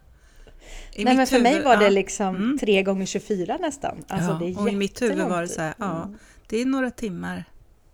I 0.93 1.03
Nej 1.03 1.15
men 1.15 1.27
för 1.27 1.36
huvud, 1.36 1.53
mig 1.53 1.63
var 1.63 1.77
det 1.77 1.89
liksom 1.89 2.36
ja. 2.36 2.41
mm. 2.41 2.58
tre 2.58 2.84
gånger 2.84 3.05
24 3.05 3.58
nästan. 3.58 4.03
Alltså 4.08 4.39
ja, 4.41 4.60
och 4.62 4.69
i 4.69 4.75
mitt 4.75 5.01
huvud 5.01 5.27
var 5.27 5.41
det 5.41 5.47
så 5.47 5.62
här, 5.62 5.73
ja, 5.77 6.03
mm. 6.03 6.17
Det 6.50 6.58
är 6.58 6.66
några 6.66 6.92
timmar 6.92 7.44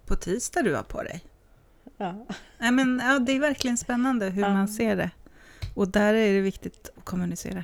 på 0.06 0.16
tisdag 0.16 0.62
du 0.62 0.76
har 0.76 0.84
på 0.84 1.04
dig. 1.04 1.24
Ja. 1.98 2.26
Nej, 2.58 2.72
men, 2.72 3.02
ja, 3.04 3.20
det 3.20 3.32
är 3.32 3.40
verkligen 3.40 3.78
spännande 3.78 4.30
hur 4.30 4.42
ja. 4.42 4.54
man 4.54 4.68
ser 4.68 4.96
det. 4.96 5.12
Och 5.76 5.88
där 5.88 6.14
är 6.14 6.34
det 6.34 6.42
viktigt 6.42 6.90
att 6.98 7.06
kommunicera. 7.06 7.64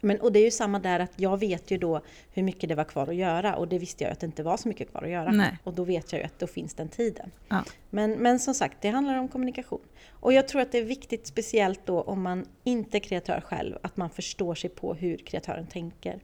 Men, 0.00 0.20
och 0.20 0.32
det 0.32 0.38
är 0.38 0.44
ju 0.44 0.50
samma 0.50 0.78
där 0.78 1.00
att 1.00 1.12
jag 1.16 1.40
vet 1.40 1.70
ju 1.70 1.78
då 1.78 2.00
hur 2.32 2.42
mycket 2.42 2.68
det 2.68 2.74
var 2.74 2.84
kvar 2.84 3.08
att 3.08 3.14
göra 3.14 3.56
och 3.56 3.68
det 3.68 3.78
visste 3.78 4.04
jag 4.04 4.12
att 4.12 4.20
det 4.20 4.26
inte 4.26 4.42
var 4.42 4.56
så 4.56 4.68
mycket 4.68 4.90
kvar 4.90 5.02
att 5.02 5.10
göra. 5.10 5.32
Nej. 5.32 5.58
Och 5.64 5.74
då 5.74 5.84
vet 5.84 6.12
jag 6.12 6.18
ju 6.18 6.24
att 6.26 6.38
då 6.38 6.46
finns 6.46 6.74
den 6.74 6.88
tiden. 6.88 7.30
Ja. 7.48 7.64
Men, 7.90 8.12
men 8.12 8.38
som 8.38 8.54
sagt, 8.54 8.76
det 8.80 8.88
handlar 8.88 9.18
om 9.18 9.28
kommunikation. 9.28 9.80
Och 10.10 10.32
jag 10.32 10.48
tror 10.48 10.60
att 10.60 10.72
det 10.72 10.78
är 10.78 10.84
viktigt, 10.84 11.26
speciellt 11.26 11.86
då 11.86 12.00
om 12.00 12.22
man 12.22 12.46
inte 12.64 12.98
är 12.98 13.00
kreatör 13.00 13.40
själv, 13.40 13.78
att 13.82 13.96
man 13.96 14.10
förstår 14.10 14.54
sig 14.54 14.70
på 14.70 14.94
hur 14.94 15.16
kreatören 15.16 15.66
tänker. 15.66 16.20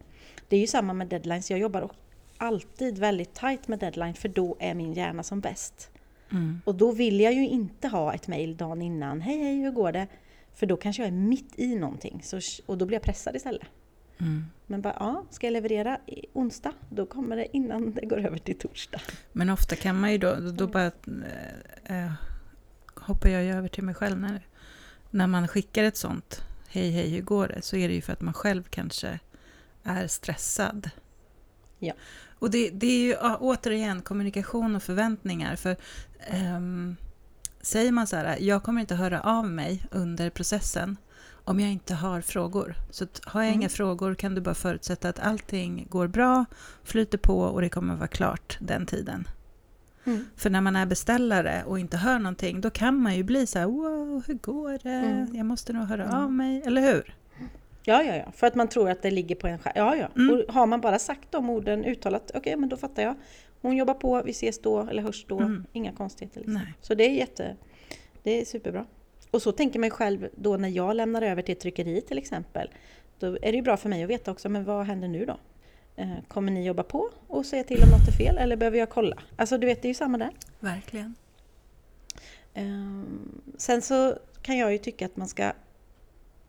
Det 0.48 0.57
är 0.57 0.61
ju 0.61 0.66
samma 0.66 0.92
med 0.92 1.09
deadlines. 1.09 1.51
Jag 1.51 1.61
jobbar 1.61 1.83
alltid 2.42 2.98
väldigt 2.98 3.35
tight 3.35 3.68
med 3.68 3.78
deadline 3.78 4.14
för 4.14 4.28
då 4.28 4.57
är 4.61 4.74
min 4.74 4.92
hjärna 4.92 5.22
som 5.22 5.40
bäst. 5.40 5.90
Mm. 6.31 6.61
Och 6.64 6.74
då 6.74 6.92
vill 6.92 7.20
jag 7.20 7.33
ju 7.33 7.48
inte 7.48 7.88
ha 7.88 8.14
ett 8.14 8.28
mail 8.28 8.57
dagen 8.57 8.83
innan. 8.83 9.20
Hej 9.20 9.38
hej, 9.38 9.61
hur 9.61 9.70
går 9.70 9.92
det? 9.92 10.07
För 10.55 10.66
då 10.66 10.76
kanske 10.76 11.02
jag 11.02 11.09
är 11.09 11.12
mitt 11.12 11.59
i 11.59 11.74
någonting 11.74 12.20
så, 12.22 12.40
och 12.66 12.78
då 12.78 12.87
blir 12.87 12.96
jag 12.96 13.02
pressad 13.02 13.37
istället. 13.37 13.62
Mm. 14.18 14.44
Men 14.66 14.83
bara, 14.83 14.96
ja, 14.98 15.24
ska 15.31 15.46
jag 15.46 15.52
leverera 15.52 15.98
i 16.07 16.26
onsdag, 16.33 16.72
då 16.90 17.07
kommer 17.07 17.37
det 17.37 17.57
innan 17.57 17.92
det 17.92 18.07
går 18.07 18.26
över 18.26 18.38
till 18.38 18.59
torsdag. 18.59 19.00
Men 19.33 19.50
ofta 19.50 19.76
kan 19.76 20.00
man 20.00 20.12
ju 20.12 20.18
då, 20.18 20.35
då 20.35 20.66
bara 20.66 20.87
äh, 21.85 22.12
hoppar 22.94 23.28
jag 23.28 23.44
över 23.44 23.68
till 23.68 23.85
mig 23.85 23.94
själv. 23.94 24.18
När, 24.20 24.46
när 25.11 25.26
man 25.26 25.48
skickar 25.48 25.85
ett 25.85 25.96
sånt, 25.96 26.40
hej 26.68 26.90
hej 26.90 27.11
hur 27.11 27.22
går 27.22 27.48
det? 27.48 27.62
Så 27.62 27.76
är 27.76 27.88
det 27.88 27.94
ju 27.94 28.00
för 28.00 28.12
att 28.12 28.20
man 28.20 28.35
själv 28.35 28.62
kanske 28.70 29.18
är 29.83 30.07
stressad. 30.07 30.90
Ja. 31.78 31.94
Och 32.42 32.50
det, 32.50 32.70
det 32.70 32.87
är 32.87 33.00
ju 33.00 33.14
återigen 33.40 34.02
kommunikation 34.02 34.76
och 34.76 34.83
förväntningar. 34.83 35.57
För 35.57 35.76
ehm, 36.26 36.96
Säger 37.61 37.92
man 37.92 38.07
så 38.07 38.16
här, 38.16 38.37
jag 38.40 38.62
kommer 38.62 38.81
inte 38.81 38.94
höra 38.94 39.20
av 39.20 39.48
mig 39.48 39.83
under 39.90 40.31
processen 40.31 40.96
om 41.44 41.61
jag 41.61 41.70
inte 41.72 41.94
har 41.94 42.20
frågor. 42.20 42.74
Så 42.90 43.07
har 43.24 43.40
jag 43.42 43.48
Mm. 43.48 43.61
inga 43.61 43.68
frågor 43.68 44.14
kan 44.14 44.35
du 44.35 44.40
bara 44.40 44.55
förutsätta 44.55 45.09
att 45.09 45.18
allting 45.18 45.87
går 45.90 46.07
bra, 46.07 46.44
flyter 46.85 47.18
på 47.18 47.40
och 47.40 47.61
det 47.61 47.68
kommer 47.68 47.96
vara 47.96 48.09
klart 48.09 48.57
den 48.61 48.87
tiden. 48.87 49.28
Mm. 50.05 50.24
För 50.37 50.50
när 50.50 50.61
man 50.61 50.76
är 50.76 50.87
beställare 50.87 51.62
och 51.66 51.78
inte 51.78 51.96
hör 51.96 52.18
någonting, 52.18 52.61
då 52.61 52.70
kan 52.70 52.96
man 53.02 53.16
ju 53.16 53.22
bli 53.22 53.46
så 53.46 53.59
här, 53.59 53.66
wow, 53.66 54.22
hur 54.26 54.35
går 54.35 54.78
det? 54.83 54.90
Mm. 54.90 55.37
Jag 55.37 55.46
måste 55.46 55.72
nog 55.72 55.85
höra 55.88 56.05
Mm. 56.05 56.16
av 56.16 56.33
mig, 56.33 56.62
eller 56.66 56.83
hur? 56.83 57.14
Ja, 57.84 58.02
ja, 58.02 58.16
ja. 58.16 58.32
För 58.32 58.46
att 58.46 58.54
man 58.54 58.68
tror 58.68 58.90
att 58.90 59.02
det 59.02 59.10
ligger 59.10 59.34
på 59.34 59.46
en 59.46 59.58
själv. 59.58 59.76
Ja, 59.76 59.96
ja. 59.96 60.08
Mm. 60.16 60.34
Och 60.34 60.54
har 60.54 60.66
man 60.66 60.80
bara 60.80 60.98
sagt 60.98 61.32
de 61.32 61.50
orden 61.50 61.84
uttalat, 61.84 62.30
okej, 62.34 62.56
men 62.56 62.68
då 62.68 62.76
fattar 62.76 63.02
jag. 63.02 63.14
Hon 63.60 63.76
jobbar 63.76 63.94
på, 63.94 64.22
vi 64.24 64.30
ses 64.30 64.58
då, 64.58 64.80
eller 64.80 65.02
hörs 65.02 65.24
då. 65.28 65.38
Mm. 65.38 65.66
Inga 65.72 65.92
konstigheter. 65.92 66.40
Liksom. 66.40 66.54
Nej. 66.54 66.74
Så 66.80 66.94
det 66.94 67.04
är 67.04 67.10
jätte... 67.10 67.56
Det 68.22 68.40
är 68.40 68.44
superbra. 68.44 68.86
Och 69.30 69.42
så 69.42 69.52
tänker 69.52 69.78
man 69.78 69.86
ju 69.86 69.90
själv 69.90 70.28
då 70.36 70.56
när 70.56 70.68
jag 70.68 70.96
lämnar 70.96 71.22
över 71.22 71.42
till 71.42 71.52
ett 71.52 71.60
tryckeri 71.60 72.00
till 72.00 72.18
exempel. 72.18 72.70
Då 73.18 73.26
är 73.26 73.52
det 73.52 73.56
ju 73.56 73.62
bra 73.62 73.76
för 73.76 73.88
mig 73.88 74.02
att 74.02 74.10
veta 74.10 74.30
också, 74.30 74.48
men 74.48 74.64
vad 74.64 74.86
händer 74.86 75.08
nu 75.08 75.24
då? 75.24 75.36
Eh, 75.96 76.12
Kommer 76.28 76.52
ni 76.52 76.66
jobba 76.66 76.82
på 76.82 77.10
och 77.26 77.46
säga 77.46 77.64
till 77.64 77.82
om 77.82 77.88
något 77.90 78.08
är 78.08 78.12
fel 78.12 78.38
eller 78.38 78.56
behöver 78.56 78.78
jag 78.78 78.90
kolla? 78.90 79.16
Alltså 79.36 79.58
du 79.58 79.66
vet, 79.66 79.82
det 79.82 79.86
är 79.86 79.90
ju 79.90 79.94
samma 79.94 80.18
där. 80.18 80.30
Verkligen. 80.60 81.14
Ehm, 82.54 83.42
Sen 83.56 83.82
så 83.82 84.14
kan 84.42 84.58
jag 84.58 84.72
ju 84.72 84.78
tycka 84.78 85.06
att 85.06 85.16
man 85.16 85.28
ska 85.28 85.52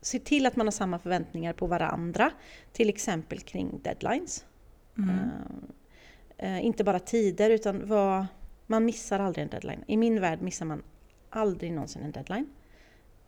se 0.04 0.20
till 0.20 0.46
att 0.46 0.56
man 0.56 0.68
har 0.68 0.72
samma 0.72 1.00
förväntningar 1.00 1.54
på 1.54 1.68
varandra. 1.68 2.32
Till 2.72 2.90
exempel 2.90 3.40
kring 3.40 3.80
deadlines. 3.84 4.46
Mm. 4.98 5.30
Eh, 6.38 6.66
inte 6.66 6.84
bara 6.84 7.00
tider 7.00 7.50
utan 7.50 7.88
vad... 7.88 8.26
Man 8.68 8.86
missar 8.86 9.20
aldrig 9.20 9.44
en 9.44 9.50
deadline. 9.50 9.84
I 9.88 9.98
min 9.98 10.22
värld 10.22 10.42
missar 10.42 10.66
man 10.66 10.84
aldrig 11.30 11.72
någonsin 11.74 12.04
en 12.04 12.12
deadline. 12.12 12.50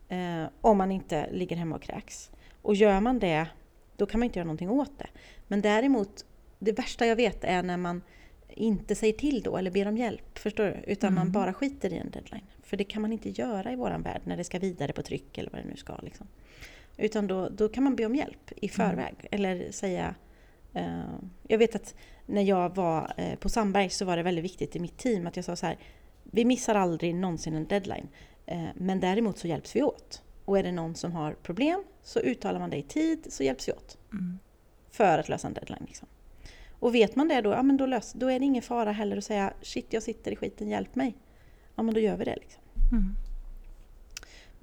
Eh, 0.07 0.49
om 0.61 0.77
man 0.77 0.91
inte 0.91 1.31
ligger 1.31 1.55
hemma 1.55 1.75
och 1.75 1.81
kräks. 1.81 2.31
Och 2.61 2.75
gör 2.75 2.99
man 2.99 3.19
det, 3.19 3.47
då 3.95 4.05
kan 4.05 4.19
man 4.19 4.25
inte 4.25 4.39
göra 4.39 4.45
någonting 4.47 4.69
åt 4.69 4.99
det. 4.99 5.07
Men 5.47 5.61
däremot, 5.61 6.25
det 6.59 6.71
värsta 6.71 7.05
jag 7.05 7.15
vet 7.15 7.43
är 7.43 7.63
när 7.63 7.77
man 7.77 8.01
inte 8.49 8.95
säger 8.95 9.13
till 9.13 9.41
då 9.41 9.57
eller 9.57 9.71
ber 9.71 9.87
om 9.87 9.97
hjälp. 9.97 10.37
Förstår 10.37 10.63
du? 10.63 10.91
Utan 10.91 11.13
man 11.13 11.21
Mm. 11.21 11.33
bara 11.33 11.53
skiter 11.53 11.93
i 11.93 11.97
en 11.97 12.11
deadline. 12.11 12.45
För 12.65 12.77
det 12.77 12.83
kan 12.83 13.01
man 13.01 13.13
inte 13.13 13.29
göra 13.29 13.71
i 13.71 13.75
våran 13.75 14.01
värld 14.01 14.21
när 14.23 14.37
det 14.37 14.43
ska 14.43 14.59
vidare 14.59 14.93
på 14.93 15.01
tryck 15.01 15.37
eller 15.37 15.49
vad 15.51 15.61
det 15.61 15.67
nu 15.67 15.75
ska. 15.75 15.97
Liksom. 15.97 16.27
Utan 16.97 17.27
då, 17.27 17.49
då 17.49 17.69
kan 17.69 17.83
man 17.83 17.95
be 17.95 18.05
om 18.05 18.15
hjälp 18.15 18.51
i 18.55 18.69
förväg. 18.69 19.15
Eller 19.31 19.71
säga... 19.71 20.15
Eh, 20.73 21.03
jag 21.47 21.57
vet 21.57 21.75
att 21.75 21.95
när 22.25 22.41
jag 22.41 22.75
var 22.75 23.13
eh, 23.17 23.35
på 23.35 23.49
Sandberg 23.49 23.89
så 23.89 24.05
var 24.05 24.17
det 24.17 24.23
väldigt 24.23 24.45
viktigt 24.45 24.75
i 24.75 24.79
mitt 24.79 24.97
team 24.97 25.27
att 25.27 25.35
jag 25.35 25.45
sa 25.45 25.55
så 25.55 25.65
här. 25.65 25.77
Vi 26.23 26.45
missar 26.45 26.75
aldrig 26.75 27.15
någonsin 27.15 27.55
en 27.55 27.67
deadline. 27.67 28.07
Eh, 28.45 28.65
men 28.75 28.99
däremot 28.99 29.37
så 29.37 29.47
hjälps 29.47 29.75
vi 29.75 29.83
åt. 29.83 30.21
Och 30.45 30.59
är 30.59 30.63
det 30.63 30.71
någon 30.71 30.95
som 30.95 31.11
har 31.11 31.33
problem 31.33 31.83
så 32.03 32.19
uttalar 32.19 32.59
man 32.59 32.69
det 32.69 32.77
i 32.77 32.83
tid 32.83 33.27
så 33.29 33.43
hjälps 33.43 33.67
vi 33.67 33.73
åt. 33.73 33.97
Mm. 34.11 34.39
För 34.91 35.17
att 35.17 35.29
lösa 35.29 35.47
en 35.47 35.53
deadline. 35.53 35.83
Liksom. 35.85 36.07
Och 36.79 36.95
vet 36.95 37.15
man 37.15 37.27
det 37.27 37.41
då, 37.41 37.49
ja 37.49 37.63
men 37.63 37.77
då, 37.77 37.85
lös, 37.85 38.13
då 38.13 38.27
är 38.27 38.39
det 38.39 38.45
ingen 38.45 38.61
fara 38.61 38.91
heller 38.91 39.17
att 39.17 39.23
säga 39.23 39.53
shit 39.61 39.85
jag 39.89 40.03
sitter 40.03 40.31
i 40.31 40.35
skiten, 40.35 40.67
hjälp 40.67 40.95
mig. 40.95 41.15
Ja 41.75 41.83
men 41.83 41.93
då 41.93 41.99
gör 41.99 42.17
vi 42.17 42.25
det. 42.25 42.35
Liksom. 42.35 42.61
Mm. 42.91 43.15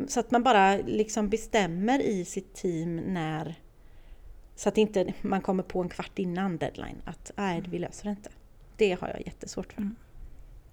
Så 0.08 0.20
att 0.20 0.30
man 0.30 0.42
bara 0.42 0.76
liksom 0.76 1.28
bestämmer 1.28 2.02
i 2.02 2.24
sitt 2.24 2.54
team 2.54 2.96
när... 2.96 3.54
Så 4.54 4.68
att 4.68 4.78
inte 4.78 5.14
man 5.22 5.40
kommer 5.40 5.62
på 5.62 5.82
en 5.82 5.88
kvart 5.88 6.18
innan 6.18 6.56
deadline 6.56 7.02
att 7.04 7.30
nej, 7.36 7.62
vi 7.68 7.78
löser 7.78 8.04
det 8.04 8.10
inte. 8.10 8.30
Det 8.76 9.00
har 9.00 9.08
jag 9.08 9.26
jättesvårt 9.26 9.72
för. 9.72 9.80
Mm. 9.80 9.94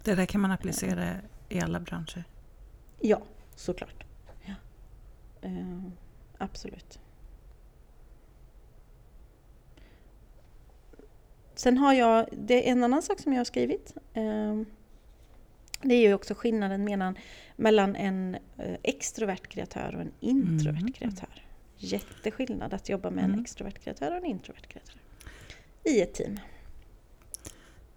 Det 0.04 0.14
där 0.14 0.26
kan 0.26 0.40
man 0.40 0.50
applicera 0.50 1.16
i 1.48 1.60
alla 1.60 1.80
branscher. 1.80 2.24
Ja, 3.00 3.22
såklart. 3.54 4.04
Ja. 4.44 4.54
Eh, 5.42 5.82
absolut. 6.38 7.00
Sen 11.54 11.78
har 11.78 11.94
jag, 11.94 12.28
det 12.32 12.68
är 12.68 12.72
en 12.72 12.84
annan 12.84 13.02
sak 13.02 13.20
som 13.20 13.32
jag 13.32 13.40
har 13.40 13.44
skrivit. 13.44 13.94
Eh, 14.14 14.62
det 15.82 15.94
är 15.94 16.00
ju 16.08 16.14
också 16.14 16.34
skillnaden 16.34 16.84
mellan, 16.84 17.16
mellan 17.56 17.96
en 17.96 18.34
eh, 18.58 18.76
extrovert 18.82 19.46
kreatör 19.48 19.94
och 19.94 20.00
en 20.00 20.12
introvert 20.20 20.80
Mm. 20.80 20.92
kreatör. 20.92 21.44
Jätteskillnad 21.76 22.74
att 22.74 22.88
jobba 22.88 23.10
med 23.10 23.24
en 23.24 23.30
Mm. 23.30 23.42
extrovert 23.42 23.78
kreatör 23.84 24.10
och 24.10 24.16
en 24.16 24.24
introvert 24.24 24.66
kreatör. 24.68 24.94
I 25.84 26.00
ett 26.00 26.14
team. 26.14 26.38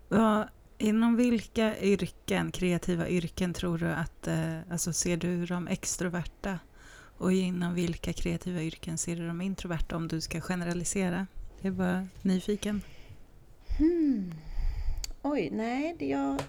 Vad, 0.10 0.48
inom 0.78 1.16
vilka 1.16 1.78
yrken, 1.80 2.52
kreativa 2.52 3.10
yrken 3.10 3.54
tror 3.54 3.78
du 3.78 3.88
att, 3.88 4.28
eh, 4.28 4.60
alltså 4.72 4.94
ser 4.94 5.18
du 5.18 5.46
de 5.46 5.68
extroverta? 5.68 6.60
Och 7.18 7.34
inom 7.34 7.74
vilka 7.74 8.14
kreativa 8.14 8.62
yrken 8.62 8.98
ser 8.98 9.16
du 9.16 9.28
de 9.28 9.42
introverta 9.42 9.96
om 9.96 10.08
du 10.08 10.22
ska 10.22 10.42
generalisera? 10.42 11.28
Jag 11.62 11.68
är 11.74 11.78
bara 11.78 12.08
nyfiken. 12.22 12.82
Hmm. 13.78 14.34
Oj, 15.22 15.50
nej, 15.52 15.96
det 16.00 16.06
jag, 16.08 16.40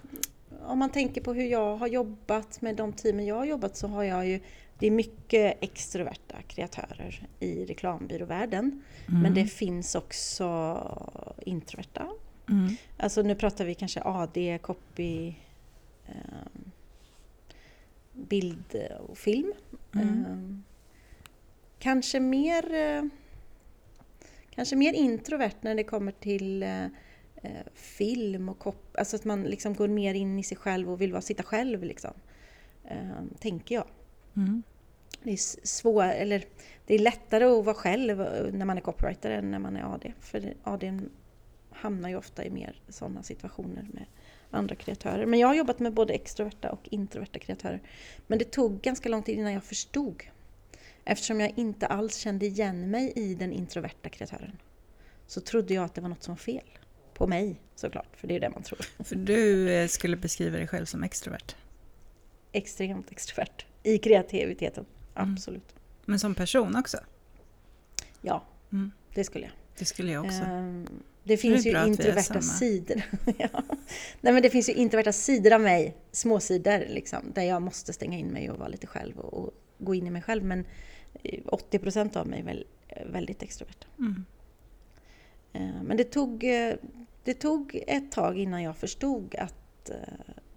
om 0.66 0.78
man 0.78 0.90
tänker 0.90 1.20
på 1.20 1.32
hur 1.32 1.44
jag 1.44 1.76
har 1.76 1.86
jobbat 1.86 2.60
med 2.60 2.76
de 2.76 2.92
teamen 2.92 3.26
jag 3.26 3.34
har 3.34 3.44
jobbat 3.44 3.76
så 3.76 3.88
har 3.88 4.02
jag 4.02 4.26
ju, 4.26 4.40
det 4.78 4.86
är 4.86 4.90
mycket 4.90 5.58
extroverta 5.60 6.36
kreatörer 6.48 7.28
i 7.40 7.64
reklambyråvärlden. 7.64 8.82
Mm. 9.08 9.22
Men 9.22 9.34
det 9.34 9.46
finns 9.46 9.94
också 9.94 10.78
introverta. 11.42 12.08
Mm. 12.50 12.76
Alltså 12.96 13.22
nu 13.22 13.34
pratar 13.34 13.64
vi 13.64 13.74
kanske 13.74 14.00
AD, 14.00 14.58
copy, 14.62 15.28
eh, 16.06 16.14
bild 18.12 18.76
och 19.08 19.18
film. 19.18 19.52
Mm. 19.94 20.24
Eh, 20.24 20.74
kanske 21.78 22.20
mer 22.20 22.74
eh, 22.74 23.02
Kanske 24.54 24.76
mer 24.76 24.92
introvert 24.92 25.54
när 25.60 25.74
det 25.74 25.84
kommer 25.84 26.12
till 26.12 26.62
eh, 26.62 26.86
film 27.74 28.48
och 28.48 28.58
kop- 28.58 28.96
alltså 28.98 29.16
att 29.16 29.24
man 29.24 29.42
liksom 29.42 29.74
går 29.74 29.88
mer 29.88 30.14
in 30.14 30.38
i 30.38 30.42
sig 30.42 30.56
själv 30.56 30.90
och 30.90 31.00
vill 31.00 31.12
vara, 31.12 31.22
sitta 31.22 31.42
själv 31.42 31.84
liksom. 31.84 32.12
Eh, 32.84 33.22
tänker 33.38 33.74
jag. 33.74 33.86
Mm. 34.36 34.62
Det 35.22 35.32
är 35.32 35.66
svår, 35.66 36.04
eller 36.04 36.44
det 36.86 36.94
är 36.94 36.98
lättare 36.98 37.44
att 37.44 37.64
vara 37.64 37.76
själv 37.76 38.20
eh, 38.20 38.52
när 38.52 38.64
man 38.64 38.76
är 38.76 38.80
copywriter 38.80 39.30
än 39.30 39.50
när 39.50 39.58
man 39.58 39.76
är 39.76 39.94
AD. 39.94 40.12
För 40.20 40.54
AD 40.62 41.00
hamnar 41.70 42.08
ju 42.08 42.16
ofta 42.16 42.44
i 42.44 42.50
mer 42.50 42.80
sådana 42.88 43.22
situationer 43.22 43.86
med 43.92 44.04
andra 44.50 44.74
kreatörer. 44.74 45.26
Men 45.26 45.40
jag 45.40 45.48
har 45.48 45.54
jobbat 45.54 45.78
med 45.78 45.92
både 45.92 46.14
extroverta 46.14 46.70
och 46.70 46.88
introverta 46.90 47.38
kreatörer. 47.38 47.80
Men 48.26 48.38
det 48.38 48.50
tog 48.50 48.80
ganska 48.80 49.08
lång 49.08 49.22
tid 49.22 49.38
innan 49.38 49.52
jag 49.52 49.64
förstod. 49.64 50.22
Eftersom 51.04 51.40
jag 51.40 51.52
inte 51.56 51.86
alls 51.86 52.16
kände 52.16 52.46
igen 52.46 52.90
mig 52.90 53.12
i 53.16 53.34
den 53.34 53.52
introverta 53.52 54.08
kreatören. 54.08 54.58
Så 55.26 55.40
trodde 55.40 55.74
jag 55.74 55.84
att 55.84 55.94
det 55.94 56.00
var 56.00 56.08
något 56.08 56.22
som 56.22 56.34
var 56.34 56.38
fel. 56.38 56.78
På 57.14 57.26
mig 57.26 57.60
såklart, 57.74 58.16
för 58.16 58.28
det 58.28 58.36
är 58.36 58.40
det 58.40 58.50
man 58.50 58.62
tror. 58.62 58.80
För 59.04 59.16
du 59.16 59.72
eh, 59.72 59.88
skulle 59.88 60.16
beskriva 60.16 60.56
dig 60.56 60.66
själv 60.66 60.86
som 60.86 61.02
extrovert. 61.02 61.54
Extremt 62.52 63.12
extrovert. 63.12 63.64
I 63.82 63.98
kreativiteten, 63.98 64.84
Mm. 65.16 65.32
absolut. 65.32 65.74
Men 66.04 66.18
som 66.18 66.34
person 66.34 66.76
också? 66.76 66.98
Ja, 68.20 68.44
Mm. 68.72 68.90
det 69.14 69.24
skulle 69.24 69.44
jag. 69.44 69.52
Det 69.78 69.84
skulle 69.84 70.12
jag 70.12 70.24
också. 70.24 70.42
Ehm, 70.42 70.86
Det 71.24 71.36
finns 71.36 71.62
det 71.64 71.70
ju 71.70 71.86
introverta 71.86 72.40
sidor. 72.40 73.02
ja. 73.38 73.48
Nej 74.20 74.32
men 74.32 74.42
det 74.42 74.50
finns 74.50 74.68
ju 74.68 74.72
introverta 74.72 75.12
sidor 75.12 75.52
av 75.52 75.60
mig, 75.60 75.96
småsidor 76.12 76.78
liksom, 76.88 77.32
där 77.34 77.42
jag 77.42 77.62
måste 77.62 77.92
stänga 77.92 78.18
in 78.18 78.26
mig 78.28 78.50
och 78.50 78.58
vara 78.58 78.68
lite 78.68 78.86
själv 78.86 79.18
och, 79.18 79.34
och 79.44 79.50
gå 79.78 79.94
in 79.94 80.06
i 80.06 80.10
mig 80.10 80.22
själv. 80.22 80.44
Men 80.44 80.64
eh, 81.22 81.40
80% 81.44 82.16
av 82.16 82.26
mig 82.26 82.40
är 82.40 82.44
väl, 82.44 82.66
eh, 82.88 83.06
väldigt 83.06 83.42
extrovert. 83.42 83.86
Mm. 83.98 84.24
Eh, 85.54 85.82
Men 85.82 85.96
det 85.96 86.04
tog, 86.04 86.44
eh, 86.44 86.74
det 87.24 87.34
tog 87.34 87.80
ett 87.86 88.12
tag 88.12 88.38
innan 88.38 88.62
jag 88.62 88.76
förstod 88.76 89.34
att, 89.34 89.90
eh, 89.90 89.96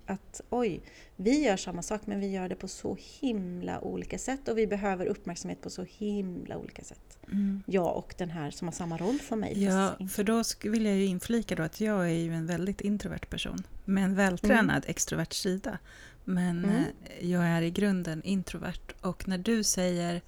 att 0.06 0.42
oj, 0.50 0.82
vi 1.16 1.44
gör 1.46 1.58
samma 1.58 1.82
sak 1.82 2.02
men 2.06 2.20
vi 2.20 2.28
gör 2.28 2.50
det 2.50 2.56
på 2.56 2.68
så 2.68 2.98
himla 3.20 3.82
olika 3.82 4.18
sätt 4.18 4.48
och 4.48 4.58
vi 4.58 4.68
behöver 4.68 5.06
uppmärksamhet 5.06 5.62
på 5.62 5.70
så 5.70 5.86
himla 5.90 6.58
olika 6.58 6.84
sätt. 6.84 7.18
Mm. 7.32 7.64
Jag 7.66 7.98
och 7.98 8.14
den 8.18 8.30
här 8.30 8.52
som 8.52 8.68
har 8.68 8.74
samma 8.74 8.98
roll 8.98 9.20
som 9.20 9.40
mig. 9.40 9.64
Ja, 9.64 9.98
för 10.10 10.24
då 10.24 10.44
vill 10.64 10.86
jag 10.86 10.96
ju 10.96 11.06
inflika 11.06 11.56
då 11.56 11.64
att 11.64 11.82
jag 11.82 12.06
är 12.06 12.14
ju 12.14 12.34
en 12.34 12.48
väldigt 12.48 12.82
introvert 12.82 13.26
person 13.30 13.64
med 13.86 14.04
en 14.04 14.16
vältränad 14.16 14.84
extrovert 14.88 15.34
sida. 15.34 15.78
Men 16.24 16.64
Mm. 16.66 16.84
jag 17.22 17.44
är 17.46 17.62
i 17.62 17.72
grunden 17.72 18.24
introvert 18.24 18.94
och 19.02 19.28
när 19.28 19.38
du 19.38 19.64
säger, 19.64 20.22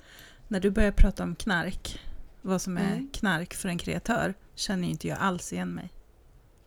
när 0.47 0.59
du 0.59 0.71
börjar 0.71 0.91
prata 0.91 1.23
om 1.23 1.35
knark, 1.35 1.99
vad 2.41 2.61
som 2.61 2.77
är 2.77 2.93
Mm. 2.93 3.09
knark 3.13 3.53
för 3.53 3.69
en 3.69 3.77
kreatör, 3.77 4.33
känner 4.59 4.87
inte 4.87 5.07
jag 5.07 5.17
alls 5.17 5.53
igen 5.53 5.73
mig. 5.73 5.89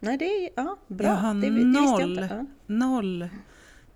Nej, 0.00 0.18
det 0.18 0.24
är 0.24 0.50
ja, 0.56 0.76
bra. 0.88 1.06
Jag 1.06 1.14
har 1.14 1.34
det, 1.34 1.40
det 1.40 1.46
jag 1.46 1.66
noll. 1.66 2.10
inte. 2.10 2.28
Ja. 2.34 2.46
Noll. 2.66 3.28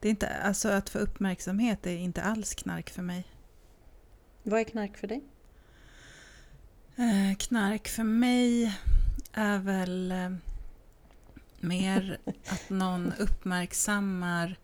Det 0.01 0.09
är 0.09 0.11
inte, 0.11 0.29
alltså 0.29 0.69
att 0.69 0.89
få 0.89 0.99
uppmärksamhet 0.99 1.87
är 1.87 1.97
inte 1.97 2.23
alls 2.23 2.55
knark 2.55 2.91
för 2.91 3.03
mig. 3.03 3.25
Vad 4.43 4.61
är 4.61 4.65
knark 4.65 4.97
för 4.97 5.07
dig? 5.07 5.25
Eh, 6.97 7.37
knark 7.39 7.89
för 7.89 8.05
mig 8.05 8.79
är 9.33 9.59
väl... 9.59 10.13
Eh, 10.13 10.31
Mer 11.61 12.19
att 12.25 12.71
någon 12.71 13.13
uppmärksammar 13.19 14.57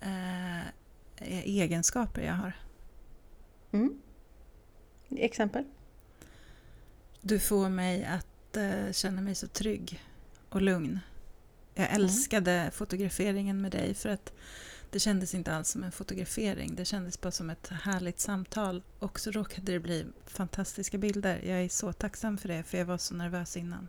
eh, 0.00 0.66
egenskaper 1.44 2.22
jag 2.22 2.34
har. 2.34 2.52
Mm. 3.72 4.00
Exempel? 5.10 5.64
Du 7.20 7.38
får 7.38 7.68
mig 7.68 8.04
att 8.04 8.26
eh, 8.58 8.92
känna 8.92 9.20
mig 9.20 9.34
så 9.34 9.48
trygg 9.48 10.02
och 10.48 10.62
lugn. 10.62 11.00
Jag 11.74 11.94
älskade 11.94 12.52
mm. 12.52 12.70
fotograferingen 12.70 13.62
med 13.62 13.72
dig 13.72 13.94
för 13.94 14.08
att 14.08 14.32
det 14.90 14.98
kändes 14.98 15.34
inte 15.34 15.52
alls 15.52 15.68
som 15.68 15.84
en 15.84 15.92
fotografering. 15.92 16.74
Det 16.74 16.84
kändes 16.84 17.20
bara 17.20 17.30
som 17.30 17.50
ett 17.50 17.68
härligt 17.68 18.20
samtal. 18.20 18.82
Och 18.98 19.20
så 19.20 19.30
råkade 19.30 19.72
det 19.72 19.80
bli 19.80 20.06
fantastiska 20.26 20.98
bilder. 20.98 21.40
Jag 21.44 21.62
är 21.62 21.68
så 21.68 21.92
tacksam 21.92 22.38
för 22.38 22.48
det, 22.48 22.62
för 22.62 22.78
jag 22.78 22.84
var 22.84 22.98
så 22.98 23.14
nervös 23.14 23.56
innan. 23.56 23.88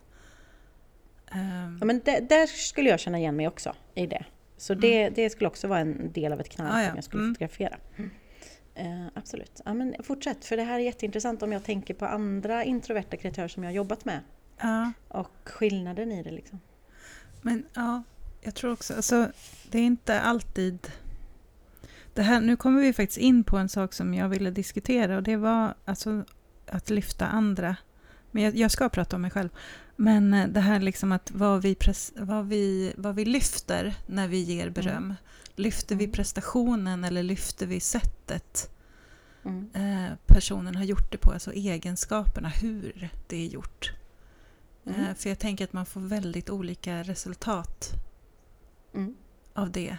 Um. 1.34 1.78
Ja, 1.80 1.86
men 1.86 2.02
det, 2.06 2.20
där 2.30 2.48
skulle 2.48 2.90
jag 2.90 3.00
känna 3.00 3.18
igen 3.18 3.36
mig 3.36 3.48
också 3.48 3.76
i 3.96 4.08
det. 4.08 4.26
Så 4.58 4.74
det, 4.74 5.02
mm. 5.02 5.14
det 5.16 5.30
skulle 5.30 5.48
också 5.48 5.68
vara 5.68 5.80
en 5.80 6.12
del 6.12 6.34
av 6.34 6.40
ett 6.40 6.50
knall 6.50 6.72
ah, 6.72 6.84
ja. 6.84 6.90
om 6.90 6.96
jag 6.96 7.04
skulle 7.04 7.24
mm. 7.24 7.36
fotografera. 7.36 7.78
Mm. 7.96 8.12
Uh, 8.80 9.08
absolut. 9.16 9.62
Ja, 9.66 9.74
men 9.74 9.96
fortsätt, 10.04 10.46
för 10.46 10.58
det 10.58 10.64
här 10.64 10.80
är 10.80 10.84
jätteintressant 10.84 11.44
om 11.44 11.52
jag 11.52 11.64
tänker 11.64 11.94
på 11.94 12.06
andra 12.06 12.64
introverta 12.64 13.18
kreatörer 13.18 13.48
som 13.48 13.64
jag 13.64 13.70
har 13.70 13.76
jobbat 13.76 14.06
med. 14.06 14.20
Ja. 14.62 14.92
Och 15.08 15.32
skillnaden 15.46 16.12
i 16.12 16.24
det 16.24 16.32
liksom. 16.32 16.60
Men 17.42 17.66
ja, 17.74 18.04
jag 18.42 18.56
tror 18.56 18.72
också, 18.72 18.96
alltså 18.96 19.32
det 19.72 19.80
är 19.80 19.84
inte 19.84 20.22
alltid... 20.22 20.92
Det 22.14 22.22
här, 22.22 22.42
nu 22.42 22.56
kommer 22.56 22.82
vi 22.82 22.94
faktiskt 22.94 23.18
in 23.18 23.44
på 23.44 23.58
en 23.58 23.70
sak 23.70 23.94
som 23.94 24.14
jag 24.14 24.30
ville 24.30 24.52
diskutera 24.52 25.18
och 25.18 25.24
det 25.24 25.36
var 25.36 25.74
alltså 25.86 26.24
att 26.66 26.90
lyfta 26.90 27.28
andra. 27.28 27.76
Men 28.32 28.44
jag, 28.44 28.56
jag 28.56 28.72
ska 28.72 28.90
prata 28.90 29.16
om 29.16 29.22
mig 29.22 29.32
själv. 29.32 29.50
Men 29.96 30.34
eh, 30.34 30.48
det 30.48 30.60
här 30.60 30.80
liksom 30.80 31.12
att 31.12 31.32
vad 31.32 31.62
vi, 31.62 31.76
pres, 31.76 32.14
vad 32.16 32.48
vi, 32.48 32.94
vad 32.98 33.16
vi 33.16 33.26
lyfter 33.26 33.96
när 34.08 34.28
vi 34.28 34.38
ger 34.38 34.62
mm. 34.62 34.74
beröm. 34.74 35.04
Mm. 35.04 35.16
Lyfter 35.56 35.96
vi 35.96 36.04
mm. 36.04 36.14
prestationen 36.14 37.04
eller 37.04 37.24
lyfter 37.24 37.66
vi 37.66 37.80
sättet 37.80 38.72
mm. 39.46 39.70
eh, 39.74 40.18
personen 40.26 40.76
har 40.76 40.84
gjort 40.84 41.12
det 41.12 41.18
på, 41.18 41.32
alltså 41.32 41.54
egenskaperna, 41.54 42.50
hur 42.50 43.10
det 43.28 43.38
är 43.38 43.48
gjort. 43.48 43.94
Mm. 44.86 45.00
Eh, 45.02 45.14
för 45.16 45.30
jag 45.30 45.40
tänker 45.40 45.64
att 45.64 45.74
man 45.74 45.86
får 45.86 46.02
väldigt 46.02 46.50
olika 46.50 47.04
resultat 47.04 47.90
mm. 48.94 49.16
av 49.54 49.72
det. 49.72 49.98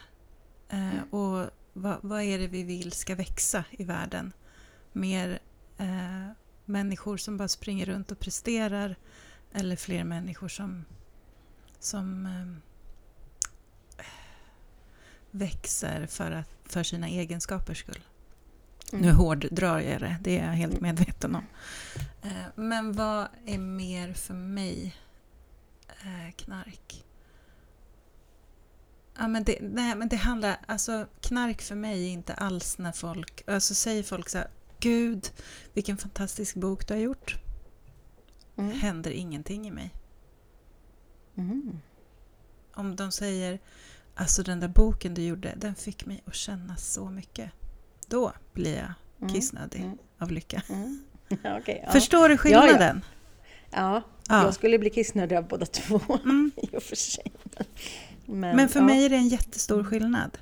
Eh, 0.69 0.95
mm. 0.95 1.05
och 1.05 1.51
vad, 1.73 1.97
vad, 2.01 2.23
är 2.23 2.39
det 2.39 2.47
vi 2.47 2.63
vill 2.63 2.93
ska 2.93 3.15
växa 3.15 3.65
i 3.71 3.85
världen? 3.85 4.33
Mer 4.93 5.39
eh, 5.79 6.29
människor 6.65 7.17
som 7.17 7.37
bara 7.37 7.49
springer 7.49 7.87
runt 7.87 8.11
och 8.11 8.19
presterar 8.19 8.97
eller 9.53 9.77
fler 9.77 10.05
människor 10.05 10.49
som, 10.49 10.85
som 11.79 12.27
eh, 12.27 14.05
växer 15.31 16.07
för, 16.07 16.31
att, 16.31 16.51
för 16.65 16.83
sina 16.83 17.09
egenskapers 17.09 17.79
skull. 17.79 18.03
Mm. 18.93 19.07
Nu 19.07 19.13
hårddrar 19.13 19.81
jag 19.81 20.01
det, 20.01 20.17
det 20.21 20.39
är 20.39 20.47
jag 20.47 20.53
helt 20.53 20.73
mm. 20.73 20.83
medveten 20.83 21.35
om. 21.35 21.45
Eh, 22.23 22.31
men 22.55 22.93
vad 22.93 23.29
är 23.47 23.59
mer 23.59 24.13
för 24.13 24.35
mig 24.35 24.97
eh, 25.89 26.35
knark? 26.37 27.05
Ja, 29.19 29.29
men 29.29 29.45
det, 29.45 29.59
nej, 29.61 29.95
men 29.95 30.09
det 30.09 30.17
handlar, 30.17 30.57
alltså 30.67 31.07
knark 31.21 31.63
för 31.63 31.75
mig 31.75 32.05
är 32.05 32.11
inte 32.11 32.35
alls 32.35 32.79
när 32.79 32.93
folk, 32.93 33.43
alltså 33.47 33.75
säger 33.75 34.03
folk 34.03 34.29
så 34.29 34.39
här, 34.39 34.49
Gud, 34.79 35.31
vilken 35.73 35.97
fantastisk 35.97 36.57
bok 36.57 36.89
du 36.89 36.95
har 36.95 37.01
gjort. 37.01 37.37
Mm. 38.57 38.71
Händer 38.71 39.11
ingenting 39.11 39.67
i 39.67 39.71
mig. 39.71 39.95
Mm. 41.37 41.79
Om 42.75 42.97
de 42.97 43.13
säger, 43.13 43.59
alltså 44.15 44.43
den 44.43 44.61
där 44.61 44.69
boken 44.69 45.15
du 45.15 45.23
gjorde, 45.23 45.55
den 45.57 45.75
fick 45.75 46.07
mig 46.07 46.23
att 46.27 46.35
känna 46.35 46.77
så 46.77 47.11
mycket. 47.11 47.51
Då 48.11 48.33
blir 48.53 48.77
jag 48.77 48.93
mm. 49.21 49.35
kissnödig 49.35 49.81
mm. 49.81 49.99
av 50.19 50.31
lycka. 50.31 50.63
Mm. 50.69 51.01
okay, 51.61 51.81
ja. 51.85 51.93
Förstår 51.93 52.29
du 52.29 52.37
skillnaden? 52.37 53.05
Ja, 53.71 53.79
ja. 53.79 54.03
ja, 54.29 54.45
jag 54.45 54.55
skulle 54.55 54.79
bli 54.79 54.91
kissnödig 54.91 55.37
av 55.37 55.49
båda 55.49 55.67
två 55.67 56.01
mm. 56.25 56.51
i 56.57 56.77
och 56.77 56.83
för 56.83 56.97
sig. 56.97 57.33
Men, 58.27 58.57
Men 58.57 58.69
för 58.69 58.81
mig 58.81 59.05
är 59.05 59.09
det 59.09 59.17
en 59.17 59.29
jättestor 59.29 59.85
skillnad. 59.85 60.39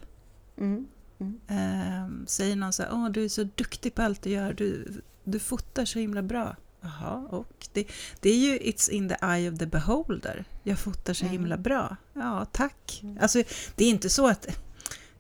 Um, 0.57 2.26
säger 2.26 2.57
någon 2.57 2.72
så 2.72 2.83
här, 2.83 2.90
Åh, 2.92 3.11
du 3.11 3.24
är 3.24 3.28
så 3.28 3.44
duktig 3.44 3.94
på 3.94 4.02
allt 4.02 4.22
du 4.22 4.31
gör, 4.31 4.52
du, 4.52 4.87
du 5.24 5.38
fotar 5.38 5.85
så 5.85 5.98
himla 5.98 6.22
bra. 6.22 6.57
Jaha, 6.81 7.28
och 7.31 7.68
det, 7.72 7.88
det 8.20 8.31
är 8.31 8.37
ju 8.37 8.59
It's 8.59 8.90
in 8.90 9.09
the 9.09 9.16
eye 9.22 9.52
of 9.52 9.59
the 9.59 9.66
beholder. 9.66 10.44
Jag 10.62 10.78
fotar 10.78 11.14
så 11.14 11.26
himla 11.26 11.54
mm. 11.54 11.62
bra. 11.62 11.96
Ja, 12.12 12.44
tack. 12.44 13.00
Mm. 13.02 13.18
Alltså, 13.20 13.42
det 13.76 13.85
är 13.85 13.90
inte 13.90 14.11
så 14.11 14.28
att 14.28 14.46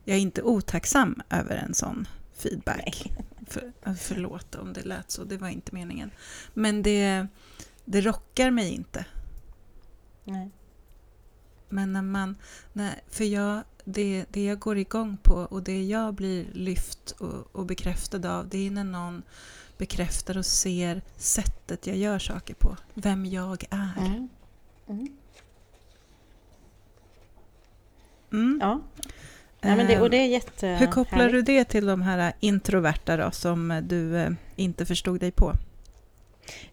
jag 0.04 0.16
är 0.16 0.20
inte 0.20 0.42
otacksam 0.42 1.22
över 1.30 1.56
en 1.56 1.74
sån 1.74 2.06
feedback. 2.38 3.12
För, 3.46 3.72
förlåt 3.98 4.54
om 4.54 4.72
det 4.72 4.84
lät 4.84 5.10
så, 5.10 5.24
det 5.24 5.36
var 5.36 5.48
inte 5.48 5.74
meningen. 5.74 6.10
Men 6.54 6.82
det, 6.82 7.26
det 7.84 8.00
rockar 8.00 8.50
mig 8.50 8.74
inte. 8.74 9.04
Nej. 10.24 10.50
Men 11.68 11.92
när 11.92 12.02
man... 12.02 12.36
När, 12.72 13.00
för 13.08 13.24
jag, 13.24 13.62
det, 13.84 14.24
det 14.30 14.44
jag 14.44 14.58
går 14.58 14.78
igång 14.78 15.16
på 15.22 15.34
och 15.34 15.62
det 15.62 15.84
jag 15.84 16.14
blir 16.14 16.46
lyft 16.52 17.10
och, 17.10 17.56
och 17.56 17.66
bekräftad 17.66 18.38
av 18.38 18.48
det 18.48 18.66
är 18.66 18.70
när 18.70 18.84
någon 18.84 19.22
bekräftar 19.78 20.38
och 20.38 20.46
ser 20.46 21.02
sättet 21.16 21.86
jag 21.86 21.96
gör 21.96 22.18
saker 22.18 22.54
på. 22.54 22.76
Vem 22.94 23.26
jag 23.26 23.64
är. 23.70 23.92
Mm. 23.98 24.28
Mm. 24.88 25.08
Mm. 28.32 28.58
Ja. 28.62 28.80
Ja 29.68 29.76
men 29.76 29.86
det, 29.86 30.00
och 30.00 30.10
det 30.10 30.16
är 30.16 30.26
jätte 30.26 30.66
Hur 30.66 30.86
kopplar 30.86 31.28
du 31.28 31.42
det 31.42 31.64
till 31.64 31.86
de 31.86 32.02
här 32.02 32.32
introverta 32.40 33.16
då, 33.16 33.30
som 33.30 33.80
du 33.88 34.16
eh, 34.16 34.30
inte 34.56 34.86
förstod 34.86 35.20
dig 35.20 35.30
på? 35.30 35.52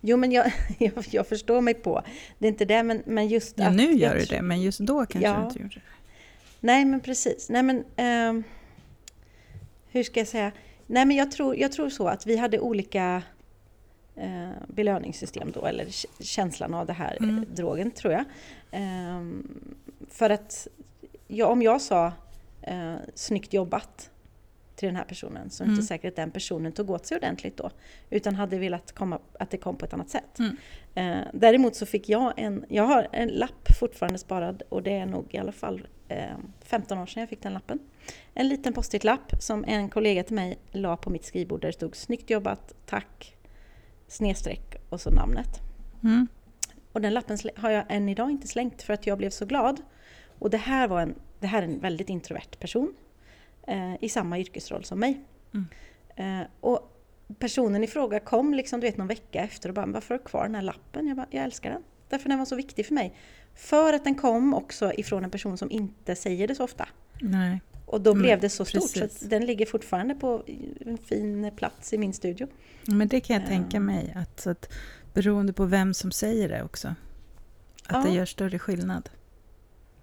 Jo, 0.02 0.18
men 0.18 0.32
jag, 0.32 0.54
jag, 0.78 0.94
jag, 1.10 1.28
förstår 1.28 1.62
mig 1.62 1.74
på. 1.74 2.02
Det 2.40 2.48
är 2.48 2.50
inte 2.50 2.66
det, 2.66 2.84
men, 2.84 3.04
men 3.06 3.28
just 3.28 3.54
ja, 3.58 3.68
att... 3.68 3.76
nu 3.76 3.94
gör 3.94 4.16
du 4.16 4.26
det, 4.26 4.42
men 4.42 4.62
just 4.62 4.80
då 4.80 5.06
kanske 5.06 5.30
ja. 5.30 5.38
du 5.38 5.44
inte 5.44 5.60
gjorde 5.60 5.76
det. 5.76 5.82
Nej, 6.60 6.86
men 6.86 7.00
precis. 7.00 7.50
Nej, 7.50 7.64
men... 7.64 7.78
Eh, 7.96 8.46
hur 9.92 10.04
ska 10.04 10.20
jag 10.20 10.28
säga? 10.28 10.52
Nej, 10.88 11.06
men 11.06 11.18
jag 11.18 11.32
tror, 11.32 11.56
jag 11.56 11.72
tror 11.72 11.90
så 11.90 12.08
att 12.08 12.26
vi 12.26 12.38
hade 12.38 12.60
olika 12.60 13.24
eh, 14.16 14.50
belöningssystem 14.68 15.52
då, 15.52 15.66
eller 15.66 15.88
känslan 16.24 16.74
av 16.74 16.86
det 16.86 16.94
här 16.94 17.18
mm. 17.20 17.46
drogen, 17.56 17.92
tror 17.92 18.14
jag. 18.14 18.24
Eh, 18.72 19.22
för 20.10 20.30
att 20.30 20.68
ja, 21.28 21.48
om 21.48 21.62
jag 21.62 21.82
sa 21.82 22.14
eh, 22.66 22.96
snyggt 23.16 23.54
jobbat 23.54 24.12
till 24.76 24.88
den 24.88 24.96
här 24.96 25.04
personen 25.04 25.50
så 25.50 25.64
är 25.64 25.66
det 25.66 25.70
mm. 25.70 25.76
inte 25.76 25.88
säkert 25.88 26.10
att 26.10 26.16
den 26.16 26.32
personen 26.32 26.72
tog 26.72 26.90
åt 26.90 27.06
sig 27.06 27.18
ordentligt 27.18 27.58
då. 27.58 27.72
Utan 28.10 28.36
hade 28.36 28.58
velat 28.58 28.92
komma, 28.92 29.20
att 29.40 29.52
det 29.52 29.58
kom 29.58 29.76
på 29.76 29.86
ett 29.86 29.94
annat 29.94 30.10
sätt. 30.10 30.40
Mm. 30.40 30.58
Eh, 30.96 31.28
däremot 31.34 31.76
så 31.76 31.86
fick 31.86 32.10
jag 32.10 32.34
en, 32.38 32.66
jag 32.70 32.84
har 32.84 33.08
en 33.12 33.30
lapp 33.30 33.76
fortfarande 33.80 34.20
sparad 34.20 34.64
och 34.70 34.84
det 34.84 34.92
är 34.92 35.06
nog 35.06 35.34
i 35.34 35.38
alla 35.38 35.52
fall 35.52 35.88
eh, 36.08 36.38
15 36.62 36.98
år 36.98 37.06
sedan 37.06 37.20
jag 37.20 37.30
fick 37.30 37.42
den 37.42 37.54
lappen. 37.54 37.80
En 38.34 38.48
liten 38.48 38.74
post-it-lapp 38.74 39.32
som 39.40 39.66
en 39.68 39.90
kollega 39.90 40.24
till 40.24 40.36
mig 40.36 40.60
la 40.72 40.98
på 40.98 41.10
mitt 41.10 41.26
skrivbord 41.26 41.62
där 41.62 41.68
det 41.68 41.74
stod 41.74 41.96
snyggt 41.96 42.30
jobbat, 42.30 42.74
tack, 42.86 43.36
snedstreck 44.08 44.76
och 44.90 45.02
så 45.02 45.10
namnet. 45.10 45.62
Mm. 46.04 46.28
Och 46.92 47.02
den 47.02 47.14
lappen 47.14 47.38
har 47.56 47.70
jag 47.70 47.86
än 47.90 48.10
idag 48.10 48.32
inte 48.32 48.48
slängt 48.48 48.82
för 48.82 48.94
att 48.94 49.08
jag 49.08 49.18
blev 49.18 49.30
så 49.30 49.46
glad. 49.46 49.82
Och 50.40 50.50
det 50.50 50.58
här 50.58 50.88
var 50.88 51.02
en, 51.02 51.16
det 51.40 51.48
här 51.48 51.62
är 51.62 51.66
en 51.66 51.80
väldigt 51.80 52.10
introvert 52.10 52.60
person 52.60 52.94
eh, 53.68 54.04
i 54.04 54.10
samma 54.10 54.40
yrkesroll 54.40 54.84
som 54.84 55.00
mig. 55.00 55.22
Mm. 55.54 56.42
Eh, 56.42 56.48
och 56.60 56.92
personen 57.40 57.84
i 57.84 57.88
fråga 57.88 58.20
kom 58.20 58.54
liksom, 58.54 58.80
du 58.80 58.88
vet, 58.88 58.98
någon 58.98 59.08
vecka 59.08 59.44
efter 59.44 59.70
och 59.70 59.76
bara 59.76 59.86
“Varför 59.86 60.16
har 60.16 60.20
du 60.20 60.26
kvar 60.26 60.44
den 60.44 60.56
här 60.56 60.62
lappen?” 60.62 61.08
Jag 61.08 61.18
bara 61.18 61.28
“Jag 61.30 61.44
älskar 61.44 61.70
den”. 61.70 61.84
Därför 62.10 62.30
den 62.30 62.40
var 62.40 62.46
så 62.46 62.56
viktig 62.56 62.86
för 62.86 62.94
mig. 62.94 63.16
För 63.56 63.94
att 63.94 64.04
den 64.04 64.16
kom 64.16 64.54
också 64.54 64.94
ifrån 64.94 65.24
en 65.24 65.32
person 65.32 65.58
som 65.58 65.72
inte 65.72 66.16
säger 66.16 66.48
det 66.48 66.56
så 66.56 66.64
ofta. 66.64 66.88
Nej. 67.22 67.62
Och 67.86 68.02
då 68.02 68.14
blev 68.14 68.32
mm, 68.32 68.40
det 68.40 68.50
så 68.50 68.66
stort 68.66 68.82
Precis. 68.82 69.20
så 69.20 69.26
den 69.26 69.46
ligger 69.46 69.66
fortfarande 69.66 70.16
på 70.16 70.44
en 70.86 70.98
fin 70.98 71.52
plats 71.56 71.94
i 71.94 71.98
min 71.98 72.14
studio. 72.14 72.48
Men 72.86 73.08
det 73.08 73.20
kan 73.20 73.34
jag 73.34 73.44
ja. 73.44 73.48
tänka 73.48 73.80
mig, 73.80 74.14
att, 74.16 74.48
att 74.48 74.74
beroende 75.14 75.54
på 75.54 75.66
vem 75.66 75.94
som 75.94 76.12
säger 76.12 76.50
det 76.50 76.64
också. 76.64 76.88
Att 76.88 76.96
ja. 77.90 78.04
det 78.04 78.16
gör 78.16 78.26
större 78.26 78.60
skillnad. 78.60 79.10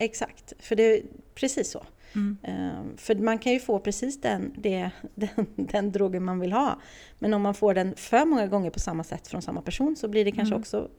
Exakt, 0.03 0.53
för 0.59 0.77
det 0.77 0.83
är 0.83 1.03
precis 1.35 1.71
så. 1.71 1.87
Mm. 2.15 2.37
Ehm, 2.43 2.97
för 2.97 3.15
man 3.15 3.39
kan 3.39 3.53
ju 3.53 3.61
få 3.61 3.79
precis 3.79 4.21
den, 4.21 4.55
det, 4.59 4.91
den, 5.15 5.47
den 5.57 5.93
drogen 5.93 6.25
man 6.25 6.41
vill 6.41 6.53
ha. 6.53 6.81
Men 7.19 7.35
om 7.35 7.43
man 7.43 7.55
får 7.55 7.75
den 7.75 7.97
för 7.97 8.25
många 8.25 8.47
gånger 8.47 8.71
på 8.71 8.81
samma 8.81 9.05
sätt 9.05 9.29
från 9.29 9.43
samma 9.43 9.63
person 9.63 9.97
så 9.97 10.09
blir 10.09 10.25
det 10.25 10.33
kanske 10.33 10.55
mm. 10.55 10.61
också 10.61 10.91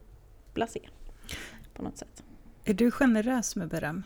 blasé. 0.54 0.80
På 1.74 1.84
något 1.84 1.98
sätt. 1.98 2.24
Är 2.66 2.74
du 2.74 2.92
generös 2.92 3.56
med 3.56 3.70
beröm? 3.70 4.04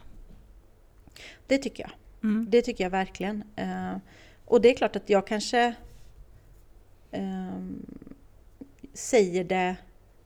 Det 1.47 1.57
tycker 1.57 1.83
jag. 1.83 1.91
Mm. 2.23 2.47
Det 2.49 2.61
tycker 2.61 2.83
jag 2.83 2.91
verkligen. 2.91 3.43
Ehm, 3.55 3.99
och 4.45 4.61
det 4.61 4.69
är 4.69 4.77
klart 4.77 4.95
att 4.95 5.09
jag 5.09 5.27
kanske 5.27 5.73
um, 7.11 7.85
säger 8.93 9.43
det 9.43 9.75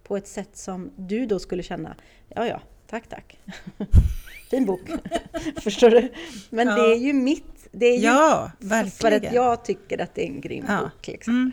på 0.04 0.18
ett 0.18 0.28
sätt 0.28 0.58
som 0.58 0.92
du 0.96 1.26
då 1.26 1.40
skulle 1.40 1.64
känna, 1.64 1.96
ja 2.28 2.48
ja, 2.48 2.62
tack 2.92 3.08
tack. 3.10 3.40
fin 4.50 4.66
bok. 4.66 4.82
Förstår 5.64 5.90
du? 5.90 6.12
Men 6.50 6.68
Ja. 6.68 6.76
det 6.76 6.82
är 6.94 6.98
ju 6.98 7.14
mitt, 7.14 7.68
det 7.72 7.86
är 7.86 7.98
ju 7.98 8.04
Ja, 8.06 8.52
för 8.60 8.68
verkligen. 8.68 9.26
att 9.28 9.34
jag 9.34 9.66
tycker 9.66 10.02
att 10.02 10.16
det 10.16 10.22
är 10.24 10.28
en 10.28 10.42
grym 10.42 10.66
Ja. 10.68 10.80
bok. 10.82 11.08
Liksom. 11.08 11.34
Mm. 11.34 11.52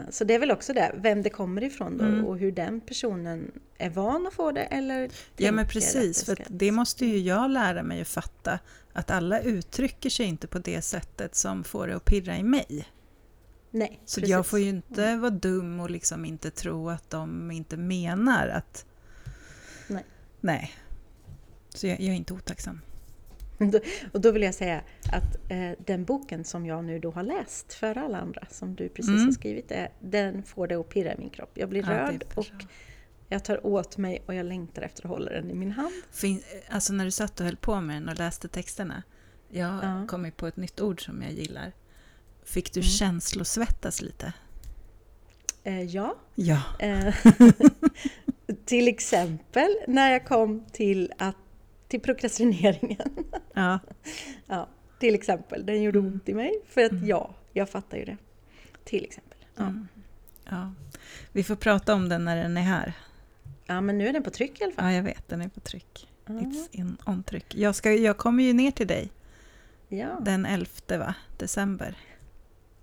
Så 0.10 0.24
det 0.24 0.34
är 0.34 0.38
väl 0.38 0.50
också 0.50 0.72
det, 0.72 0.92
vem 0.96 1.22
det 1.22 1.30
kommer 1.30 1.64
ifrån 1.64 1.98
då 1.98 2.04
Mm. 2.04 2.24
och 2.26 2.38
hur 2.38 2.52
den 2.52 2.80
personen 2.80 3.50
är 3.78 3.90
van 3.90 4.26
att 4.26 4.34
få 4.34 4.52
det 4.52 4.62
eller 4.64 5.10
Ja 5.36 5.52
men 5.52 5.66
precis, 5.68 6.20
att 6.20 6.26
för 6.26 6.36
det 6.36 6.44
det 6.48 6.70
måste 6.72 7.06
ju 7.06 7.18
jag 7.18 7.50
lära 7.50 7.82
mig 7.82 8.00
att 8.00 8.08
fatta. 8.08 8.58
Att 8.92 9.10
alla 9.10 9.40
uttrycker 9.40 10.10
sig 10.10 10.26
inte 10.26 10.46
på 10.46 10.58
det 10.58 10.82
sättet 10.82 11.34
som 11.34 11.64
får 11.64 11.86
det 11.86 11.96
att 11.96 12.04
pirra 12.04 12.36
i 12.36 12.42
mig. 12.42 12.84
Nej, 13.70 14.00
Så 14.04 14.20
precis. 14.20 14.30
jag 14.30 14.46
får 14.46 14.58
ju 14.58 14.68
inte 14.68 15.16
vara 15.16 15.30
dum 15.30 15.80
och 15.80 15.90
liksom 15.90 16.24
inte 16.24 16.50
tro 16.50 16.88
att 16.90 17.10
de 17.10 17.50
inte 17.50 17.76
menar 17.76 18.48
att... 18.48 18.84
Nej. 19.88 20.04
Nej. 20.40 20.72
Så 21.68 21.86
jag, 21.86 22.00
jag 22.00 22.08
är 22.08 22.16
inte 22.16 22.34
otacksam. 22.34 22.80
Och 24.12 24.20
då 24.20 24.30
vill 24.30 24.42
jag 24.42 24.54
säga 24.54 24.82
att 25.12 25.50
eh, 25.50 25.70
den 25.86 26.04
boken 26.04 26.44
som 26.44 26.66
jag 26.66 26.84
nu 26.84 26.98
då 26.98 27.10
har 27.10 27.22
läst 27.22 27.72
för 27.74 27.98
alla 27.98 28.18
andra, 28.18 28.46
som 28.50 28.74
du 28.74 28.88
precis 28.88 29.08
Mm. 29.10 29.24
har 29.24 29.32
skrivit, 29.32 29.70
är, 29.70 29.88
den 30.00 30.42
får 30.42 30.66
det 30.66 30.74
att 30.74 30.88
pirra 30.88 31.14
i 31.14 31.18
min 31.18 31.30
kropp. 31.30 31.50
Jag 31.54 31.68
blir 31.68 31.82
Ja, 31.82 31.90
rörd 31.90 32.24
och 32.34 32.46
jag 33.28 33.44
tar 33.44 33.66
åt 33.66 33.96
mig 33.98 34.22
och 34.26 34.34
jag 34.34 34.46
längtar 34.46 34.82
efter 34.82 35.02
att 35.04 35.08
hålla 35.10 35.30
den 35.30 35.50
i 35.50 35.54
min 35.54 35.70
hand. 35.72 35.94
Fin, 36.10 36.42
alltså 36.68 36.92
när 36.92 37.04
du 37.04 37.10
satt 37.10 37.40
och 37.40 37.46
höll 37.46 37.56
på 37.56 37.80
med 37.80 37.96
den 37.96 38.08
och 38.08 38.18
läste 38.18 38.48
texterna. 38.48 39.02
Jag 39.48 39.84
Ja. 39.84 40.06
kom 40.08 40.24
ju 40.24 40.30
på 40.30 40.46
ett 40.46 40.56
nytt 40.56 40.80
ord 40.80 41.04
som 41.04 41.22
jag 41.22 41.32
gillar. 41.32 41.72
Fick 42.44 42.72
du 42.72 42.80
Mm. 42.80 42.88
känslosvettas 42.90 44.02
lite? 44.02 44.32
Eh, 45.64 45.82
ja, 45.82 46.16
Ja. 46.34 46.62
Eh, 46.78 47.14
till 48.64 48.88
exempel 48.88 49.76
när 49.88 50.10
jag 50.12 50.26
kom 50.26 50.64
till, 50.72 51.12
att, 51.18 51.36
till 51.88 52.00
prokrastineringen. 52.00 53.10
ja. 53.54 53.78
ja, 54.46 54.68
till 54.98 55.14
exempel, 55.14 55.66
den 55.66 55.82
gjorde 55.82 55.98
Mm. 55.98 56.12
ont 56.12 56.28
i 56.28 56.34
mig. 56.34 56.52
För 56.68 56.84
att 56.84 56.90
Mm. 56.92 57.06
ja, 57.06 57.34
jag 57.52 57.68
fattar 57.70 57.98
ju 57.98 58.04
det. 58.04 58.16
Till 58.84 59.04
exempel. 59.04 59.38
Ja. 59.56 59.62
Mm. 59.62 59.88
ja. 60.50 60.72
Vi 61.32 61.44
får 61.44 61.56
prata 61.56 61.94
om 61.94 62.08
den 62.08 62.24
när 62.24 62.36
den 62.36 62.56
är 62.56 62.62
här. 62.62 62.92
ja, 63.66 63.80
men 63.80 63.98
nu 63.98 64.08
är 64.08 64.12
den 64.12 64.22
på 64.22 64.30
tryck 64.30 64.60
i 64.60 64.64
alla 64.64 64.72
fall. 64.72 64.84
Ja, 64.84 64.92
jag 64.92 65.02
vet. 65.02 65.28
Den 65.28 65.40
är 65.42 65.48
på 65.48 65.60
tryck. 65.60 66.08
Ja. 66.26 66.32
It's 66.32 66.68
in 66.70 66.96
on 67.06 67.22
tryck. 67.22 67.54
Jag, 67.54 67.74
ska, 67.74 67.92
jag 67.92 68.16
kommer 68.16 68.42
ju 68.44 68.52
ner 68.52 68.70
till 68.70 68.86
dig 68.86 69.10
Ja, 69.88 70.18
den 70.22 70.46
11 70.46 70.66
va? 70.88 71.14
december. 71.38 71.96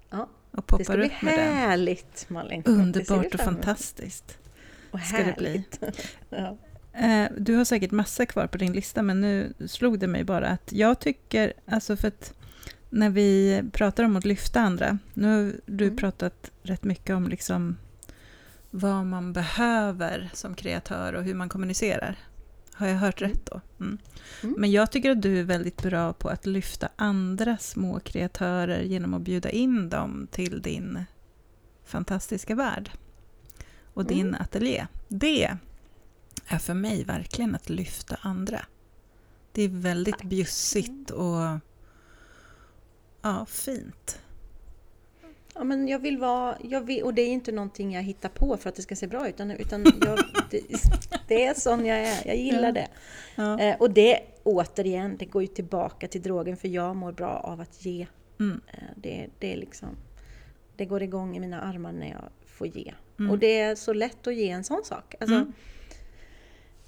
Ja, 0.10 0.18
Och 0.22 0.28
det 0.52 0.62
ska 0.62 0.78
poppar 0.78 0.98
bli 0.98 1.06
upp 1.08 1.22
med 1.22 1.39
den. 1.39 1.56
härligt 1.58 2.30
Malin. 2.30 2.63
Underbart 2.65 3.34
och 3.34 3.39
fantastiskt. 3.39 4.38
Och 4.91 4.99
ska 4.99 5.17
det 5.23 5.36
bli. 5.38 5.63
ja. 6.30 6.58
Eh, 6.93 7.32
Du 7.38 7.56
har 7.56 7.65
säkert 7.65 7.91
massa 7.91 8.25
kvar 8.25 8.47
på 8.47 8.58
din 8.58 8.73
lista, 8.73 9.02
men 9.02 9.21
nu 9.21 9.54
slog 9.67 9.99
det 9.99 10.08
mig 10.08 10.23
bara 10.23 10.47
att 10.47 10.71
jag 10.73 10.99
tycker, 10.99 11.54
alltså 11.65 11.97
för 11.97 12.08
att 12.08 12.34
när 12.89 13.10
vi 13.10 13.62
pratar 13.71 14.04
om 14.04 14.15
att 14.15 14.25
lyfta 14.25 14.60
andra, 14.62 14.97
nu 15.13 15.28
har 15.28 15.54
du 15.65 15.84
Mm. 15.86 15.97
pratat 15.97 16.52
rätt 16.63 16.84
mycket 16.84 17.15
om 17.15 17.28
liksom 17.28 17.78
vad 18.71 19.06
man 19.06 19.34
behöver 19.34 20.30
som 20.34 20.56
kreatör 20.56 21.13
och 21.13 21.23
hur 21.23 21.34
man 21.34 21.49
kommunicerar. 21.49 22.15
Har 22.73 22.88
jag 22.88 22.95
hört 22.95 23.21
rätt 23.21 23.45
då? 23.45 23.62
Mm. 23.80 23.97
Mm. 24.43 24.56
Men 24.58 24.71
jag 24.71 24.91
tycker 24.91 25.12
att 25.12 25.21
du 25.21 25.39
är 25.39 25.43
väldigt 25.43 25.82
bra 25.84 26.13
på 26.13 26.30
att 26.30 26.45
lyfta 26.45 26.89
andra 26.95 27.58
små 27.58 27.99
kreatörer 27.99 28.82
genom 28.82 29.13
att 29.13 29.21
bjuda 29.21 29.49
in 29.49 29.89
dem 29.89 30.28
till 30.32 30.62
din 30.62 31.04
fantastiska 31.86 32.56
värld 32.56 32.91
och 34.00 34.06
din 34.06 34.28
Mm. 34.28 34.42
ateljé. 34.42 34.88
Det 35.08 35.58
är 36.48 36.58
för 36.58 36.74
mig 36.74 37.04
verkligen 37.04 37.56
att 37.56 37.70
lyfta 37.70 38.18
andra. 38.22 38.66
Det 39.52 39.64
är 39.64 39.70
väldigt 39.70 40.18
Tack. 40.18 40.28
bjussigt 40.28 41.12
och 41.12 41.60
ja, 43.22 43.46
fint. 43.46 44.20
Ja, 45.56 45.64
men 45.64 45.88
jag 45.88 46.00
vill 46.00 46.18
vara, 46.18 46.58
jag 46.64 46.82
vill, 46.82 47.04
och 47.04 47.14
det 47.14 47.22
är 47.22 47.28
inte 47.28 47.52
någonting 47.52 47.94
jag 47.94 48.04
hittar 48.04 48.30
på 48.30 48.58
för 48.58 48.70
att 48.70 48.76
det 48.76 48.82
ska 48.82 48.96
se 48.96 49.08
bra 49.08 49.28
ut, 49.28 49.36
utan, 49.36 49.52
utan 49.52 49.86
jag, 50.02 50.20
det, 50.50 50.62
det 51.28 51.46
är 51.46 51.54
sån 51.54 51.86
jag 51.86 51.98
är, 51.98 52.28
jag 52.28 52.38
gillar 52.38 52.72
det. 52.72 52.88
Ja. 53.36 53.60
Eh, 53.60 53.76
och 53.80 53.92
det, 53.92 54.20
återigen, 54.44 55.18
det 55.18 55.26
går 55.26 55.42
ju 55.42 55.48
tillbaka 55.48 56.08
till 56.08 56.22
drogen 56.22 56.58
för 56.58 56.68
jag 56.68 56.96
mår 56.96 57.12
bra 57.12 57.30
av 57.30 57.62
att 57.62 57.86
ge. 57.86 58.08
Mm. 58.40 58.62
Eh, 58.68 58.84
det, 58.96 59.28
det 59.40 59.54
är 59.54 59.58
liksom, 59.58 59.90
det 60.76 60.86
går 60.86 61.04
igång 61.04 61.38
i 61.38 61.40
mina 61.40 61.62
armar 61.62 61.92
när 61.92 62.10
jag 62.10 62.30
får 62.60 62.67
ge. 62.67 62.93
Mm. 63.19 63.32
Och 63.32 63.39
det 63.39 63.60
är 63.60 63.76
så 63.76 63.93
lätt 63.93 64.28
att 64.28 64.36
ge 64.36 64.50
en 64.50 64.63
sån 64.63 64.84
sak. 64.86 65.15
Alltså, 65.19 65.36
Mm. 65.36 65.54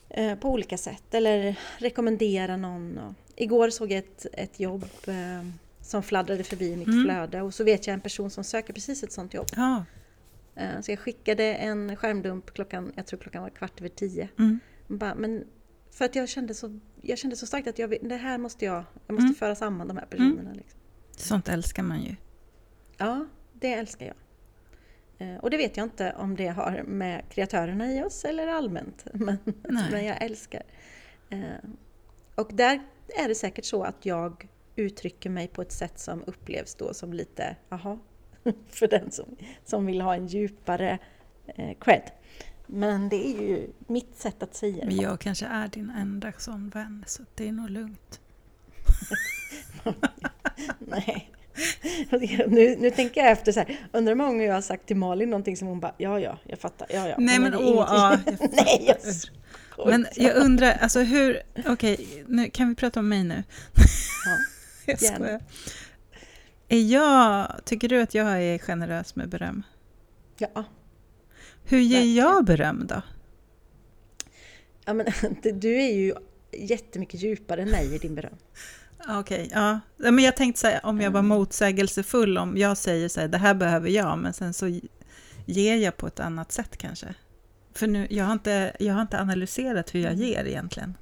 eh, 0.10 0.36
på 0.39 0.49
olika 0.49 0.77
sätt. 0.77 1.13
Eller 1.13 1.60
rekommendera 1.77 2.57
någon. 2.57 2.97
Och, 2.97 3.13
igår 3.36 3.69
såg 3.69 3.91
jag 3.91 3.97
ett, 3.99 4.25
ett 4.34 4.60
jobb 4.60 4.86
eh, 5.07 5.45
som 5.81 6.03
fladdrade 6.03 6.43
förbi 6.43 6.75
mitt 6.75 6.88
Mm. 6.88 7.03
flöde 7.05 7.41
och 7.41 7.53
så 7.53 7.63
vet 7.63 7.88
jag 7.88 7.93
en 7.93 8.01
person 8.01 8.29
som 8.29 8.43
söker 8.43 8.73
precis 8.73 9.03
ett 9.03 9.12
sånt 9.12 9.34
jobb. 9.34 9.47
Ja. 9.55 9.86
Eh, 10.55 10.81
Så 10.81 10.91
jag 10.91 10.99
skickade 10.99 11.43
en 11.55 11.95
skärmdump 11.95 12.53
klockan, 12.53 12.91
jag 12.95 13.05
tror 13.07 13.19
klockan 13.19 13.41
var 13.43 13.49
kvart 13.49 13.79
över 13.79 13.89
tio. 13.89 14.29
Mm. 14.39 14.60
Bara, 14.88 15.15
men 15.15 15.43
för 15.91 16.05
att 16.05 16.15
jag 16.15 16.29
kände 16.29 16.53
så, 16.53 16.79
jag 17.01 17.17
kände 17.17 17.36
så 17.36 17.45
starkt 17.45 17.67
att 17.67 17.79
jag, 17.79 17.97
det 18.01 18.15
här 18.15 18.38
måste 18.38 18.65
jag, 18.65 18.84
jag 19.07 19.13
måste 19.13 19.23
Mm. 19.25 19.36
föra 19.36 19.55
samman 19.55 19.88
de 19.88 19.97
här 19.97 20.05
personerna. 20.05 20.53
Liksom. 20.53 20.79
Sånt 21.17 21.49
älskar 21.49 21.84
man 21.84 22.01
ju. 22.03 22.15
Ja, 22.97 23.25
det 23.53 23.73
älskar 23.73 24.05
jag. 24.05 24.15
Eh, 25.21 25.36
Och 25.41 25.49
det 25.49 25.57
vet 25.57 25.77
jag 25.77 25.86
inte 25.86 26.13
om 26.17 26.36
det 26.36 26.47
har 26.47 26.84
med 26.84 27.23
kreatörerna 27.29 27.91
i 27.91 28.03
oss 28.03 28.25
eller 28.25 28.47
allmänt. 28.47 29.05
Men, 29.13 29.38
men 29.91 30.05
jag 30.05 30.21
älskar. 30.23 30.63
Eh, 31.29 31.39
Och 32.36 32.49
där 32.53 32.81
är 33.23 33.27
det 33.27 33.36
säkert 33.36 33.65
så 33.65 33.84
att 33.84 34.05
jag 34.05 34.47
uttrycker 34.75 35.29
mig 35.29 35.47
på 35.47 35.62
ett 35.62 35.71
sätt 35.71 35.99
som 35.99 36.23
upplevs 36.27 36.75
då 36.75 36.93
som 36.93 37.13
lite, 37.13 37.55
jaha, 37.69 37.99
för 38.69 38.88
den 38.88 39.12
som, 39.12 39.36
som 39.65 39.86
vill 39.86 40.01
ha 40.01 40.15
en 40.15 40.27
djupare 40.27 40.99
eh, 41.47 41.77
cred. 41.79 42.12
Men 42.67 43.10
det 43.10 43.27
är 43.27 43.41
ju 43.41 43.67
mitt 43.88 44.15
sätt 44.15 44.43
att 44.43 44.55
säga 44.55 44.86
Men 44.86 44.97
det. 44.97 45.03
jag 45.03 45.19
kanske 45.19 45.45
är 45.45 45.67
din 45.67 45.89
enda 45.89 46.31
sån 46.38 46.69
vän, 46.69 47.03
så 47.07 47.23
det 47.36 47.47
är 47.47 47.51
nog 47.51 47.69
lugnt. 47.69 48.21
Nej. 50.79 51.31
Nu, 52.47 52.76
nu 52.80 52.89
tänker 52.91 53.21
jag 53.21 53.32
efter 53.32 53.52
så 53.52 53.60
här, 53.60 53.80
undrar 53.91 54.12
hur 54.12 54.17
många 54.17 54.43
jag 54.43 54.54
har 54.54 54.62
sagt 54.62 54.86
till 54.86 54.95
Malin 54.95 55.30
någonting 55.30 55.58
som 55.58 55.67
hon 55.67 55.80
bara, 55.80 55.93
ja 55.97 56.19
ja, 56.19 56.39
jag 56.43 56.60
fattar, 56.60 56.88
ja 56.89 57.08
ja. 57.08 57.15
Nej 57.17 57.39
men 57.39 57.56
åh, 57.56 57.86
ja, 57.89 58.17
jag 58.26 58.50
Nej, 58.52 58.84
jag 58.88 59.15
skojar. 59.15 59.91
Men 59.91 60.08
jag 60.15 60.36
undrar, 60.36 60.71
alltså 60.71 61.00
hur, 61.00 61.41
okej, 61.67 62.24
nu 62.28 62.50
kan 62.50 62.69
vi 62.69 62.76
prata 62.76 63.00
om 63.00 63.10
mig 63.10 63.24
nu? 63.24 63.43
Ja, 64.26 64.38
jag 64.86 65.02
skojar. 65.02 65.41
Är 66.67 66.91
jag, 66.91 67.52
tycker 67.65 67.89
du 67.89 68.02
att 68.02 68.13
jag 68.13 68.43
är 68.43 68.58
generös 68.58 69.15
med 69.15 69.30
beröm? 69.30 69.63
Ja, 70.38 70.63
Hur 71.63 71.80
ger 71.80 72.17
jag 72.17 72.45
beröm 72.45 72.88
då? 72.88 73.02
ja 74.86 74.93
men 74.93 75.06
du 75.60 75.82
är 75.82 75.91
ju 75.91 76.13
jättemycket 76.52 77.21
djupare 77.21 77.62
än 77.62 77.69
mig 77.69 77.95
i 77.95 77.97
din 77.97 78.15
beröm. 78.15 78.38
Okej, 79.09 79.49
ja. 79.51 79.79
Ja, 79.97 80.11
Men 80.11 80.23
jag 80.23 80.35
tänkte 80.35 80.59
säga 80.61 80.79
om 80.83 81.01
jag 81.01 81.11
var 81.11 81.19
Mm. 81.19 81.29
motsägelsefull, 81.29 82.37
om 82.37 82.57
jag 82.57 82.77
säger 82.77 83.07
så 83.09 83.21
här, 83.21 83.27
det 83.27 83.37
här 83.37 83.53
behöver 83.53 83.89
jag, 83.89 84.17
men 84.17 84.33
sen 84.33 84.53
så 84.53 84.79
ger 85.45 85.75
jag 85.77 85.97
på 85.97 86.07
ett 86.07 86.19
annat 86.19 86.51
sätt 86.51 86.77
kanske. 86.77 87.15
För 87.73 87.87
nu, 87.87 88.07
jag 88.09 88.25
har 88.25 88.33
inte, 88.33 88.75
jag 88.79 88.93
har 88.93 89.01
inte 89.01 89.19
analyserat 89.19 89.95
hur 89.95 89.99
jag 89.99 90.13
Mm. 90.13 90.25
ger 90.25 90.45
egentligen. 90.45 90.97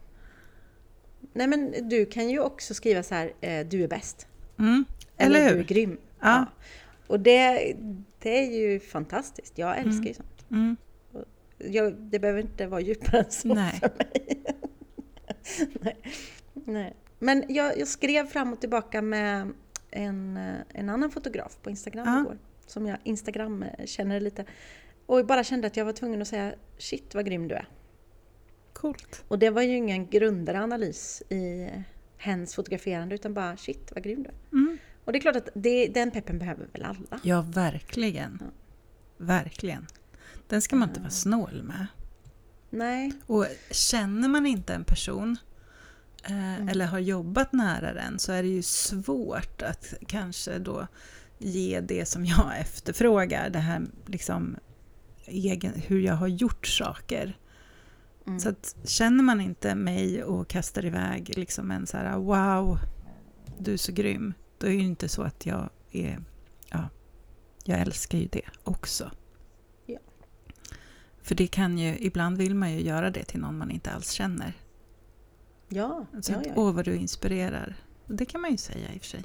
Nej 1.33 1.47
men 1.47 1.89
du 1.89 2.05
kan 2.05 2.29
ju 2.29 2.39
också 2.39 2.73
skriva 2.73 3.03
så 3.03 3.15
här, 3.15 3.31
eh, 3.41 3.67
du 3.67 3.83
är 3.83 3.87
bäst. 3.87 4.27
Mm. 4.59 4.85
Eller 5.17 5.39
du 5.39 5.45
är 5.45 5.55
hur? 5.55 5.63
grym. 5.63 5.97
Ja. 6.21 6.45
Och 7.07 7.19
det, 7.19 7.73
det 8.19 8.39
är 8.39 8.51
ju 8.59 8.79
fantastiskt. 8.79 9.57
Jag 9.57 9.77
älskar 9.77 9.91
Mm. 9.91 10.07
ju 10.07 10.13
sånt. 10.13 10.45
Mm. 10.51 10.77
Jag, 11.57 11.93
det 11.93 12.19
behöver 12.19 12.41
inte 12.41 12.67
vara 12.67 12.81
djupare 12.81 13.19
än 13.21 13.31
så 13.31 13.53
Nej. 13.53 13.79
för 13.79 13.91
mig. 13.97 14.41
Nej. 15.81 15.97
Nej. 16.53 16.95
Men 17.19 17.43
jag, 17.49 17.77
jag 17.79 17.87
skrev 17.87 18.25
fram 18.27 18.53
och 18.53 18.59
tillbaka 18.59 19.01
med 19.01 19.51
en, 19.91 20.37
en 20.69 20.89
annan 20.89 21.11
fotograf 21.11 21.57
på 21.63 21.69
Instagram 21.69 22.05
Ja. 22.07 22.19
igår. 22.19 22.37
Som 22.65 22.85
jag 22.85 22.97
Instagram 23.03 23.63
eh, 23.63 23.85
känner 23.85 24.19
lite. 24.19 24.45
Och 25.05 25.25
bara 25.25 25.43
kände 25.43 25.67
att 25.67 25.77
jag 25.77 25.85
var 25.85 25.93
tvungen 25.93 26.21
att 26.21 26.27
säga 26.27 26.53
shit 26.77 27.15
vad 27.15 27.25
grym 27.25 27.47
du 27.47 27.55
är. 27.55 27.67
Coolt. 28.73 29.23
Och 29.27 29.39
det 29.39 29.49
var 29.49 29.61
ju 29.61 29.75
ingen 29.75 30.07
grundare 30.09 30.59
analys 30.59 31.23
i 31.29 31.69
hens 32.17 32.55
fotograferande 32.55 33.15
utan 33.15 33.33
bara 33.33 33.57
shit 33.57 33.91
vad 33.95 34.03
grym 34.03 34.23
du 34.23 34.29
är. 34.29 34.35
Mm. 34.51 34.77
Och 35.05 35.11
det 35.11 35.17
är 35.17 35.21
klart 35.21 35.35
att 35.35 35.49
det, 35.53 35.87
den 35.87 36.11
peppen 36.11 36.39
behöver 36.39 36.67
väl 36.73 36.83
alla. 36.83 37.19
Ja, 37.23 37.41
verkligen. 37.41 38.37
Ja. 38.41 38.45
Verkligen. 39.17 39.87
Den 40.47 40.61
ska 40.61 40.75
man 40.75 40.89
inte 40.89 40.99
vara 40.99 41.09
snål 41.11 41.63
med. 41.63 41.85
Nej. 42.69 43.11
Och 43.25 43.45
känner 43.71 44.27
man 44.27 44.45
inte 44.45 44.73
en 44.73 44.83
person 44.83 45.37
Mm. 46.23 46.69
eller 46.69 46.85
har 46.85 46.99
jobbat 46.99 47.53
nära 47.53 47.93
den 47.93 48.19
så 48.19 48.31
är 48.31 48.43
det 48.43 48.49
ju 48.49 48.61
svårt 48.61 49.61
att 49.61 49.93
kanske 50.07 50.59
då 50.59 50.87
ge 51.37 51.81
det 51.81 52.05
som 52.05 52.25
jag 52.25 52.59
efterfrågar. 52.59 53.49
Det 53.49 53.59
här 53.59 53.81
liksom 54.05 54.55
egen, 55.25 55.73
hur 55.73 55.99
jag 55.99 56.13
har 56.13 56.27
gjort 56.27 56.67
saker. 56.67 57.37
Mm. 58.27 58.39
Så 58.39 58.49
att, 58.49 58.75
känner 58.83 59.23
man 59.23 59.41
inte 59.41 59.75
mig 59.75 60.23
och 60.23 60.47
kastar 60.47 60.85
iväg 60.85 61.37
liksom 61.37 61.71
en 61.71 61.87
så 61.87 61.97
här 61.97 62.17
wow, 62.17 62.79
du 63.57 63.73
är 63.73 63.77
så 63.77 63.91
grym. 63.91 64.33
Då 64.57 64.67
är 64.67 64.71
det 64.71 64.77
ju 64.77 64.83
inte 64.85 65.09
så 65.09 65.21
att 65.21 65.45
jag 65.45 65.69
är, 65.91 66.19
ja, 66.69 66.89
jag 67.63 67.79
älskar 67.79 68.17
ju 68.17 68.27
det 68.31 68.49
också. 68.63 69.11
Ja. 69.85 69.99
För 71.21 71.35
det 71.35 71.47
kan 71.47 71.77
ju, 71.77 71.97
ibland 71.99 72.37
vill 72.37 72.55
man 72.55 72.71
ju 72.71 72.81
göra 72.81 73.09
det 73.09 73.23
till 73.23 73.39
någon 73.39 73.57
man 73.57 73.71
inte 73.71 73.91
alls 73.91 74.11
känner. 74.11 74.53
Ja, 75.69 76.05
Alltså, 76.15 76.31
ja, 76.31 76.41
ja. 76.45 76.53
Åh, 76.55 76.73
vad 76.75 76.85
du 76.85 76.95
inspirerar. 76.95 77.75
Det 78.07 78.25
kan 78.25 78.41
man 78.41 78.51
ju 78.51 78.57
säga 78.57 78.93
i 78.93 78.97
och 78.97 79.01
för 79.01 79.07
sig. 79.09 79.23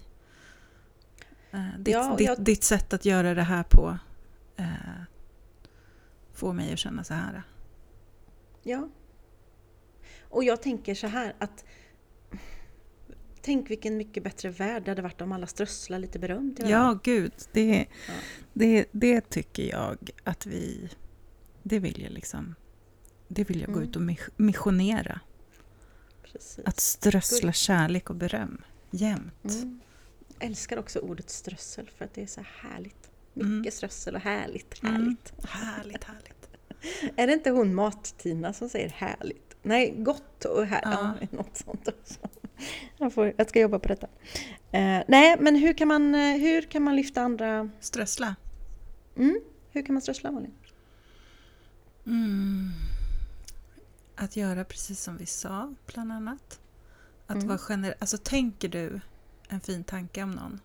Eh, 1.52 1.78
ditt, 1.78 1.94
Ja, 1.94 2.14
ditt, 2.18 2.26
jag- 2.26 2.40
ditt 2.44 2.64
sätt 2.64 2.92
att 2.92 3.04
göra 3.04 3.34
det 3.34 3.42
här 3.42 3.62
på 3.62 3.98
eh, 4.56 4.66
får 6.32 6.52
mig 6.52 6.72
att 6.72 6.78
känna 6.78 7.04
så 7.04 7.14
här. 7.14 7.42
Ja. 8.62 8.88
Och 10.22 10.44
jag 10.44 10.62
tänker 10.62 10.94
så 10.94 11.06
här 11.06 11.34
att 11.38 11.64
Tänk 13.46 13.70
vilken 13.70 13.96
mycket 13.96 14.22
bättre 14.24 14.50
värld 14.50 14.84
det 14.84 14.90
hade 14.90 15.02
varit 15.02 15.20
om 15.20 15.32
alla 15.32 15.46
strösslar 15.46 15.98
lite 15.98 16.18
beröm 16.18 16.54
till 16.54 16.64
varandra. 16.64 16.88
Ja, 16.88 17.00
gud. 17.14 17.32
Det, 17.52 17.86
Ja. 18.08 18.14
det, 18.52 18.84
det 18.92 19.20
tycker 19.30 19.70
jag 19.70 20.10
att 20.24 20.46
vi... 20.46 20.90
Det 21.62 21.78
vill 21.78 22.02
jag 22.02 22.12
liksom... 22.12 22.54
Det 23.28 23.44
vill 23.44 23.60
jag 23.60 23.68
gå 23.72 23.76
Mm. 23.78 23.88
ut 23.88 23.96
och 23.96 24.02
mis- 24.02 24.30
missionera. 24.36 25.20
Precis. 26.34 26.64
Att 26.64 26.80
strössla 26.80 27.52
kärlek 27.52 28.10
och 28.10 28.16
beröm 28.16 28.62
jämt. 28.90 29.44
Mm. 29.44 29.80
Älskar 30.38 30.76
också 30.78 30.98
ordet 30.98 31.30
strössel 31.30 31.90
för 31.96 32.04
att 32.04 32.14
det 32.14 32.22
är 32.22 32.26
så 32.26 32.44
härligt. 32.62 33.10
Mycket 33.34 33.50
Mm. 33.50 33.70
strössel 33.70 34.14
och 34.14 34.20
härligt, 34.20 34.82
Mm. 34.82 34.94
härligt. 34.94 35.32
Härligt, 35.48 36.04
härligt. 36.04 36.48
Är 37.16 37.26
det 37.26 37.32
inte 37.32 37.50
hon 37.50 37.74
Mat-Tina 37.74 38.52
som 38.52 38.68
säger 38.68 38.88
härligt? 38.88 39.56
Nej, 39.62 39.94
gott 39.98 40.44
och 40.44 40.66
härligt. 40.66 40.84
Ja. 40.84 41.14
Ja. 41.20 41.26
något 41.36 41.56
sånt 41.56 41.88
också. 41.88 42.14
Jag, 42.98 43.12
får, 43.14 43.32
jag 43.36 43.48
ska 43.48 43.60
jobba 43.60 43.78
på 43.78 43.88
detta. 43.88 44.06
Eh, 44.72 45.02
nej, 45.08 45.36
men 45.40 45.56
hur 45.56 45.72
kan, 45.72 45.88
man, 45.88 46.14
eh, 46.14 46.36
hur 46.36 46.62
kan 46.62 46.82
man 46.82 46.96
lyfta 46.96 47.22
andra... 47.22 47.70
Strössla. 47.80 48.36
Mm? 49.16 49.40
Hur 49.70 49.82
kan 49.82 49.92
man 49.94 50.02
strössla 50.02 50.30
Malin? 50.30 50.54
Mm. 52.06 52.70
Att 54.16 54.36
göra 54.36 54.64
precis 54.64 55.00
som 55.02 55.16
vi 55.16 55.26
sa, 55.26 55.74
bland 55.86 56.12
annat. 56.12 56.60
Att 57.26 57.36
Mm. 57.36 57.48
vara 57.48 57.58
generell. 57.58 57.94
Alltså, 57.98 58.18
tänker 58.18 58.68
du 58.68 59.00
en 59.48 59.60
fin 59.60 59.84
tanke 59.84 60.22
om 60.22 60.30
någon? 60.30 60.60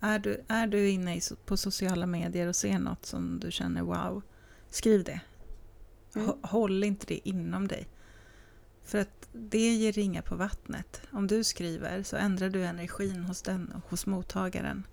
Är 0.00 0.18
du, 0.18 0.44
är 0.48 0.66
du 0.66 0.88
inne 0.90 1.16
i, 1.16 1.20
på 1.46 1.56
sociala 1.56 2.06
medier 2.06 2.46
och 2.48 2.56
ser 2.56 2.78
något 2.78 3.06
som 3.06 3.40
du 3.40 3.50
känner 3.50 3.82
wow, 3.82 4.22
skriv 4.70 5.04
det. 5.04 5.20
Mm. 6.14 6.26
Hå- 6.28 6.46
Håll 6.46 6.84
inte 6.84 7.06
det 7.06 7.28
inom 7.28 7.68
dig. 7.68 7.88
För 8.84 8.98
att 8.98 9.28
det 9.32 9.74
ger 9.74 9.92
ringa 9.92 10.22
på 10.22 10.36
vattnet. 10.36 11.02
Om 11.12 11.26
du 11.26 11.44
skriver 11.44 12.02
så 12.02 12.16
ändrar 12.16 12.48
du 12.50 12.64
energin 12.64 13.24
hos, 13.24 13.42
den, 13.42 13.82
hos 13.88 14.06
mottagaren. 14.06 14.86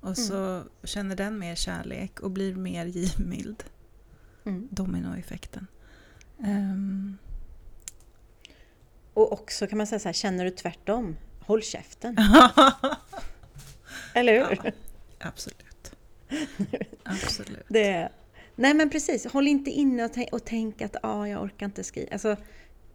Och 0.00 0.16
så 0.18 0.62
känner 0.84 1.16
den 1.16 1.38
mer 1.38 1.54
kärlek 1.54 2.20
och 2.20 2.30
blir 2.30 2.54
mer 2.54 2.86
givmild. 2.96 3.64
Mm. 4.44 4.68
Dominoeffekten. 4.70 5.66
Ehm, 6.44 7.18
Och 9.14 9.32
också 9.32 9.66
kan 9.66 9.78
man 9.78 9.86
säga 9.86 9.98
så 9.98 10.08
här, 10.08 10.12
känner 10.12 10.44
du 10.44 10.50
tvärtom? 10.50 11.16
Håll 11.40 11.62
käften. 11.62 12.16
Eller 14.14 14.32
hur? 14.32 14.60
Ja. 14.64 14.70
absolut. 15.18 15.92
Absolut. 17.04 17.64
Det, 17.68 18.08
nej 18.56 18.74
men 18.74 18.90
precis, 18.90 19.26
håll 19.26 19.48
inte 19.48 19.70
inne 19.70 20.04
och, 20.04 20.10
tän- 20.12 20.28
och 20.32 20.44
tänk 20.44 20.82
att 20.82 20.96
ah, 21.02 21.26
jag 21.26 21.42
orkar 21.42 21.66
inte 21.66 21.84
skriva. 21.84 22.12
Alltså, 22.12 22.36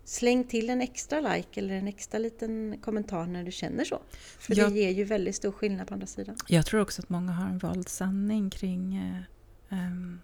släng 0.04 0.44
till 0.44 0.70
en 0.70 0.82
extra 0.82 1.20
like 1.36 1.60
eller 1.60 1.74
en 1.74 1.88
extra 1.88 2.20
liten 2.20 2.78
kommentar 2.82 3.26
när 3.26 3.44
du 3.44 3.52
känner 3.52 3.84
så. 3.86 4.02
För 4.40 4.56
Jag- 4.58 4.72
det 4.74 4.80
ger 4.80 4.90
ju 4.92 5.04
väldigt 5.04 5.36
stor 5.36 5.52
skillnad 5.52 5.88
på 5.88 5.94
andra 5.94 6.08
sidan. 6.08 6.36
Jag 6.48 6.66
tror 6.66 6.82
också 6.82 7.02
att 7.02 7.10
många 7.10 7.32
har 7.32 7.50
en 7.50 7.58
vald 7.58 7.90
sanning 7.90 8.50
kring 8.50 8.96
eh, 8.96 9.78
ehm, 9.80 10.22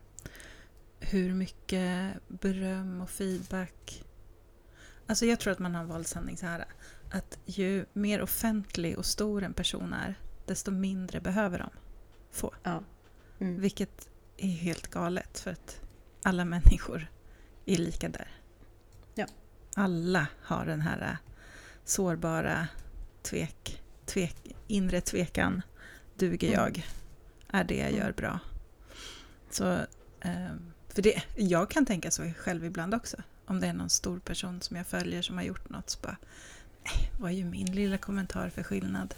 hur 1.10 1.34
mycket 1.34 2.14
beröm 2.28 3.02
och 3.02 3.10
feedback... 3.10 4.04
Alltså 5.08 5.26
jag 5.26 5.40
tror 5.40 5.54
att 5.54 5.60
man 5.60 5.76
har 5.76 5.82
en 5.82 5.88
vald 5.88 6.08
sanning 6.08 6.38
så 6.38 6.46
här. 6.46 6.66
Att 7.12 7.40
ju 7.46 7.86
mer 7.94 8.22
offentlig 8.22 8.98
och 8.98 9.06
stor 9.06 9.44
en 9.44 9.54
person 9.54 9.94
är, 9.94 10.16
desto 10.46 10.72
mindre 10.72 11.22
behöver 11.22 11.60
de 11.60 11.70
få. 12.32 12.54
Ja. 12.64 12.84
Mm. 13.40 13.60
Vilket 13.62 14.10
är 14.38 14.48
helt 14.48 14.88
galet 14.88 15.40
för 15.40 15.52
att 15.52 15.82
alla 16.24 16.46
människor 16.46 17.12
är 17.66 17.78
lika 17.78 18.10
där. 18.10 18.28
Ja. 19.16 19.26
Alla 19.76 20.28
har 20.42 20.66
den 20.66 20.82
här 20.82 21.02
äh, 21.02 21.18
sårbara 21.86 22.68
tvek, 23.22 23.82
tvek, 24.06 24.56
inre 24.68 25.02
tvekan. 25.02 25.62
Duger 26.16 26.48
Mm. 26.48 26.60
jag? 26.60 26.88
Är 27.48 27.64
det 27.64 27.78
jag 27.78 27.90
Mm. 27.90 28.00
gör 28.00 28.12
bra? 28.12 28.40
Så, 29.50 29.78
ehm, 30.22 30.73
för 30.94 31.02
det, 31.02 31.24
jag 31.36 31.70
kan 31.70 31.86
tänka 31.86 32.12
så 32.12 32.32
själv 32.38 32.66
ibland 32.66 32.94
också. 32.94 33.18
Om 33.46 33.60
det 33.60 33.68
är 33.68 33.74
någon 33.74 33.90
stor 33.90 34.20
person 34.20 34.62
som 34.62 34.78
jag 34.78 34.88
följer 34.88 35.22
som 35.22 35.38
har 35.38 35.44
gjort 35.44 35.70
något 35.70 35.90
så 35.90 36.00
bara, 36.02 36.18
nej, 36.84 37.12
vad 37.20 37.32
är 37.32 37.36
ju 37.36 37.46
min 37.46 37.76
lilla 37.76 37.98
kommentar 37.98 38.50
för 38.50 38.64
skillnad? 38.64 39.16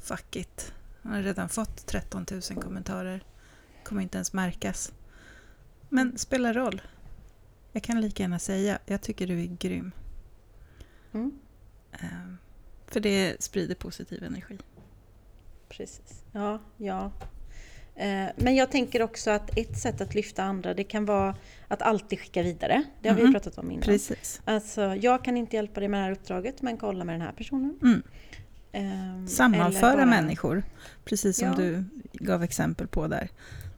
Fuck 0.00 0.36
it. 0.36 0.72
Han 1.02 1.12
har 1.12 1.22
redan 1.22 1.48
fått 1.48 1.86
13 1.86 2.26
000 2.30 2.62
kommentarer. 2.62 3.24
Kommer 3.84 4.02
inte 4.02 4.18
ens 4.18 4.32
märkas. 4.32 4.92
Men 5.88 6.18
spelar 6.18 6.54
roll. 6.54 6.82
Jag 7.72 7.82
kan 7.82 8.00
lika 8.00 8.22
gärna 8.22 8.38
säga, 8.38 8.78
jag 8.86 9.02
tycker 9.02 9.26
du 9.26 9.40
är 9.40 9.46
grym. 9.46 9.92
Mm. 11.12 11.38
Ehm, 11.92 12.38
För 12.86 13.00
det 13.00 13.42
sprider 13.42 13.74
positiv 13.74 14.24
energi. 14.24 14.58
Precis. 15.68 16.24
Ja, 16.32 16.60
ja. 16.76 17.12
Eh, 17.96 18.26
Men 18.36 18.54
jag 18.56 18.70
tänker 18.70 19.02
också 19.02 19.30
att 19.30 19.58
ett 19.58 19.78
sätt 19.78 20.00
att 20.00 20.14
lyfta 20.14 20.42
andra 20.42 20.74
det 20.74 20.84
kan 20.84 21.04
vara 21.04 21.36
att 21.68 21.82
alltid 21.82 22.20
skicka 22.20 22.42
vidare. 22.42 22.82
Det 23.02 23.08
har 23.08 23.16
vi 23.16 23.22
Mhm. 23.22 23.32
pratat 23.32 23.58
om 23.58 23.70
innan. 23.70 23.82
Precis. 23.82 24.40
Alltså, 24.44 24.94
jag 24.94 25.24
kan 25.24 25.36
inte 25.36 25.56
hjälpa 25.56 25.80
dig 25.80 25.88
med 25.88 26.00
det 26.00 26.04
här 26.04 26.12
uppdraget 26.12 26.62
men 26.62 26.76
kolla 26.76 27.04
med 27.04 27.14
den 27.14 27.20
här 27.22 27.32
personen. 27.32 27.78
Mm. 27.82 28.02
Ehm, 28.72 29.28
Sammanföra 29.28 29.96
bara- 29.96 30.06
människor, 30.06 30.62
precis 31.04 31.36
som 31.38 31.48
Ja. 31.48 31.54
du 31.56 31.84
gav 32.12 32.42
exempel 32.42 32.86
på 32.86 33.06
där. 33.06 33.28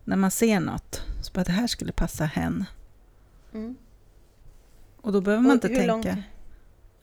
När 0.04 0.16
man 0.16 0.30
ser 0.30 0.60
något, 0.60 1.02
så 1.22 1.32
bara 1.32 1.44
det 1.44 1.52
här 1.52 1.66
skulle 1.66 1.92
passa 1.92 2.24
hen. 2.24 2.64
Mm. 3.54 3.76
Och 5.00 5.12
då 5.12 5.20
behöver 5.20 5.42
man 5.42 5.50
Och 5.50 5.54
inte 5.54 5.68
tänka... 5.68 5.86
långt- 5.86 6.06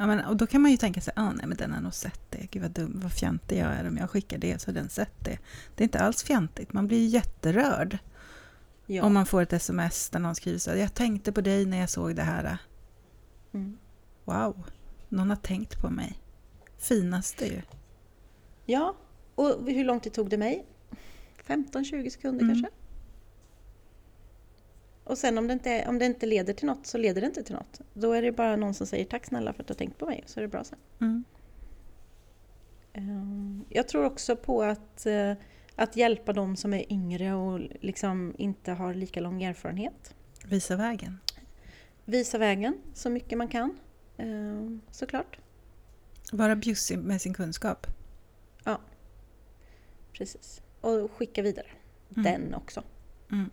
Ja, 0.03 0.07
men, 0.07 0.25
och 0.25 0.37
då 0.37 0.47
kan 0.47 0.61
man 0.61 0.71
ju 0.71 0.77
tänka 0.77 1.01
sig, 1.01 1.13
ah, 1.15 1.31
nej 1.31 1.45
men 1.47 1.57
den 1.57 1.71
har 1.71 1.81
nog 1.81 1.93
sett 1.93 2.21
det. 2.31 2.47
Gud 2.51 2.61
vad 2.61 2.71
dum, 2.71 2.99
vad 3.03 3.11
fjantig 3.11 3.57
jag 3.57 3.67
är 3.67 3.87
om 3.87 3.97
jag 3.97 4.09
skickar 4.09 4.37
det 4.37 4.61
så 4.61 4.67
har 4.67 4.73
den 4.73 4.89
sett 4.89 5.25
det. 5.25 5.37
Det 5.75 5.83
är 5.83 5.85
inte 5.85 5.99
alls 5.99 6.23
fjantigt, 6.23 6.73
man 6.73 6.87
blir 6.87 6.97
ju 6.97 7.05
jätterörd. 7.05 7.97
Ja. 8.85 9.03
Om 9.03 9.13
man 9.13 9.25
får 9.25 9.41
ett 9.41 9.53
sms 9.53 10.09
där 10.09 10.19
någon 10.19 10.35
skriver 10.35 10.59
så 10.59 10.69
här, 10.71 10.77
jag 10.77 10.93
tänkte 10.93 11.31
på 11.31 11.41
dig 11.41 11.65
när 11.65 11.77
jag 11.77 11.89
såg 11.89 12.15
det 12.15 12.21
här. 12.23 12.57
Mm. 13.53 13.77
Wow, 14.25 14.63
någon 15.09 15.29
har 15.29 15.35
tänkt 15.37 15.81
på 15.81 15.89
mig. 15.89 16.19
Finaste 16.77 17.45
ju. 17.45 17.61
ja, 18.65 18.95
och 19.35 19.59
hur 19.67 19.85
lång 19.85 19.99
tid 19.99 20.13
tog 20.13 20.29
det 20.29 20.37
mig? 20.37 20.65
15-20 21.47 22.09
sekunder 22.09 22.43
Mm. 22.43 22.55
kanske? 22.55 22.71
Och 25.03 25.17
sen 25.17 25.37
om 25.37 25.47
det, 25.47 25.53
inte, 25.53 25.85
om 25.87 25.99
det 25.99 26.05
inte 26.05 26.25
leder 26.25 26.53
till 26.53 26.65
något 26.67 26.85
så 26.87 26.97
leder 26.97 27.21
det 27.21 27.27
inte 27.27 27.43
till 27.43 27.55
något. 27.55 27.81
Då 27.93 28.11
är 28.13 28.21
det 28.21 28.31
bara 28.31 28.55
någon 28.55 28.73
som 28.73 28.87
säger 28.87 29.05
tack 29.05 29.25
snälla 29.25 29.53
för 29.53 29.61
att 29.63 29.67
du 29.67 29.71
har 29.73 29.77
tänkt 29.77 29.97
på 29.97 30.05
mig 30.05 30.23
så 30.25 30.39
är 30.39 30.41
det 30.41 30.47
bra 30.47 30.63
sen. 30.63 30.79
Mm. 31.01 31.23
Ehm, 32.93 33.65
Jag 33.69 33.87
tror 33.87 34.05
också 34.05 34.35
på 34.35 34.63
att, 34.63 35.05
eh, 35.05 35.33
att 35.75 35.95
hjälpa 35.95 36.33
de 36.33 36.55
som 36.55 36.73
är 36.73 36.91
yngre 36.93 37.33
och 37.33 37.59
liksom 37.81 38.35
inte 38.37 38.71
har 38.71 38.93
lika 38.93 39.19
lång 39.21 39.43
erfarenhet. 39.43 40.15
Visa 40.45 40.75
vägen. 40.75 41.19
Visa 42.05 42.37
vägen 42.37 42.77
så 42.93 43.09
mycket 43.09 43.37
man 43.37 43.47
kan, 43.47 43.79
ehm, 44.17 44.81
såklart. 44.91 45.39
Vara 46.31 46.55
bjussig 46.55 46.97
med 46.99 47.21
sin 47.21 47.33
kunskap. 47.33 47.87
Precis. 50.17 50.61
Och 50.81 51.11
skicka 51.11 51.41
vidare 51.41 51.67
Mm. 52.17 52.23
den 52.23 52.53
också. 52.53 52.83
Mm. 53.31 53.49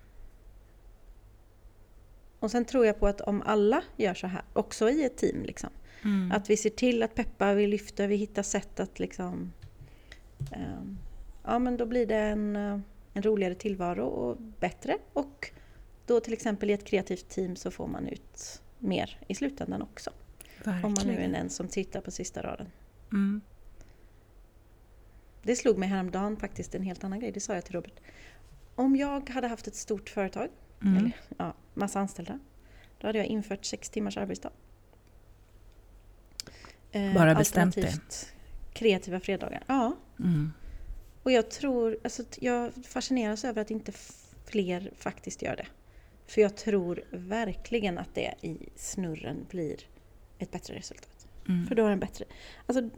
Och 2.40 2.50
sen 2.50 2.64
tror 2.64 2.86
jag 2.86 2.98
på 2.98 3.06
att 3.06 3.20
om 3.20 3.42
alla 3.42 3.82
gör 3.96 4.14
så 4.14 4.26
här, 4.26 4.42
också 4.52 4.90
i 4.90 5.04
ett 5.04 5.16
team, 5.16 5.42
liksom, 5.42 5.70
Mm. 6.04 6.32
att 6.32 6.50
vi 6.50 6.56
ser 6.56 6.70
till 6.70 7.02
att 7.02 7.14
peppa, 7.14 7.54
vi 7.54 7.66
lyfter, 7.66 8.08
vi 8.08 8.16
hittar 8.16 8.42
sätt 8.42 8.80
att 8.80 8.98
liksom... 8.98 9.52
ehm, 10.52 10.98
ja, 11.44 11.58
men 11.58 11.76
då 11.76 11.86
blir 11.86 12.06
det 12.06 12.16
en, 12.16 12.56
eh, 12.56 12.78
en 13.14 13.22
roligare 13.22 13.54
tillvaro 13.54 14.04
och 14.04 14.36
bättre. 14.60 14.98
Och 15.12 15.50
då 16.06 16.20
till 16.20 16.32
exempel 16.32 16.70
i 16.70 16.72
ett 16.72 16.84
kreativt 16.84 17.28
team 17.28 17.56
så 17.56 17.70
får 17.70 17.86
man 17.86 18.08
ut 18.08 18.62
mer 18.78 19.18
i 19.28 19.34
slutändan 19.34 19.82
också. 19.82 20.10
Verkligen. 20.58 20.84
Om 20.84 20.94
man 20.98 21.06
nu 21.06 21.22
är 21.22 21.28
den 21.28 21.50
som 21.50 21.68
tittar 21.68 22.00
på 22.00 22.10
sista 22.10 22.42
raden. 22.42 22.66
Mm. 23.12 23.40
Det 25.42 25.56
slog 25.56 25.78
mig 25.78 25.88
häromdagen 25.88 26.36
faktiskt 26.36 26.74
en 26.74 26.82
helt 26.82 27.04
annan 27.04 27.20
grej, 27.20 27.32
det 27.32 27.40
sa 27.40 27.54
jag 27.54 27.64
till 27.64 27.74
Robert. 27.74 28.00
Om 28.74 28.96
jag 28.96 29.30
hade 29.30 29.48
haft 29.48 29.66
ett 29.66 29.74
stort 29.74 30.08
företag, 30.08 30.48
Mm. 30.82 30.96
eller 30.96 31.12
ja, 31.38 31.54
massa 31.74 32.00
anställda. 32.00 32.38
Då 32.98 33.06
hade 33.06 33.18
jag 33.18 33.26
infört 33.26 33.64
sex 33.64 33.90
timmars 33.90 34.16
arbetsdag. 34.16 34.50
Eh, 36.92 37.14
Bara 37.14 37.34
bestämt 37.34 37.74
det? 37.74 38.00
kreativa 38.72 39.20
fredagar. 39.20 39.62
Ja. 39.66 39.96
Mm. 40.18 40.52
Och 41.22 41.32
jag 41.32 41.50
tror, 41.50 41.98
alltså 42.04 42.22
jag 42.40 42.72
fascineras 42.84 43.44
över 43.44 43.62
att 43.62 43.70
inte 43.70 43.92
fler 44.44 44.92
faktiskt 44.96 45.42
gör 45.42 45.56
det. 45.56 45.66
För 46.26 46.40
jag 46.40 46.56
tror 46.56 47.04
verkligen 47.10 47.98
att 47.98 48.14
det 48.14 48.34
i 48.40 48.68
snurren 48.76 49.46
blir 49.50 49.76
ett 50.38 50.50
bättre 50.50 50.74
resultat. 50.74 51.28
Mm. 51.48 51.66
För 51.66 51.74
då 51.74 51.82
har 51.82 51.90
en 51.90 52.00
bättre... 52.00 52.24
Alltså, 52.66 52.90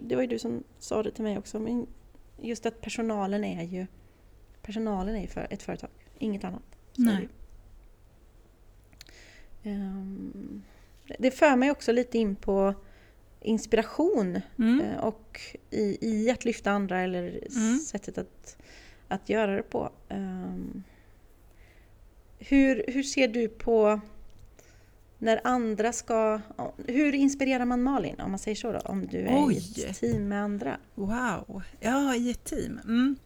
det 0.00 0.14
var 0.14 0.22
ju 0.22 0.28
du 0.28 0.38
som 0.38 0.64
sa 0.78 1.02
det 1.02 1.10
till 1.10 1.24
mig 1.24 1.38
också, 1.38 1.60
men 1.60 1.86
just 2.42 2.66
att 2.66 2.80
personalen 2.80 3.44
är 3.44 3.62
ju 3.62 3.86
personalen 4.62 5.16
är 5.16 5.20
ju 5.20 5.26
för 5.26 5.46
ett 5.50 5.62
företag, 5.62 5.90
inget 6.18 6.44
annat. 6.44 6.75
Nej. 6.98 7.28
Um, 9.64 10.62
det 11.18 11.30
för 11.30 11.56
mig 11.56 11.70
också 11.70 11.92
lite 11.92 12.18
in 12.18 12.36
på 12.36 12.74
inspiration 13.40 14.40
mm. 14.58 14.80
Eh, 14.80 14.96
och 14.96 15.40
i, 15.70 15.98
i, 16.00 16.30
att 16.30 16.44
lyfta 16.44 16.70
andra 16.70 17.00
eller 17.00 17.40
mm. 17.56 17.78
sättet 17.78 18.18
att, 18.18 18.56
att 19.08 19.28
göra 19.28 19.56
det 19.56 19.62
på. 19.62 19.90
Um, 20.08 20.84
hur, 22.38 22.84
hur 22.88 23.02
ser 23.02 23.28
du 23.28 23.48
på 23.48 24.00
när 25.18 25.40
andra 25.44 25.92
ska... 25.92 26.40
Hur 26.86 27.14
inspirerar 27.14 27.64
man 27.64 27.82
Malin, 27.82 28.20
om 28.20 28.30
man 28.30 28.38
säger 28.38 28.54
så 28.54 28.72
då? 28.72 28.78
Om 28.78 29.06
du 29.06 29.18
är 29.18 29.46
Oj. 29.46 29.54
i 29.54 29.84
ett 29.84 30.00
team 30.00 30.28
med 30.28 30.42
andra? 30.42 30.76
Wow! 30.94 31.62
Ja, 31.80 32.14
i 32.14 32.30
ett 32.30 32.44
team. 32.44 32.80
Mm. 32.84 33.16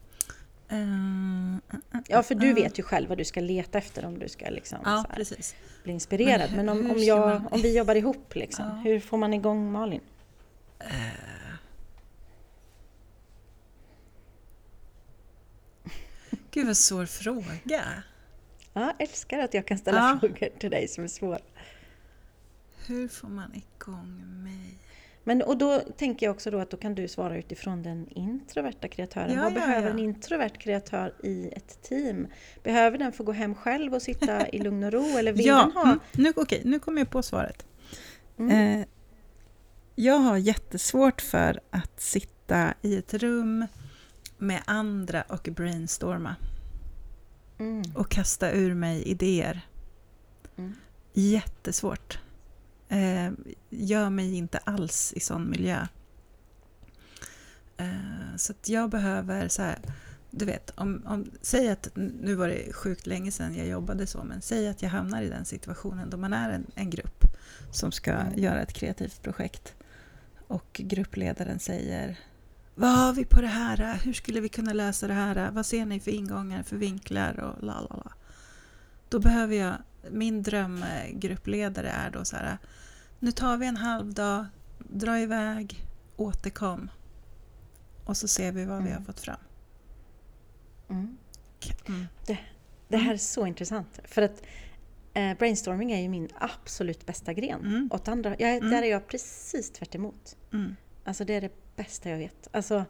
Uh, 0.73 0.79
uh, 0.79 2.01
ja, 2.09 2.23
för 2.23 2.35
du 2.35 2.49
uh. 2.49 2.55
vet 2.55 2.79
ju 2.79 2.83
själv 2.83 3.09
vad 3.09 3.19
du 3.19 3.25
ska 3.25 3.41
leta 3.41 3.79
efter 3.79 4.05
om 4.05 4.19
du 4.19 4.29
ska 4.29 4.51
liksom, 4.51 4.79
ja, 4.85 5.05
bli 5.83 5.93
inspirerad. 5.93 6.51
Men, 6.51 6.67
Men 6.67 6.69
om, 6.69 6.91
om, 6.91 6.99
jag, 6.99 7.29
man... 7.29 7.47
om 7.47 7.63
vi 7.63 7.77
jobbar 7.77 7.95
ihop, 7.95 8.35
liksom, 8.35 8.65
ja. 8.65 8.91
hur 8.91 9.01
får 9.01 9.17
man 9.17 9.35
igång 9.35 9.73
Malin? 9.73 10.01
Gud 16.51 16.67
vad 16.67 16.77
svår 16.77 17.07
fråga. 17.07 18.03
Ja, 18.73 18.95
älskar 18.99 19.39
att 19.39 19.55
jag 19.55 19.67
kan 19.67 19.79
ställa 19.79 19.99
ja. 19.99 20.19
frågor 20.21 20.49
till 20.59 20.71
dig 20.71 20.89
som 20.89 21.05
är 21.05 21.09
svåra. 21.09 21.39
Hur 22.87 23.09
får 23.09 23.29
man 23.29 23.55
igång 23.55 24.43
mig? 24.43 24.79
Men, 25.25 25.43
och 25.43 25.59
då 25.59 25.81
tänker 25.81 26.27
jag 26.27 26.35
också 26.35 26.51
då 26.51 26.59
att 26.59 26.71
då 26.71 26.77
kan 26.77 26.95
du 26.95 27.09
svara 27.09 27.39
utifrån 27.39 27.83
den 27.83 28.09
introverta 28.09 28.89
kreatören. 28.89 29.35
Ja, 29.35 29.43
Vad 29.43 29.53
ja, 29.53 29.55
behöver 29.55 29.87
ja. 29.87 29.93
en 29.93 29.99
introvert 29.99 30.59
kreatör 30.59 31.15
i 31.23 31.49
ett 31.57 31.83
team? 31.83 32.27
Behöver 32.63 32.99
den 32.99 33.13
få 33.13 33.25
gå 33.25 33.33
hem 33.33 33.55
själv 33.55 33.95
och 33.95 34.03
sitta 34.03 34.49
i 34.49 34.59
lugn 34.59 34.85
och 34.85 34.93
ro? 34.93 35.19
Eller 35.19 35.33
vill 35.33 35.47
ja, 35.47 35.63
den 35.63 35.73
ha... 35.73 35.83
Mm, 35.83 36.01
nu, 36.13 36.33
okay, 36.37 36.61
nu 36.65 36.79
kommer 36.79 37.01
jag 37.01 37.11
på 37.11 37.23
svaret. 37.23 37.67
Mm. 38.39 38.81
Eh, 38.81 38.87
jag 39.95 40.19
har 40.19 40.37
jättesvårt 40.37 41.21
för 41.21 41.61
att 41.71 42.01
sitta 42.01 42.75
i 42.83 42.97
ett 42.97 43.15
rum 43.15 43.67
med 44.39 44.63
andra 44.65 45.23
och 45.23 45.49
brainstorma. 45.53 46.37
Mm. 47.59 47.83
Och 47.95 48.11
kasta 48.11 48.53
ur 48.53 48.75
mig 48.75 49.03
idéer. 49.03 49.61
Mm. 50.57 50.75
Jättesvårt. 51.13 52.19
Eh, 52.91 53.31
gör 53.71 54.11
mig 54.11 54.35
inte 54.35 54.59
alls 54.59 55.13
i 55.17 55.21
sån 55.21 55.51
miljö. 55.51 55.87
Eh, 57.77 58.37
så 58.37 58.53
att 58.53 58.69
jag 58.69 58.91
behöver 58.91 59.49
så 59.49 59.63
här, 59.63 59.79
du 60.31 60.45
vet, 60.45 60.73
om, 60.75 61.03
om, 61.07 61.31
säg 61.43 61.69
att, 61.69 61.89
nu 61.95 62.35
var 62.35 62.49
det 62.49 62.73
sjukt 62.73 63.07
länge 63.07 63.33
sedan 63.33 63.55
jag 63.55 63.67
jobbade 63.67 64.07
så, 64.07 64.25
men 64.25 64.43
säg 64.43 64.69
att 64.69 64.83
jag 64.83 64.91
hamnar 64.91 65.23
i 65.23 65.29
den 65.29 65.45
situationen 65.45 66.11
då 66.11 66.17
man 66.17 66.33
är 66.33 66.51
en, 66.51 66.67
en 66.75 66.91
grupp 66.91 67.25
som 67.73 67.93
ska 67.93 68.11
mm. 68.11 68.39
göra 68.39 68.63
ett 68.63 68.73
kreativt 68.73 69.23
projekt 69.23 69.75
och 70.47 70.81
gruppledaren 70.85 71.59
säger 71.59 72.19
vad 72.75 72.91
har 72.91 73.13
vi 73.13 73.25
på 73.25 73.41
det 73.41 73.47
här? 73.47 74.01
Hur 74.05 74.13
skulle 74.13 74.41
vi 74.41 74.49
kunna 74.49 74.73
lösa 74.73 75.07
det 75.07 75.15
här? 75.15 75.51
Vad 75.51 75.67
ser 75.67 75.85
ni 75.85 76.01
för 76.01 76.11
ingångar, 76.11 76.63
för 76.63 76.77
vinklar 76.77 77.41
och 77.41 77.65
la 77.65 77.81
la 77.81 77.97
la. 77.97 78.13
Då 79.09 79.19
behöver 79.19 79.57
jag, 79.57 79.75
min 80.11 80.43
drömgruppledare 80.43 81.89
är 81.89 82.11
då 82.11 82.25
så 82.25 82.37
här, 82.37 82.59
nu 83.19 83.33
tar 83.33 83.57
vi 83.57 83.67
en 83.67 83.77
halv 83.77 84.15
dag, 84.15 84.47
dra 84.79 85.21
iväg, 85.21 85.87
återkom 86.17 86.91
och 88.05 88.17
så 88.17 88.29
ser 88.29 88.53
vi 88.53 88.65
vad 88.65 88.77
mm. 88.77 88.85
vi 88.85 88.91
har 88.91 88.97
mm. 88.97 89.07
fått 89.07 89.21
fram. 89.21 89.41
Mm. 90.89 91.17
Mm. 91.89 92.07
Det, 92.27 92.39
det, 92.89 92.97
här 92.97 93.13
är 93.13 93.19
så 93.19 93.47
intressant. 93.47 94.01
För 94.05 94.23
att 94.23 94.43
eh, 95.15 95.39
brainstorming 95.39 95.93
är 95.93 96.01
ju 96.01 96.09
min 96.09 96.29
absolut 96.39 97.07
bästa 97.07 97.33
gren. 97.33 97.61
Mm. 97.61 97.91
Åt 97.93 98.09
andra, 98.09 98.37
jag, 98.39 98.57
mm. 98.57 98.71
Där 98.71 98.83
är 98.83 98.91
jag 98.91 99.07
precis 99.07 99.71
tvärt 99.73 99.95
emot. 99.95 100.37
Mm. 100.53 100.77
Alltså 101.05 101.25
det 101.25 101.35
är 101.35 101.41
det 101.41 101.77
bästa 101.77 102.11
jag 102.11 102.19
vet. 102.19 102.49
Alltså, 102.51 102.85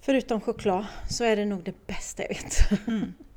förutom 0.00 0.40
choklad 0.40 0.86
så 1.08 1.24
är 1.24 1.36
det 1.36 1.44
nog 1.44 1.64
det 1.64 1.86
bästa 1.86 2.22
jag 2.22 2.28
vet. 2.28 2.70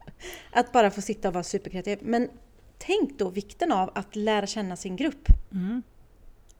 Att 0.51 0.71
bara 0.71 0.91
få 0.91 1.01
sitta 1.01 1.27
och 1.27 1.33
vara 1.33 1.43
superkreativ. 1.43 1.99
Men 2.01 2.29
tänk 2.77 3.19
då 3.19 3.29
vikten 3.29 3.71
av 3.71 3.91
att 3.95 4.15
lära 4.15 4.47
känna 4.47 4.75
sin 4.75 4.95
grupp. 4.95 5.27
Mm. 5.51 5.83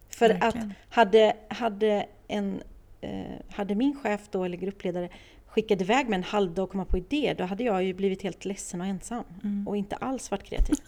För 0.09 0.29
Verkligen. 0.29 0.67
att 0.69 0.95
hade, 0.95 1.35
hade, 1.47 2.05
en, 2.27 2.61
eh, 3.01 3.21
hade 3.49 3.75
min 3.75 3.99
chef 3.99 4.21
då, 4.31 4.43
eller 4.43 4.57
gruppledare, 4.57 5.09
skickat 5.47 5.81
iväg 5.81 6.09
mig 6.09 6.17
en 6.17 6.23
halvdag 6.23 6.63
och 6.63 6.69
komma 6.69 6.85
på 6.85 6.97
idé, 6.97 7.35
då 7.37 7.43
hade 7.43 7.63
jag 7.63 7.83
ju 7.83 7.93
blivit 7.93 8.23
helt 8.23 8.45
ledsen 8.45 8.81
och 8.81 8.87
ensam. 8.87 9.23
Mm. 9.43 9.67
Och 9.67 9.77
inte 9.77 9.95
alls 9.95 10.31
varit 10.31 10.43
kreativ. 10.43 10.75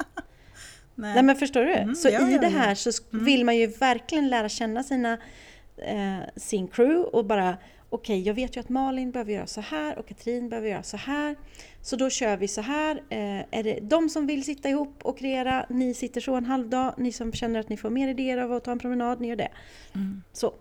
Nej. 0.95 1.13
Nej. 1.13 1.23
men 1.23 1.35
förstår 1.35 1.65
du? 1.65 1.73
Mm, 1.73 1.95
så 1.95 2.09
ja, 2.09 2.29
i 2.29 2.37
det 2.37 2.47
här 2.47 2.75
så 2.75 2.91
mm. 3.13 3.25
vill 3.25 3.45
man 3.45 3.57
ju 3.57 3.67
verkligen 3.67 4.29
lära 4.29 4.49
känna 4.49 4.83
sina, 4.83 5.17
eh, 5.77 6.17
sin 6.35 6.67
crew 6.67 7.17
och 7.17 7.25
bara 7.25 7.57
okej, 7.89 8.21
okay, 8.21 8.27
jag 8.27 8.33
vet 8.33 8.55
ju 8.55 8.59
att 8.59 8.69
Malin 8.69 9.11
behöver 9.11 9.33
göra 9.33 9.47
så 9.47 9.61
här 9.61 9.99
och 9.99 10.07
Katrin 10.07 10.49
behöver 10.49 10.69
göra 10.69 10.83
så 10.83 10.97
här. 10.97 11.35
Så 11.81 11.95
då 11.95 12.09
kör 12.09 12.37
vi 12.37 12.47
så 12.47 12.61
här. 12.61 13.03
Eh, 13.09 13.59
är 13.59 13.63
det 13.63 13.79
de 13.81 14.09
som 14.09 14.27
vill 14.27 14.43
sitta 14.43 14.69
ihop 14.69 14.99
och 15.03 15.17
kreera, 15.17 15.65
ni 15.69 15.93
sitter 15.93 16.21
så 16.21 16.35
en 16.35 16.45
halv 16.45 16.69
dag. 16.69 16.93
Ni 16.97 17.11
som 17.11 17.33
känner 17.33 17.59
att 17.59 17.69
ni 17.69 17.77
får 17.77 17.89
mer 17.89 18.07
idéer 18.07 18.37
av 18.37 18.53
att 18.53 18.63
ta 18.63 18.71
en 18.71 18.79
promenad, 18.79 19.21
ni 19.21 19.27
gör 19.27 19.35
det. 19.35 19.51
Mm. 19.95 20.23
Så 20.33 20.53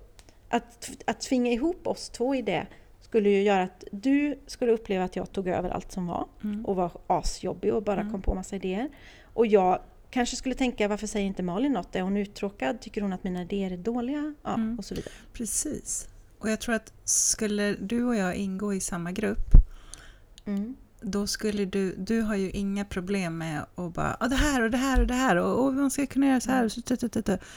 att, 0.48 0.90
att 1.04 1.20
tvinga 1.20 1.52
ihop 1.52 1.86
oss 1.86 2.08
två 2.08 2.34
i 2.34 2.42
det 2.42 2.66
skulle 3.00 3.30
ju 3.30 3.42
göra 3.42 3.62
att 3.62 3.84
du 3.92 4.38
skulle 4.46 4.72
uppleva 4.72 5.04
att 5.04 5.16
jag 5.16 5.32
tog 5.32 5.48
över 5.48 5.70
allt 5.70 5.92
som 5.92 6.06
var 6.06 6.28
mm. 6.44 6.64
och 6.64 6.76
var 6.76 6.90
asjobbig 7.06 7.74
och 7.74 7.82
bara 7.82 8.00
mm. 8.00 8.12
kom 8.12 8.22
på 8.22 8.34
massa 8.34 8.56
idéer. 8.56 8.88
Och 9.34 9.46
jag 9.46 9.80
kanske 10.10 10.36
skulle 10.36 10.54
tänka, 10.54 10.88
varför 10.88 11.06
säger 11.06 11.26
inte 11.26 11.42
Malin 11.42 11.72
något? 11.72 11.96
Är 11.96 12.02
hon 12.02 12.16
uttråkad? 12.16 12.80
Tycker 12.80 13.00
hon 13.00 13.12
att 13.12 13.24
mina 13.24 13.42
idéer 13.42 13.70
är 13.70 13.76
dåliga? 13.76 14.34
Ja, 14.42 14.54
mm. 14.54 14.78
och 14.78 14.84
så 14.84 14.94
vidare. 14.94 15.12
Precis. 15.32 16.08
Och 16.44 16.50
jag 16.50 16.60
tror 16.60 16.74
att 16.74 16.92
skulle 17.04 17.74
du 17.74 18.04
och 18.04 18.16
jag 18.16 18.34
ingå 18.34 18.74
i 18.74 18.80
samma 18.80 19.12
grupp 19.12 19.54
mm. 20.44 20.76
då 21.00 21.26
skulle 21.26 21.64
du, 21.64 21.96
du 21.96 22.20
har 22.20 22.34
ju 22.34 22.50
inga 22.50 22.84
problem 22.84 23.38
med 23.38 23.66
att 23.74 23.94
bara 23.94 24.16
ah, 24.20 24.28
det 24.28 24.36
här 24.36 24.62
och 24.62 24.70
det 24.70 24.76
här 24.76 25.00
och 25.00 25.06
det 25.06 25.14
här 25.14 25.36
och, 25.36 25.64
och 25.64 25.74
man 25.74 25.90
ska 25.90 26.06
kunna 26.06 26.26
göra 26.26 26.40
så 26.40 26.50
här. 26.50 26.70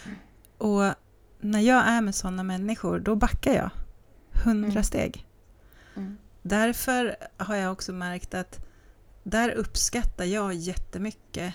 Mm. 0.05 0.17
Och 0.57 0.93
när 1.39 1.59
jag 1.59 1.87
är 1.87 2.01
med 2.01 2.15
sådana 2.15 2.43
människor 2.43 2.99
då 2.99 3.15
backar 3.15 3.53
jag 3.53 3.69
hundra 4.43 4.71
mm. 4.71 4.83
steg. 4.83 5.25
Mm. 5.95 6.17
Därför 6.41 7.15
har 7.37 7.55
jag 7.55 7.71
också 7.71 7.93
märkt 7.93 8.33
att 8.33 8.65
där 9.23 9.49
uppskattar 9.51 10.25
jag 10.25 10.53
jättemycket 10.53 11.53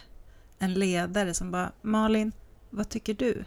en 0.58 0.74
ledare 0.74 1.34
som 1.34 1.50
bara 1.50 1.72
Malin, 1.82 2.32
vad 2.70 2.88
tycker 2.88 3.14
du? 3.14 3.44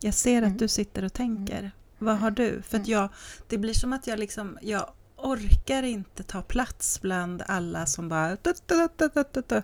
Jag 0.00 0.14
ser 0.14 0.38
att 0.42 0.46
mm. 0.46 0.58
du 0.58 0.68
sitter 0.68 1.04
och 1.04 1.12
tänker. 1.12 1.72
Vad 2.02 2.18
har 2.18 2.30
du? 2.30 2.62
För 2.62 2.76
att 2.76 2.86
mm. 2.86 2.90
jag, 2.90 3.08
det 3.48 3.58
blir 3.58 3.74
som 3.74 3.92
att 3.92 4.06
jag 4.06 4.18
liksom, 4.18 4.58
jag 4.62 4.92
orkar 5.16 5.82
inte 5.82 6.22
ta 6.22 6.42
plats 6.42 7.00
bland 7.00 7.42
alla 7.46 7.86
som 7.86 8.08
bara... 8.08 8.36
Da, 8.42 8.54
da, 8.66 9.42
da, 9.48 9.56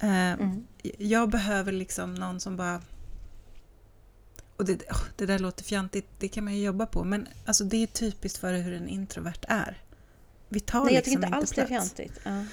eh, 0.00 0.32
mm. 0.32 0.66
Jag 0.98 1.30
behöver 1.30 1.72
liksom 1.72 2.14
någon 2.14 2.40
som 2.40 2.56
bara... 2.56 2.82
Och 4.56 4.64
det, 4.64 4.74
oh, 4.74 5.02
det 5.16 5.26
där 5.26 5.38
låter 5.38 5.64
fjantigt, 5.64 6.06
det 6.18 6.28
kan 6.28 6.44
man 6.44 6.54
ju 6.54 6.64
jobba 6.64 6.86
på, 6.86 7.04
men 7.04 7.28
alltså 7.46 7.64
det 7.64 7.82
är 7.82 7.86
typiskt 7.86 8.38
för 8.38 8.52
hur 8.52 8.72
en 8.72 8.88
introvert 8.88 9.44
är. 9.48 9.82
Vi 10.48 10.60
tar 10.60 10.84
Nej, 10.84 10.94
jag 10.94 10.98
liksom 10.98 11.14
tycker 11.14 11.26
inte 11.26 11.36
alls 11.36 11.50
det 11.50 11.62
är 11.62 11.66
fjantigt. 11.66 12.20
Ja. 12.22 12.44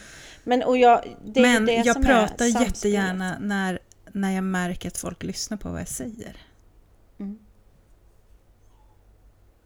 Men, 0.43 0.63
och 0.63 0.77
jag, 0.77 1.17
det 1.25 1.41
men 1.41 1.67
jag 1.67 2.03
pratar 2.03 2.45
jättegärna 2.45 3.37
när, 3.39 3.79
när 4.11 4.31
jag 4.31 4.43
märker 4.43 4.87
att 4.87 4.97
folk 4.97 5.23
lyssnar 5.23 5.57
på 5.57 5.69
vad 5.69 5.81
jag 5.81 5.87
säger. 5.87 6.37
Mm. 7.19 7.39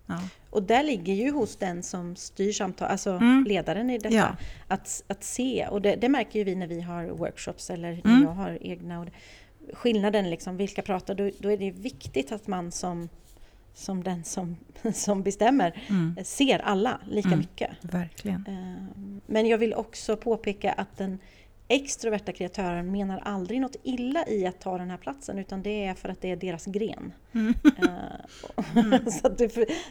Ja. 0.09 0.19
Och 0.49 0.63
där 0.63 0.83
ligger 0.83 1.13
ju 1.13 1.31
hos 1.31 1.55
den 1.55 1.83
som 1.83 2.15
styr 2.15 2.51
samtal, 2.51 2.87
alltså 2.87 3.11
mm. 3.11 3.45
ledaren 3.47 3.89
i 3.89 3.97
detta, 3.97 4.15
ja. 4.15 4.35
att, 4.67 5.03
att 5.07 5.23
se. 5.23 5.67
Och 5.67 5.81
det, 5.81 5.95
det, 5.95 6.09
märker 6.09 6.39
ju 6.39 6.45
vi 6.45 6.55
när 6.55 6.67
vi 6.67 6.81
har 6.81 7.05
workshops 7.05 7.69
eller 7.69 8.01
när 8.03 8.11
mm. 8.11 8.23
jag 8.23 8.31
har 8.31 8.57
egna. 8.61 8.99
Och 8.99 9.07
skillnaden, 9.73 10.29
liksom, 10.29 10.57
vilka 10.57 10.81
pratar, 10.81 11.15
då, 11.15 11.31
då 11.39 11.51
är 11.51 11.57
det 11.57 11.71
viktigt 11.71 12.31
att 12.31 12.47
man 12.47 12.71
som 12.71 13.09
som 13.73 14.03
den 14.03 14.23
som, 14.23 14.57
som 14.93 15.23
bestämmer 15.23 15.83
mm. 15.89 16.17
ser 16.23 16.59
alla 16.59 16.99
lika 17.09 17.27
mm. 17.27 17.39
mycket. 17.39 17.71
Verkligen. 17.81 18.45
Eh, 18.47 18.99
men 19.25 19.47
jag 19.47 19.57
vill 19.57 19.73
också 19.73 20.17
påpeka 20.17 20.71
att 20.71 20.97
den 20.97 21.19
extroverta 21.71 22.31
kreatören 22.31 22.91
menar 22.91 23.19
aldrig 23.25 23.61
något 23.61 23.75
illa 23.83 24.27
i 24.27 24.45
att 24.47 24.59
ta 24.61 24.77
den 24.77 24.89
här 24.89 24.97
platsen 24.97 25.39
utan 25.39 25.63
det 25.63 25.85
är 25.85 25.93
för 25.93 26.09
att 26.09 26.21
det 26.21 26.31
är 26.31 26.35
deras 26.35 26.65
gren. 26.65 27.13
Mm. 27.33 27.53
Eh, 28.75 29.05
så 29.07 29.27
att, 29.27 29.41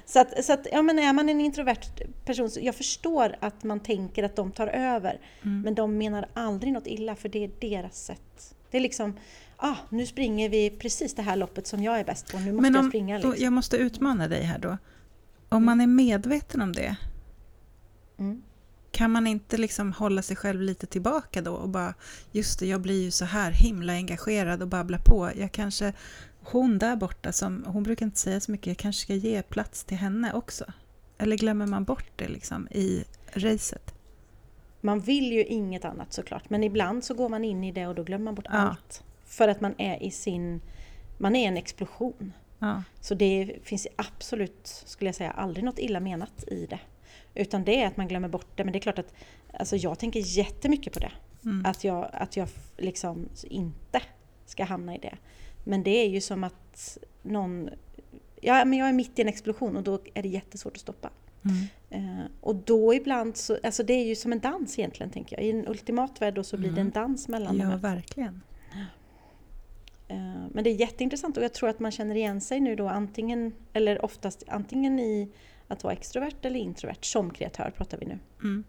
så 0.06 0.20
att, 0.20 0.44
så 0.44 0.52
att 0.52 0.66
ja, 0.72 0.82
men 0.82 0.98
är 0.98 1.12
man 1.12 1.28
en 1.28 1.40
introvert 1.40 1.80
person, 2.24 2.50
så 2.50 2.60
jag 2.62 2.74
förstår 2.74 3.36
att 3.40 3.64
man 3.64 3.80
tänker 3.80 4.22
att 4.24 4.36
de 4.36 4.52
tar 4.52 4.66
över. 4.66 5.20
Mm. 5.42 5.60
Men 5.60 5.74
de 5.74 5.98
menar 5.98 6.28
aldrig 6.34 6.72
något 6.72 6.86
illa 6.86 7.14
för 7.14 7.28
det 7.28 7.44
är 7.44 7.50
deras 7.60 8.04
sätt. 8.04 8.54
Det 8.70 8.76
är 8.76 8.80
liksom, 8.80 9.16
ah, 9.56 9.74
nu 9.88 10.06
springer 10.06 10.48
vi 10.48 10.70
precis 10.70 11.14
det 11.14 11.22
här 11.22 11.36
loppet 11.36 11.66
som 11.66 11.82
jag 11.82 11.98
är 12.00 12.04
bäst 12.04 12.32
på, 12.32 12.38
nu 12.38 12.52
måste 12.52 12.62
Men 12.62 12.74
jag 12.74 12.84
om, 12.84 12.90
springa. 12.90 13.18
då, 13.18 13.28
Liksom. 13.28 13.44
jag 13.44 13.52
måste 13.52 13.76
utmana 13.76 14.28
dig 14.28 14.42
här 14.42 14.58
då. 14.58 14.78
Om 15.48 15.64
man 15.64 15.80
är 15.80 15.86
medveten 15.86 16.62
om 16.62 16.72
det, 16.72 16.96
Mm. 18.18 18.42
Kan 18.98 19.10
man 19.10 19.26
inte 19.26 19.56
liksom 19.56 19.92
hålla 19.92 20.22
sig 20.22 20.36
själv 20.36 20.60
lite 20.60 20.86
tillbaka 20.86 21.42
då 21.42 21.54
och 21.54 21.68
bara 21.68 21.94
just 22.32 22.58
det, 22.58 22.66
jag 22.66 22.80
blir 22.80 23.02
ju 23.02 23.10
så 23.10 23.24
här 23.24 23.50
himla 23.50 23.92
engagerad 23.92 24.62
och 24.62 24.68
babblar 24.68 24.98
på. 24.98 25.30
Jag 25.36 25.52
kanske, 25.52 25.92
hon 26.40 26.78
där 26.78 26.96
borta 26.96 27.32
som, 27.32 27.64
hon 27.66 27.82
brukar 27.82 28.06
inte 28.06 28.18
säga 28.18 28.40
så 28.40 28.50
mycket, 28.52 28.66
jag 28.66 28.76
kanske 28.76 29.02
ska 29.02 29.14
ge 29.14 29.42
plats 29.42 29.84
till 29.84 29.96
henne 29.96 30.32
också. 30.32 30.64
Eller 31.18 31.36
glömmer 31.36 31.66
man 31.66 31.84
bort 31.84 32.12
det 32.16 32.28
liksom 32.28 32.68
i 32.70 33.04
racet? 33.32 33.94
Man 34.80 35.00
vill 35.00 35.32
ju 35.32 35.44
inget 35.44 35.84
annat 35.84 36.12
såklart, 36.12 36.50
men 36.50 36.64
ibland 36.64 37.04
så 37.04 37.14
går 37.14 37.28
man 37.28 37.44
in 37.44 37.64
i 37.64 37.72
det 37.72 37.86
och 37.86 37.94
då 37.94 38.02
glömmer 38.02 38.24
man 38.24 38.34
bort 38.34 38.46
Ja. 38.48 38.52
allt. 38.58 39.04
För 39.24 39.48
att 39.48 39.60
man 39.60 39.74
är 39.78 40.02
i 40.02 40.10
sin, 40.10 40.60
man 41.18 41.36
är 41.36 41.48
en 41.48 41.56
explosion. 41.56 42.32
Ja. 42.58 42.82
Så 43.00 43.14
det 43.14 43.56
finns 43.62 43.86
absolut, 43.96 44.82
skulle 44.86 45.08
jag 45.08 45.14
säga, 45.14 45.30
aldrig 45.30 45.64
något 45.64 45.78
illa 45.78 46.00
menat 46.00 46.44
i 46.48 46.66
det. 46.66 46.80
Utan 47.38 47.64
det 47.64 47.82
är 47.82 47.86
att 47.86 47.96
man 47.96 48.08
glömmer 48.08 48.28
bort 48.28 48.56
det. 48.56 48.64
Men 48.64 48.72
det 48.72 48.78
är 48.78 48.80
klart 48.80 48.98
att 48.98 49.14
alltså 49.52 49.76
jag 49.76 49.98
tänker 49.98 50.20
jättemycket 50.38 50.92
på 50.92 50.98
det. 50.98 51.12
Mm. 51.44 51.66
Att 51.66 51.84
jag, 51.84 52.08
att 52.12 52.36
jag 52.36 52.48
liksom 52.76 53.28
inte 53.44 54.02
ska 54.46 54.64
hamna 54.64 54.94
i 54.94 54.98
det. 54.98 55.14
Men 55.64 55.82
det 55.82 55.90
är 55.90 56.08
ju 56.08 56.20
som 56.20 56.44
att 56.44 56.98
någon... 57.22 57.70
Ja, 58.40 58.64
men 58.64 58.78
jag 58.78 58.88
är 58.88 58.92
mitt 58.92 59.18
i 59.18 59.22
en 59.22 59.28
explosion 59.28 59.76
och 59.76 59.82
då 59.82 60.00
är 60.14 60.22
det 60.22 60.28
jättesvårt 60.28 60.72
att 60.76 60.80
stoppa. 60.80 61.10
Mm. 61.44 61.66
Eh, 61.90 62.24
och 62.40 62.54
då 62.54 62.94
ibland 62.94 63.36
så, 63.36 63.58
alltså 63.62 63.82
det 63.82 63.92
är 63.92 64.04
ju 64.04 64.16
som 64.16 64.32
en 64.32 64.40
dans 64.40 64.78
egentligen 64.78 65.10
tänker 65.10 65.36
jag. 65.36 65.46
I 65.46 65.50
en 65.50 65.68
ultimat 65.68 66.20
värld 66.22 66.34
då 66.34 66.44
så 66.44 66.56
blir 66.56 66.68
det 66.70 66.80
en 66.80 66.86
Mm. 66.86 66.90
dans 66.92 67.28
mellan 67.28 67.58
Ja, 67.58 67.76
verkligen. 67.76 68.42
Eh, 70.08 70.16
Men 70.52 70.64
det 70.64 70.70
är 70.70 70.74
jätteintressant 70.74 71.36
och 71.36 71.44
jag 71.44 71.54
tror 71.54 71.68
att 71.68 71.80
man 71.80 71.90
känner 71.90 72.14
igen 72.14 72.40
sig 72.40 72.60
nu 72.60 72.76
då 72.76 72.88
antingen, 72.88 73.52
eller 73.72 74.04
oftast 74.04 74.44
antingen 74.48 74.98
i 74.98 75.32
att 75.68 75.84
vara 75.84 75.92
extrovert 75.94 76.34
eller 76.42 76.60
introvert. 76.60 76.98
Som 77.02 77.30
kreatör 77.30 77.70
pratar 77.76 77.98
vi 77.98 78.06
nu. 78.06 78.18
Mm. 78.42 78.64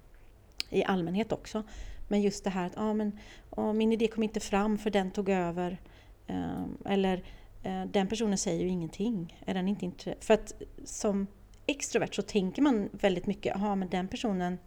I 0.69 0.83
allmänhet 0.83 1.31
också. 1.31 1.63
Men 2.07 2.21
just 2.21 2.43
det 2.43 2.49
här 2.49 2.65
att 2.65 2.77
ah, 2.77 2.93
men, 2.93 3.19
ah, 3.49 3.73
min 3.73 3.91
idé 3.91 4.07
kom 4.07 4.23
inte 4.23 4.39
fram 4.39 4.77
för 4.77 4.89
den 4.89 5.11
tog 5.11 5.29
över. 5.29 5.81
Eh, 6.27 6.63
eller 6.85 7.23
eh, 7.63 7.85
den 7.85 8.07
personen 8.07 8.37
säger 8.37 8.61
ju 8.63 8.67
ingenting. 8.67 9.37
Är 9.45 9.53
den 9.53 9.67
inte 9.67 9.85
intre- 9.85 10.15
för 10.19 10.33
att 10.33 10.53
som 10.83 11.27
extrovert 11.65 12.13
så 12.13 12.21
tänker 12.21 12.61
man 12.61 12.89
väldigt 12.91 13.27
mycket, 13.27 13.55
jaha 13.55 13.75
men 13.75 13.89
den 13.89 14.07
personen 14.07 14.57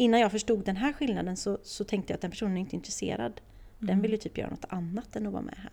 Innan 0.00 0.20
jag 0.20 0.30
förstod 0.32 0.64
den 0.64 0.76
här 0.76 0.92
skillnaden 0.92 1.36
så, 1.36 1.58
så 1.62 1.84
tänkte 1.84 2.12
jag 2.12 2.14
att 2.16 2.20
den 2.20 2.30
personen 2.30 2.56
är 2.56 2.60
inte 2.60 2.76
intresserad. 2.76 3.40
Den 3.78 3.88
Mm. 3.88 4.02
vill 4.02 4.10
ju 4.10 4.16
typ 4.16 4.38
göra 4.38 4.50
något 4.50 4.64
annat 4.68 5.16
än 5.16 5.26
att 5.26 5.32
vara 5.32 5.42
med 5.42 5.54
här. 5.58 5.72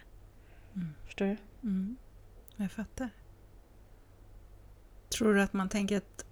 Mm. 0.75 0.87
Förstår 1.05 1.25
du? 1.25 1.37
Mm. 1.63 1.97
Jag 2.55 2.71
fattar. 2.71 3.09
Tror 5.17 5.33
du 5.33 5.41
att 5.41 5.53
man 5.53 5.69
tänker 5.69 5.97
att 5.97 6.25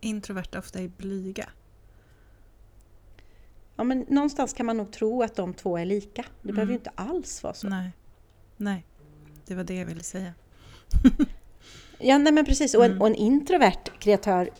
introverta 0.00 0.58
ofta 0.58 0.78
är 0.80 0.88
blyga? 0.88 1.48
Ja, 3.76 3.84
men 3.84 4.04
någonstans 4.08 4.52
kan 4.52 4.66
man 4.66 4.76
nog 4.76 4.92
tro 4.92 5.22
att 5.22 5.34
de 5.36 5.54
två 5.54 5.78
är 5.78 5.84
lika. 5.84 6.22
Det 6.22 6.48
Mm. 6.48 6.54
behöver 6.54 6.72
ju 6.72 6.78
inte 6.78 6.90
alls 6.94 7.42
vara 7.42 7.54
så. 7.54 7.68
Nej. 7.68 7.90
Nej, 8.56 8.84
det 9.46 9.54
var 9.54 9.64
det 9.64 9.74
jag 9.74 9.86
ville 9.86 10.02
säga. 10.02 10.32
Ja, 12.04 12.18
nej 12.18 12.32
men 12.32 12.44
precis. 12.44 12.74
Och 12.74 12.84
en, 12.84 12.90
Mm. 12.90 13.00
och 13.02 13.06
en 13.06 13.14
introvert 13.14 13.98
kreatör, 13.98 14.50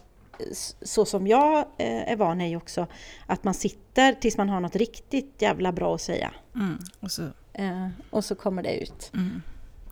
så 0.82 1.04
som 1.04 1.26
jag 1.26 1.58
eh, 1.58 2.12
är 2.12 2.16
van 2.16 2.40
är 2.40 2.46
ju 2.48 2.56
också 2.56 2.86
att 3.26 3.44
man 3.44 3.54
sitter 3.54 4.12
tills 4.12 4.36
man 4.36 4.48
har 4.48 4.60
något 4.60 4.76
riktigt 4.76 5.34
jävla 5.42 5.72
bra 5.72 5.94
att 5.94 6.00
säga. 6.00 6.32
Mm. 6.54 6.78
Och 7.00 7.10
så 7.10 7.28
Eh, 7.54 7.88
och 8.10 8.24
så 8.24 8.34
kommer 8.34 8.62
det 8.62 8.80
ut. 8.82 9.10
mm, 9.14 9.42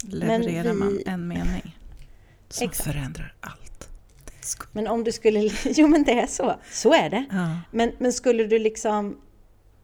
levererar 0.03 0.73
vi- 0.73 0.79
man 0.79 0.99
en 1.07 1.29
mening 1.29 1.77
som 2.51 2.69
Exakt. 2.69 2.87
förändrar 2.91 3.35
allt. 3.41 3.89
Men 4.73 4.87
om 4.87 5.05
du 5.05 5.13
skulle... 5.13 5.41
Jo 5.65 5.87
men 5.87 6.05
det 6.05 6.13
är 6.21 6.27
så. 6.27 6.55
Så 6.73 6.95
är 6.95 7.11
det. 7.11 7.25
ja. 7.31 7.61
Men, 7.71 7.93
men 7.99 8.13
skulle 8.13 8.45
du 8.45 8.59
liksom... 8.59 9.21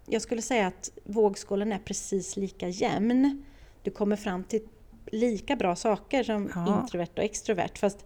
Jag 0.06 0.22
skulle 0.22 0.42
säga 0.42 0.66
att 0.66 0.90
vågskålen 1.04 1.72
är 1.72 1.78
precis 1.78 2.36
lika 2.36 2.68
jämn. 2.68 3.44
Du 3.82 3.90
kommer 3.90 4.16
fram 4.16 4.44
till 4.44 4.60
lika 5.12 5.56
bra 5.56 5.76
saker 5.76 6.22
som 6.24 6.50
Ja. 6.54 6.80
introvert 6.82 7.08
och 7.16 7.22
extrovert. 7.24 7.78
Fast 7.78 8.04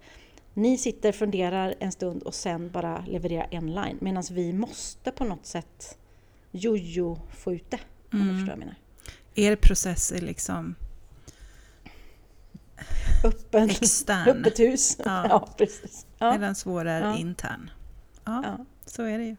ni 0.54 0.78
sitter, 0.78 1.12
funderar 1.12 1.74
en 1.80 1.92
stund 1.92 2.22
och 2.22 2.34
sen 2.34 2.70
bara 2.70 3.04
levererar 3.08 3.48
en 3.50 3.66
line. 3.74 3.98
Medan 4.00 4.22
vi 4.30 4.52
måste 4.52 5.10
på 5.10 5.24
något 5.24 5.46
sätt 5.46 5.98
jojo 6.50 7.18
få 7.38 7.52
ut 7.54 7.70
det. 7.70 7.78
Om 8.12 8.18
du 8.18 8.24
Mm. 8.24 8.34
förstår 8.36 8.46
vad 8.46 8.52
jag 8.52 8.58
menar. 8.58 8.74
Er 9.34 9.56
process 9.56 10.12
är 10.12 10.20
liksom 10.20 10.74
Öppen, 13.24 13.70
extern 13.70 14.28
öppet 14.28 14.58
hus. 14.58 14.96
Ja. 15.04 15.26
Ja, 15.28 15.48
precis. 15.58 16.06
Ja, 16.18 16.32
medan 16.32 16.54
vår 16.64 16.84
är 16.84 17.00
Ja. 17.00 17.16
intern. 17.18 17.70
Ja, 18.24 18.42
ja. 18.44 18.64
så 18.86 19.02
är 19.02 19.18
det 19.18 19.24
ju. 19.24 19.36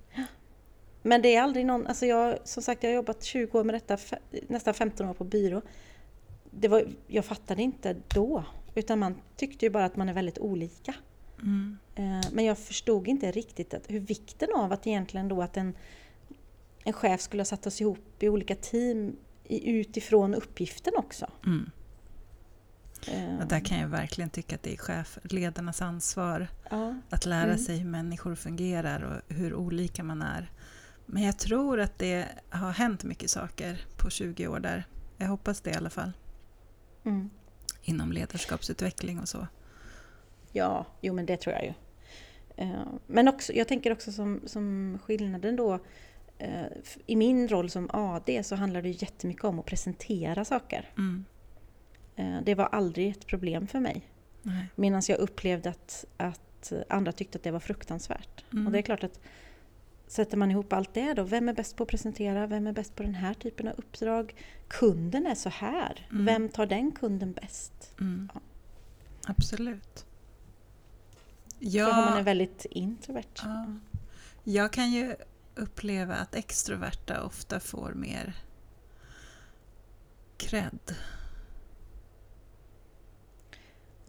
Men 1.03 1.21
det 1.21 1.35
är 1.35 1.41
aldrig 1.41 1.65
någon, 1.65 1.87
alltså 1.87 2.05
jag, 2.05 2.37
som 2.43 2.63
sagt 2.63 2.83
jag 2.83 2.89
har 2.89 2.95
jobbat 2.95 3.23
20 3.23 3.59
år 3.59 3.63
med 3.63 3.75
detta, 3.75 3.97
nästan 4.47 4.73
15 4.73 5.07
år 5.09 5.13
på 5.13 5.23
byrå. 5.23 5.61
Det 6.51 6.67
var, 6.67 6.85
jag 7.07 7.25
fattade 7.25 7.61
inte 7.61 7.95
då, 8.07 8.43
utan 8.75 8.99
man 8.99 9.15
tyckte 9.37 9.65
ju 9.65 9.69
bara 9.69 9.85
att 9.85 9.95
man 9.95 10.09
är 10.09 10.13
väldigt 10.13 10.39
olika. 10.39 10.93
Mm. 11.41 11.77
Eh, 11.95 12.29
Men 12.31 12.45
jag 12.45 12.57
förstod 12.57 13.07
inte 13.07 13.31
riktigt 13.31 13.73
att, 13.73 13.83
hur 13.89 13.99
vikten 13.99 14.49
av 14.55 14.71
att 14.71 14.87
egentligen 14.87 15.27
då 15.27 15.41
att 15.41 15.57
en, 15.57 15.75
en 16.83 16.93
chef 16.93 17.21
skulle 17.21 17.39
ha 17.41 17.45
satt 17.45 17.67
oss 17.67 17.81
ihop 17.81 18.23
i 18.23 18.29
olika 18.29 18.55
team 18.55 19.15
i, 19.43 19.69
utifrån 19.71 20.35
uppgiften 20.35 20.93
också. 20.97 21.27
Mm. 21.45 21.71
Och 23.41 23.47
där 23.47 23.59
kan 23.59 23.79
jag 23.79 23.87
verkligen 23.87 24.29
tycka 24.29 24.55
att 24.55 24.63
det 24.63 24.73
är 24.73 24.77
chefledarnas 24.77 25.81
ansvar 25.81 26.47
ja, 26.69 26.95
att 27.09 27.25
lära 27.25 27.43
Mm. 27.43 27.57
sig 27.57 27.77
hur 27.77 27.89
människor 27.89 28.35
fungerar 28.35 29.01
och 29.03 29.35
hur 29.35 29.53
olika 29.53 30.03
man 30.03 30.21
är. 30.21 30.51
Men 31.05 31.23
jag 31.23 31.37
tror 31.39 31.79
att 31.79 31.99
det 31.99 32.27
har 32.49 32.71
hänt 32.71 33.03
mycket 33.03 33.29
saker 33.29 33.85
på 33.97 34.09
20 34.09 34.47
år 34.47 34.59
där. 34.59 34.83
Jag 35.17 35.27
hoppas 35.27 35.61
det 35.61 35.69
i 35.71 35.73
alla 35.75 35.89
fall. 35.89 36.11
mm. 37.03 37.29
Inom 37.83 38.11
ledarskapsutveckling 38.11 39.19
och 39.19 39.29
så. 39.29 39.47
Ja, 40.51 40.85
jo 41.01 41.13
men 41.13 41.25
det 41.25 41.37
tror 41.37 41.55
jag 41.55 41.63
ju. 41.65 41.73
Eh, 42.57 42.83
Men 43.07 43.27
också, 43.27 43.53
jag 43.53 43.67
tänker 43.67 43.91
också 43.91 44.11
som, 44.11 44.41
som 44.45 44.97
skillnaden 45.03 45.55
då 45.55 45.79
eh, 46.37 46.65
i 47.05 47.15
min 47.15 47.47
roll 47.47 47.69
som 47.69 47.89
AD 47.93 48.43
så 48.43 48.55
handlar 48.55 48.81
det 48.81 48.89
jättemycket 48.89 49.43
om 49.43 49.59
att 49.59 49.65
presentera 49.65 50.45
saker. 50.45 50.89
Mm. 50.97 51.25
Eh, 52.15 52.41
Det 52.43 52.55
var 52.55 52.65
aldrig 52.65 53.09
ett 53.11 53.27
problem 53.27 53.67
för 53.67 53.79
mig. 53.79 54.07
Medan 54.75 55.01
jag 55.07 55.19
upplevde 55.19 55.69
att, 55.69 56.05
att 56.17 56.73
andra 56.89 57.11
tyckte 57.11 57.37
att 57.37 57.43
det 57.43 57.51
var 57.51 57.59
fruktansvärt. 57.59 58.43
Mm. 58.53 58.65
Och 58.65 58.71
det 58.71 58.77
är 58.77 58.81
klart 58.81 59.03
att 59.03 59.19
sätter 60.07 60.37
man 60.37 60.51
ihop 60.51 60.73
allt 60.73 60.93
det 60.93 61.13
då, 61.13 61.23
vem 61.23 61.49
är 61.49 61.53
bäst 61.53 61.75
på 61.75 61.83
att 61.83 61.89
presentera? 61.89 62.47
Vem 62.47 62.67
är 62.67 62.73
bäst 62.73 62.95
på 62.95 63.03
den 63.03 63.15
här 63.15 63.33
typen 63.33 63.67
av 63.67 63.73
uppdrag? 63.77 64.35
Kunden 64.67 65.25
är 65.27 65.35
så 65.35 65.49
här. 65.49 66.07
Mm. 66.11 66.25
Vem 66.25 66.49
tar 66.49 66.65
den 66.65 66.91
kunden 66.91 67.31
bäst? 67.33 67.93
Mm. 67.99 68.29
Ja. 68.33 68.41
Absolut. 69.27 70.05
För 71.59 71.79
har 71.79 72.01
man 72.01 72.13
Ja, 72.13 72.19
är 72.19 72.23
väldigt 72.23 72.65
introvert. 72.69 73.23
ja, 73.43 73.65
jag 74.43 74.73
kan 74.73 74.91
ju 74.91 75.15
uppleva 75.55 76.15
att 76.15 76.35
extroverta 76.35 77.23
ofta 77.23 77.59
får 77.59 77.93
mer 77.93 78.33
cred. 80.37 80.79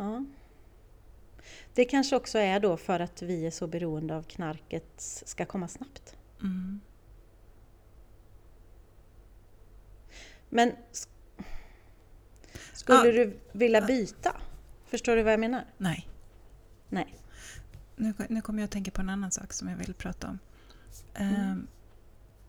Ja. 0.03 0.25
Det 1.75 1.85
kanske 1.85 2.17
också 2.17 2.39
är 2.39 2.61
då 2.61 2.77
för 2.77 3.01
att 3.01 3.23
vi 3.23 3.47
är 3.47 3.51
så 3.51 3.67
beroende 3.67 4.17
av 4.17 4.23
knarket 4.23 4.93
ska 5.27 5.45
komma 5.47 5.69
snabbt. 5.69 6.17
Mm. 6.41 6.81
Men 10.49 10.73
sk- 10.93 11.09
skulle 12.73 12.99
Ja. 12.99 13.13
du 13.25 13.39
vilja 13.53 13.81
byta? 13.81 14.37
Förstår 14.87 15.17
du 15.17 15.23
vad 15.23 15.33
jag 15.33 15.41
menar? 15.41 15.65
Nej. 15.79 16.09
Nej. 16.89 17.15
Nu, 17.97 18.15
nu 18.29 18.41
kommer 18.43 18.61
jag 18.61 18.65
att 18.65 18.71
tänka 18.71 18.91
på 18.91 19.01
en 19.01 19.09
annan 19.09 19.31
sak 19.31 19.53
som 19.53 19.69
jag 19.69 19.77
vill 19.77 19.95
prata 19.95 20.29
om. 20.29 20.39
Mm. 21.15 21.35
Ehm, 21.35 21.67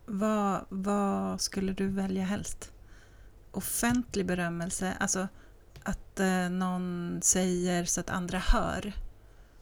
vad, 0.05 0.65
vad 0.69 1.41
skulle 1.41 1.73
du 1.73 1.87
välja 1.87 2.23
helst? 2.23 2.71
Offentlig 3.51 4.25
berömmelse, 4.25 4.93
alltså 4.99 5.27
att 5.83 6.19
eh, 6.19 6.49
någon 6.49 7.19
säger 7.23 7.85
så 7.85 7.99
att 8.01 8.09
andra 8.09 8.37
hör 8.39 8.93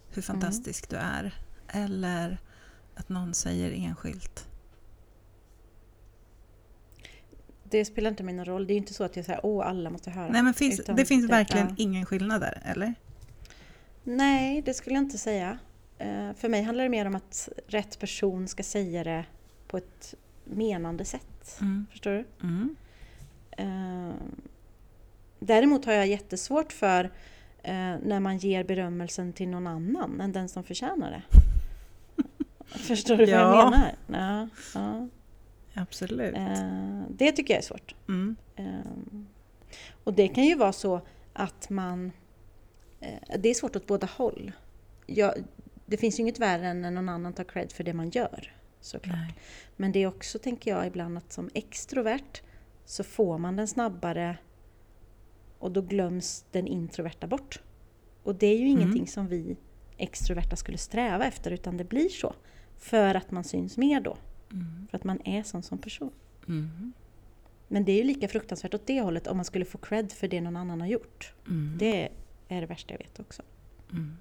hur 0.10 0.22
fantastisk 0.22 0.90
du 0.90 0.96
är. 0.96 1.34
Eller 1.68 2.38
att 2.96 3.10
någon 3.10 3.34
säger 3.34 3.72
enskilt. 3.72 4.48
det 7.64 7.86
spelar 7.86 8.10
inte 8.10 8.24
mig 8.24 8.34
någon 8.34 8.46
roll. 8.46 8.68
Det 8.68 8.74
är 8.74 8.78
inte 8.78 8.94
så 8.94 9.04
att 9.04 9.16
jag 9.16 9.26
säger 9.26 9.46
åh 9.46 9.68
alla 9.68 9.90
måste 9.90 10.10
höra. 10.12 10.30
Nej 10.32 10.44
men 10.44 10.54
finns, 10.54 10.82
det 10.96 11.06
finns 11.06 11.28
det- 11.28 11.32
verkligen 11.34 11.76
ingen 11.78 12.06
skillnad 12.06 12.42
där, 12.42 12.62
eller? 12.66 12.94
Nej, 14.04 14.62
det 14.62 14.74
skulle 14.74 14.96
jag 14.96 15.04
inte 15.04 15.18
säga. 15.18 15.58
Eh, 15.98 16.34
För 16.34 16.50
mig 16.50 16.64
handlar 16.64 16.84
det 16.84 16.90
mer 16.90 17.06
om 17.06 17.16
att 17.16 17.50
rätt 17.68 18.00
person 18.00 18.48
ska 18.48 18.64
säga 18.64 19.04
det 19.04 19.26
på 19.68 19.78
ett 19.78 20.14
menande 20.44 21.06
sätt. 21.06 21.58
Mm. 21.62 21.86
Förstår 21.92 22.12
du? 22.12 22.26
Mm. 22.48 22.76
Eh, 25.42 25.46
Däremot 25.46 25.86
har 25.86 25.94
jag 25.94 26.08
jättesvårt 26.08 26.74
för 26.74 27.04
eh, 27.64 27.74
när 28.04 28.20
man 28.20 28.38
ger 28.38 28.64
berömmelsen 28.64 29.34
till 29.34 29.50
någon 29.50 29.68
annan 29.68 30.22
än 30.22 30.32
den 30.32 30.50
som 30.50 30.64
förtjänar 30.64 31.12
det. 31.12 31.24
Förstår 32.78 33.18
du 33.18 33.26
vad 33.26 33.34
Ja. 33.34 33.60
jag 33.60 33.72
menar? 33.72 33.96
Ja, 34.08 34.48
ja. 34.74 35.08
Absolut. 35.82 36.36
Eh, 36.36 37.02
Det 37.10 37.32
tycker 37.32 37.54
jag 37.54 37.60
är 37.64 37.66
svårt. 37.68 37.96
Mm. 38.08 38.36
Ehm, 38.56 39.28
Och 40.04 40.14
det 40.14 40.28
kan 40.28 40.44
ju 40.44 40.56
vara 40.56 40.74
så 40.74 41.02
att 41.34 41.70
man... 41.70 42.12
eh, 43.00 43.38
Det 43.40 43.50
är 43.50 43.54
svårt 43.54 43.76
åt 43.76 43.88
båda 43.88 44.08
håll. 44.08 44.52
Jag, 45.06 45.34
det 45.86 45.98
finns 45.98 46.20
ju 46.20 46.22
inget 46.22 46.40
värre 46.40 46.68
än 46.68 46.82
när 46.82 46.92
någon 46.92 47.10
annan 47.10 47.34
tar 47.34 47.44
cred 47.44 47.72
för 47.72 47.84
det 47.84 47.94
man 47.94 48.10
gör. 48.10 48.56
Såklart. 48.82 49.16
Nej. 49.18 49.36
Men 49.78 49.92
det 49.92 50.00
är 50.04 50.08
också, 50.08 50.40
tänker 50.40 50.72
jag, 50.72 50.88
ibland 50.88 51.18
att 51.18 51.32
som 51.32 51.50
extrovert 51.54 52.42
så 52.86 53.04
får 53.04 53.38
man 53.38 53.56
den 53.56 53.68
snabbare 53.68 54.38
och 55.62 55.72
då 55.72 55.82
glöms 55.82 56.46
den 56.52 56.68
introverta 56.68 57.28
bort. 57.28 57.62
Och 58.24 58.36
det 58.36 58.48
är 58.48 58.58
ju 58.58 58.66
Mm. 58.66 58.78
ingenting 58.82 59.08
som 59.08 59.28
vi 59.28 59.58
extroverta 59.98 60.56
skulle 60.56 60.78
sträva 60.78 61.26
efter 61.26 61.52
utan 61.52 61.78
det 61.78 61.84
blir 61.84 62.10
så. 62.10 62.36
För 62.78 63.16
att 63.16 63.32
man 63.32 63.44
syns 63.44 63.78
mer 63.78 64.02
då. 64.02 64.18
Mm. 64.52 64.88
För 64.92 64.98
att 64.98 65.04
man 65.04 65.22
är 65.26 65.44
sån 65.44 65.64
som 65.64 65.78
person. 65.78 66.12
Mm. 66.48 66.94
Men 67.68 67.86
det 67.86 67.92
är 67.92 67.98
ju 67.98 68.04
lika 68.04 68.28
fruktansvärt 68.28 68.74
åt 68.74 68.88
det 68.88 69.02
hållet 69.02 69.28
om 69.28 69.38
man 69.38 69.46
skulle 69.46 69.66
få 69.66 69.78
cred 69.78 70.12
för 70.12 70.28
det 70.28 70.42
någon 70.42 70.56
annan 70.58 70.82
har 70.82 70.88
gjort. 70.88 71.34
Mm. 71.48 71.76
Det 71.80 72.10
är 72.48 72.62
det 72.62 72.68
värsta 72.68 72.94
jag 72.94 72.98
vet 73.00 73.20
också. 73.20 73.42
Mm. 73.92 74.18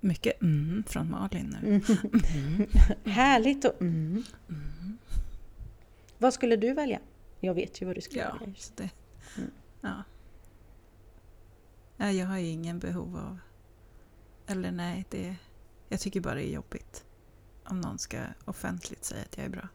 Mycket 0.00 0.42
mm 0.42 0.84
från 0.86 1.10
Malin 1.10 1.56
nu. 1.62 1.68
Mm. 1.68 2.66
Härligt 3.04 3.64
och 3.64 3.82
mm. 3.82 4.22
Mm. 4.48 4.98
Vad 6.18 6.34
skulle 6.34 6.56
du 6.56 6.72
välja? 6.72 7.00
Jag 7.40 7.54
vet 7.54 7.82
ju 7.82 7.86
vad 7.86 7.94
du 7.94 8.00
skulle 8.00 8.20
Ja, 8.22 8.36
välja. 8.40 8.54
det, 8.76 8.90
Mm. 9.38 9.50
ja. 9.80 10.02
Ja. 11.96 12.10
Jag 12.10 12.26
har 12.26 12.38
ingen 12.38 12.78
behov 12.78 13.16
av... 13.16 13.38
Eller 14.46 14.70
nej, 14.70 15.04
det, 15.10 15.36
jag 15.88 16.00
tycker 16.00 16.20
bara 16.20 16.34
det 16.34 16.48
är 16.48 16.54
jobbigt 16.54 17.04
om 17.64 17.80
någon 17.80 17.98
ska 17.98 18.18
offentligt 18.44 19.04
säga 19.04 19.22
att 19.22 19.36
jag 19.36 19.46
är 19.46 19.50
bra. 19.50 19.68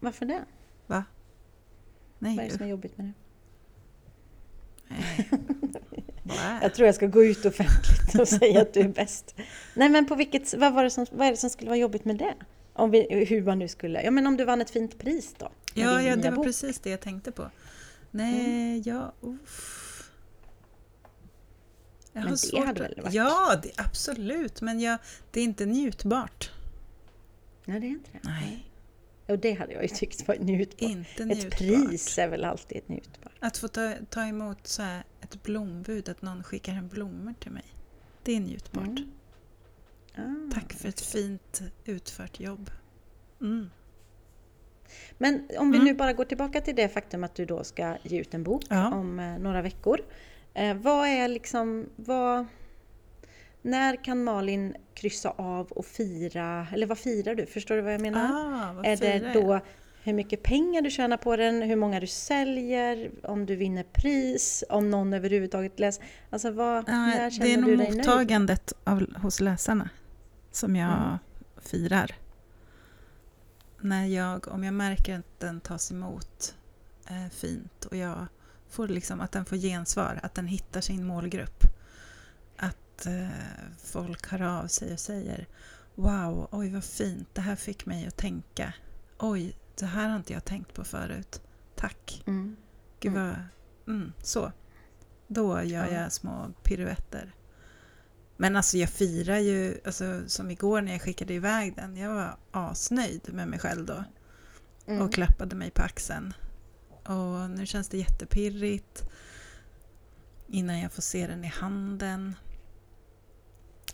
Varför 0.00 0.26
det? 0.26 0.44
Nej, 2.18 2.36
Vad 2.36 2.44
är 2.44 2.48
det 2.48 2.56
som 2.56 2.66
är 2.66 2.70
jobbigt 2.70 2.98
med 2.98 3.06
det? 3.06 3.12
nej. 4.88 6.58
Jag 6.62 6.74
tror 6.74 6.86
jag 6.86 6.94
ska 6.94 7.06
gå 7.06 7.24
ut 7.24 7.44
offentligt 7.44 8.20
och 8.20 8.28
säga 8.28 8.62
att 8.62 8.74
du 8.74 8.80
är 8.80 8.88
bäst. 8.88 9.34
Nej 9.74 9.88
men 9.88 10.06
på 10.06 10.14
vilket, 10.14 10.54
vad, 10.54 10.74
var 10.74 10.84
det 10.84 10.90
som, 10.90 11.06
vad 11.12 11.26
är 11.26 11.30
det 11.30 11.36
som 11.36 11.50
skulle 11.50 11.68
vara 11.70 11.78
jobbigt 11.78 12.04
med 12.04 12.16
det? 12.16 12.34
Om 12.72 12.90
vi, 12.90 13.24
hur 13.24 13.42
man 13.42 13.58
nu 13.58 13.68
skulle, 13.68 14.02
ja 14.02 14.10
men 14.10 14.26
om 14.26 14.36
du 14.36 14.44
vann 14.44 14.60
ett 14.60 14.70
fint 14.70 14.98
pris 14.98 15.34
då? 15.38 15.48
Ja, 15.74 16.02
ja, 16.02 16.16
det 16.16 16.30
var 16.30 16.36
bok. 16.36 16.44
precis 16.44 16.78
det 16.78 16.90
jag 16.90 17.00
tänkte 17.00 17.32
på. 17.32 17.50
Nej, 18.10 18.82
ja, 18.88 19.12
uff. 19.20 19.77
Jag 22.20 22.24
Men 22.30 22.36
det 22.52 22.66
hade 22.66 22.80
väl 22.82 22.94
varit- 23.02 23.14
Ja, 23.14 23.60
det, 23.62 23.70
absolut. 23.76 24.60
Men 24.60 24.80
jag, 24.80 24.98
det 25.30 25.40
är 25.40 25.44
inte 25.44 25.66
njutbart. 25.66 26.50
Nej 27.64 27.80
det 27.80 27.86
är 27.86 27.88
inte 27.88 28.10
det. 28.12 28.20
Nej, 28.24 28.64
Och 29.26 29.38
det 29.38 29.52
hade 29.52 29.72
jag 29.72 29.82
ju 29.82 29.88
tyckt 29.88 30.28
var 30.28 30.36
njutbart. 30.36 30.80
inte 30.80 31.24
njutbart. 31.24 31.52
Ett 31.52 31.58
pris 31.58 32.18
är 32.18 32.28
väl 32.28 32.44
alltid 32.44 32.78
ett 32.78 32.88
njutbart. 32.88 33.32
Att 33.40 33.56
få 33.56 33.68
ta, 33.68 33.94
ta 34.10 34.22
emot 34.24 34.66
så 34.66 34.82
här 34.82 35.04
ett 35.20 35.42
blombud, 35.42 36.08
att 36.08 36.22
någon 36.22 36.42
skickar 36.44 36.72
hem 36.72 36.88
blommor 36.88 37.34
till 37.40 37.50
mig. 37.52 37.64
Det 38.22 38.32
är 38.36 38.40
njutbart. 38.40 38.84
Mm. 40.16 40.50
Ah. 40.50 40.54
Tack 40.54 40.72
för 40.72 40.88
ett 40.88 41.00
fint 41.00 41.62
utfört 41.84 42.40
jobb. 42.40 42.70
Mm. 43.40 43.70
Men 45.18 45.34
om 45.58 45.70
vi 45.70 45.76
Mm. 45.78 45.84
nu 45.88 45.94
bara 45.94 46.12
går 46.12 46.24
tillbaka 46.24 46.60
till 46.60 46.76
det 46.76 46.88
faktum 46.88 47.24
att 47.24 47.34
du 47.34 47.44
då 47.44 47.64
ska 47.64 47.96
ge 48.02 48.20
ut 48.20 48.34
en 48.34 48.42
bok 48.42 48.62
Ja. 48.68 48.94
om 48.94 49.18
eh, 49.20 49.38
några 49.38 49.62
veckor. 49.62 50.00
Eh, 50.54 50.76
vad 50.76 51.08
är 51.08 51.28
liksom, 51.28 51.86
vad... 51.96 52.46
När 53.62 54.04
kan 54.04 54.24
Malin 54.24 54.76
kryssa 54.94 55.30
av 55.30 55.66
och 55.72 55.86
fira, 55.86 56.66
eller 56.72 56.86
vad 56.86 56.98
firar 56.98 57.34
du? 57.34 57.46
Förstår 57.46 57.76
du 57.76 57.82
vad 57.82 57.92
jag 57.94 58.00
menar? 58.00 58.24
Ah, 58.24 58.84
är 58.84 58.96
det 58.96 59.32
då 59.34 59.52
jag? 59.52 59.60
hur 60.02 60.12
mycket 60.12 60.42
pengar 60.42 60.82
du 60.82 60.90
tjänar 60.90 61.16
på 61.16 61.36
den, 61.36 61.62
hur 61.62 61.76
många 61.76 62.00
du 62.00 62.06
säljer, 62.06 63.10
om 63.22 63.46
du 63.46 63.56
vinner 63.56 63.82
pris, 63.92 64.64
om 64.68 64.90
någon 64.90 65.12
överhuvudtaget 65.12 65.78
läser? 65.80 66.04
Alltså 66.30 66.50
vad, 66.50 66.76
Ja, 66.76 66.82
när 66.92 67.30
känner 67.30 67.46
det 67.46 67.52
är 67.52 67.56
du 67.56 67.60
nog 67.62 67.78
dig 67.78 67.86
nöjd? 67.88 67.96
mottagandet 67.96 68.72
av, 68.84 69.14
hos 69.16 69.40
läsarna 69.40 69.88
som 70.52 70.76
jag 70.76 70.92
Mm. 70.98 71.18
firar. 71.62 72.14
När 73.80 74.06
jag, 74.06 74.48
om 74.48 74.64
jag 74.64 74.74
märker 74.74 75.18
att 75.18 75.40
den 75.40 75.60
tas 75.60 75.90
emot 75.92 76.54
eh, 77.10 77.28
fint 77.32 77.84
och 77.84 77.96
jag 77.96 78.26
får 78.70 78.88
liksom 78.88 79.20
att 79.20 79.32
den 79.32 79.44
får 79.44 79.56
gensvar, 79.56 80.20
att 80.22 80.34
den 80.34 80.46
hittar 80.46 80.80
sin 80.80 81.06
målgrupp. 81.06 81.64
Att 82.56 83.06
eh, 83.06 83.28
folk 83.84 84.26
hör 84.30 84.42
av 84.42 84.66
sig 84.66 84.92
och 84.92 85.00
säger 85.00 85.46
Wow, 85.94 86.48
oj 86.50 86.70
vad 86.72 86.84
fint, 86.84 87.28
det 87.34 87.40
här 87.40 87.56
fick 87.56 87.86
mig 87.86 88.06
att 88.06 88.16
tänka. 88.16 88.72
Oj, 89.18 89.56
det 89.78 89.86
här 89.86 90.08
har 90.08 90.16
inte 90.16 90.32
jag 90.32 90.44
tänkt 90.44 90.74
på 90.74 90.84
förut. 90.84 91.42
Tack. 91.76 92.22
Mm. 92.26 92.56
Gud 93.00 93.12
Mm. 93.12 93.26
vad... 93.26 93.36
Mm, 93.96 94.12
så. 94.22 94.52
Då 95.28 95.62
gör 95.62 95.86
Ja. 95.86 96.00
jag 96.02 96.12
små 96.12 96.50
piruetter. 96.62 97.34
Men 98.36 98.56
alltså 98.56 98.76
jag 98.76 98.88
firar 98.90 99.38
ju, 99.38 99.80
alltså, 99.84 100.22
som 100.26 100.50
igår 100.50 100.80
när 100.82 100.92
jag 100.92 101.02
skickade 101.02 101.34
iväg 101.34 101.76
den, 101.76 101.96
jag 101.96 102.14
var 102.14 102.36
asnöjd 102.50 103.34
med 103.34 103.48
mig 103.48 103.58
själv 103.58 103.86
då 103.86 104.04
Mm. 104.86 105.02
och 105.02 105.12
klappade 105.12 105.56
mig 105.56 105.70
på 105.70 105.82
axeln. 105.82 106.34
Och 107.08 107.50
nu 107.50 107.66
känns 107.66 107.88
det 107.88 107.98
jättepirrigt 107.98 109.08
innan 110.46 110.80
jag 110.80 110.92
får 110.92 111.02
se 111.02 111.26
den 111.26 111.44
i 111.44 111.48
handen. 111.48 112.34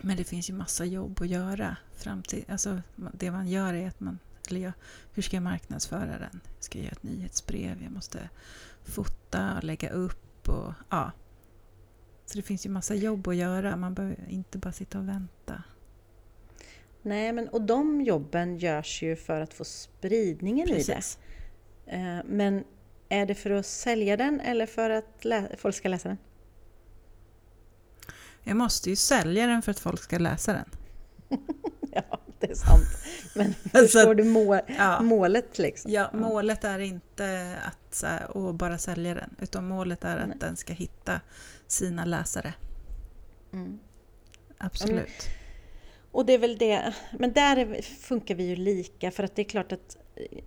Men 0.01 0.17
det 0.17 0.25
finns 0.25 0.51
ju 0.51 0.55
massa 0.55 0.85
jobb 0.85 1.23
att 1.23 1.29
göra. 1.29 1.77
Fram 1.97 2.23
till, 2.23 2.45
alltså, 2.49 2.83
det 2.97 3.31
man 3.31 3.49
gör 3.49 3.75
är 3.75 3.89
att 3.89 4.01
man... 4.01 4.19
Eller 4.51 4.61
jag, 4.61 4.73
hur 5.12 5.23
ska 5.23 5.37
jag 5.37 5.43
marknadsföra 5.43 6.19
den? 6.19 6.41
Jag 6.55 6.65
ska 6.65 6.79
göra 6.79 6.93
ett 6.93 7.03
nyhetsbrev, 7.03 7.83
jag 7.83 7.93
måste 7.93 8.29
fota 8.85 9.57
och 9.57 9.65
lägga 9.65 9.91
upp 9.91 10.49
och 10.49 10.73
ja. 10.91 11.12
Så 12.27 12.37
det 12.37 12.43
finns 12.43 12.67
ju 12.67 12.71
massa 12.71 12.95
jobb 12.95 13.29
att 13.29 13.37
göra. 13.37 13.77
Man 13.77 13.95
behöver 13.95 14.29
inte 14.29 14.59
bara 14.59 14.73
sitta 14.73 14.99
och 14.99 15.09
vänta. 15.09 15.62
Nej, 17.03 17.33
men 17.33 17.49
och 17.49 17.62
de 17.62 18.01
jobben 18.01 18.59
görs 18.59 19.03
ju 19.03 19.17
för 19.17 19.41
att 19.41 19.55
få 19.55 19.65
spridningen 19.65 20.69
i 20.69 20.71
det. 20.71 20.77
Precis. 20.77 21.19
Eh, 21.87 22.19
Men 22.25 22.65
är 23.09 23.27
det 23.27 23.35
för 23.35 23.51
att 23.51 23.67
sälja 23.67 24.17
den 24.17 24.41
eller 24.41 24.67
för 24.67 24.91
att 24.91 25.27
folk 25.59 25.75
ska 25.75 25.89
läsa 25.89 26.09
den? 26.09 26.19
Jag 28.43 28.57
måste 28.57 28.91
ju 28.91 28.97
sälja 28.97 29.47
den 29.47 29.63
för 29.63 29.71
att 29.71 29.79
folk 29.79 30.03
ska 30.03 30.19
läsa 30.19 30.53
den. 30.53 30.69
Ja, 31.97 32.21
det 32.41 32.51
är 32.51 32.55
sant. 32.55 32.85
Men 33.35 33.55
förstår 33.73 34.15
du 34.15 34.25
må- 34.25 34.61
Ja. 34.79 35.01
målet 35.03 35.59
liksom? 35.59 35.91
Ja, 35.91 36.11
målet 36.13 36.65
är 36.65 36.79
inte 36.79 37.57
att 37.65 38.05
åh, 38.35 38.53
bara 38.53 38.79
sälja 38.79 39.15
den, 39.15 39.37
utan 39.41 39.69
målet 39.69 40.05
är 40.05 40.17
att 40.17 40.29
Nej. 40.29 40.37
den 40.41 40.57
ska 40.57 40.73
hitta 40.73 41.21
sina 41.67 42.05
läsare. 42.05 42.55
Mm. 43.53 43.79
Absolut. 44.59 45.29
Och 46.11 46.27
det 46.27 46.33
är 46.33 46.39
väl 46.39 46.59
det, 46.59 46.95
men 47.19 47.33
där 47.33 47.57
är, 47.57 47.83
funkar 47.83 48.35
vi 48.35 48.45
ju 48.45 48.57
lika 48.57 49.11
för 49.11 49.23
att 49.23 49.37
det 49.37 49.43
är 49.43 49.49
klart 49.49 49.73
att 49.73 49.97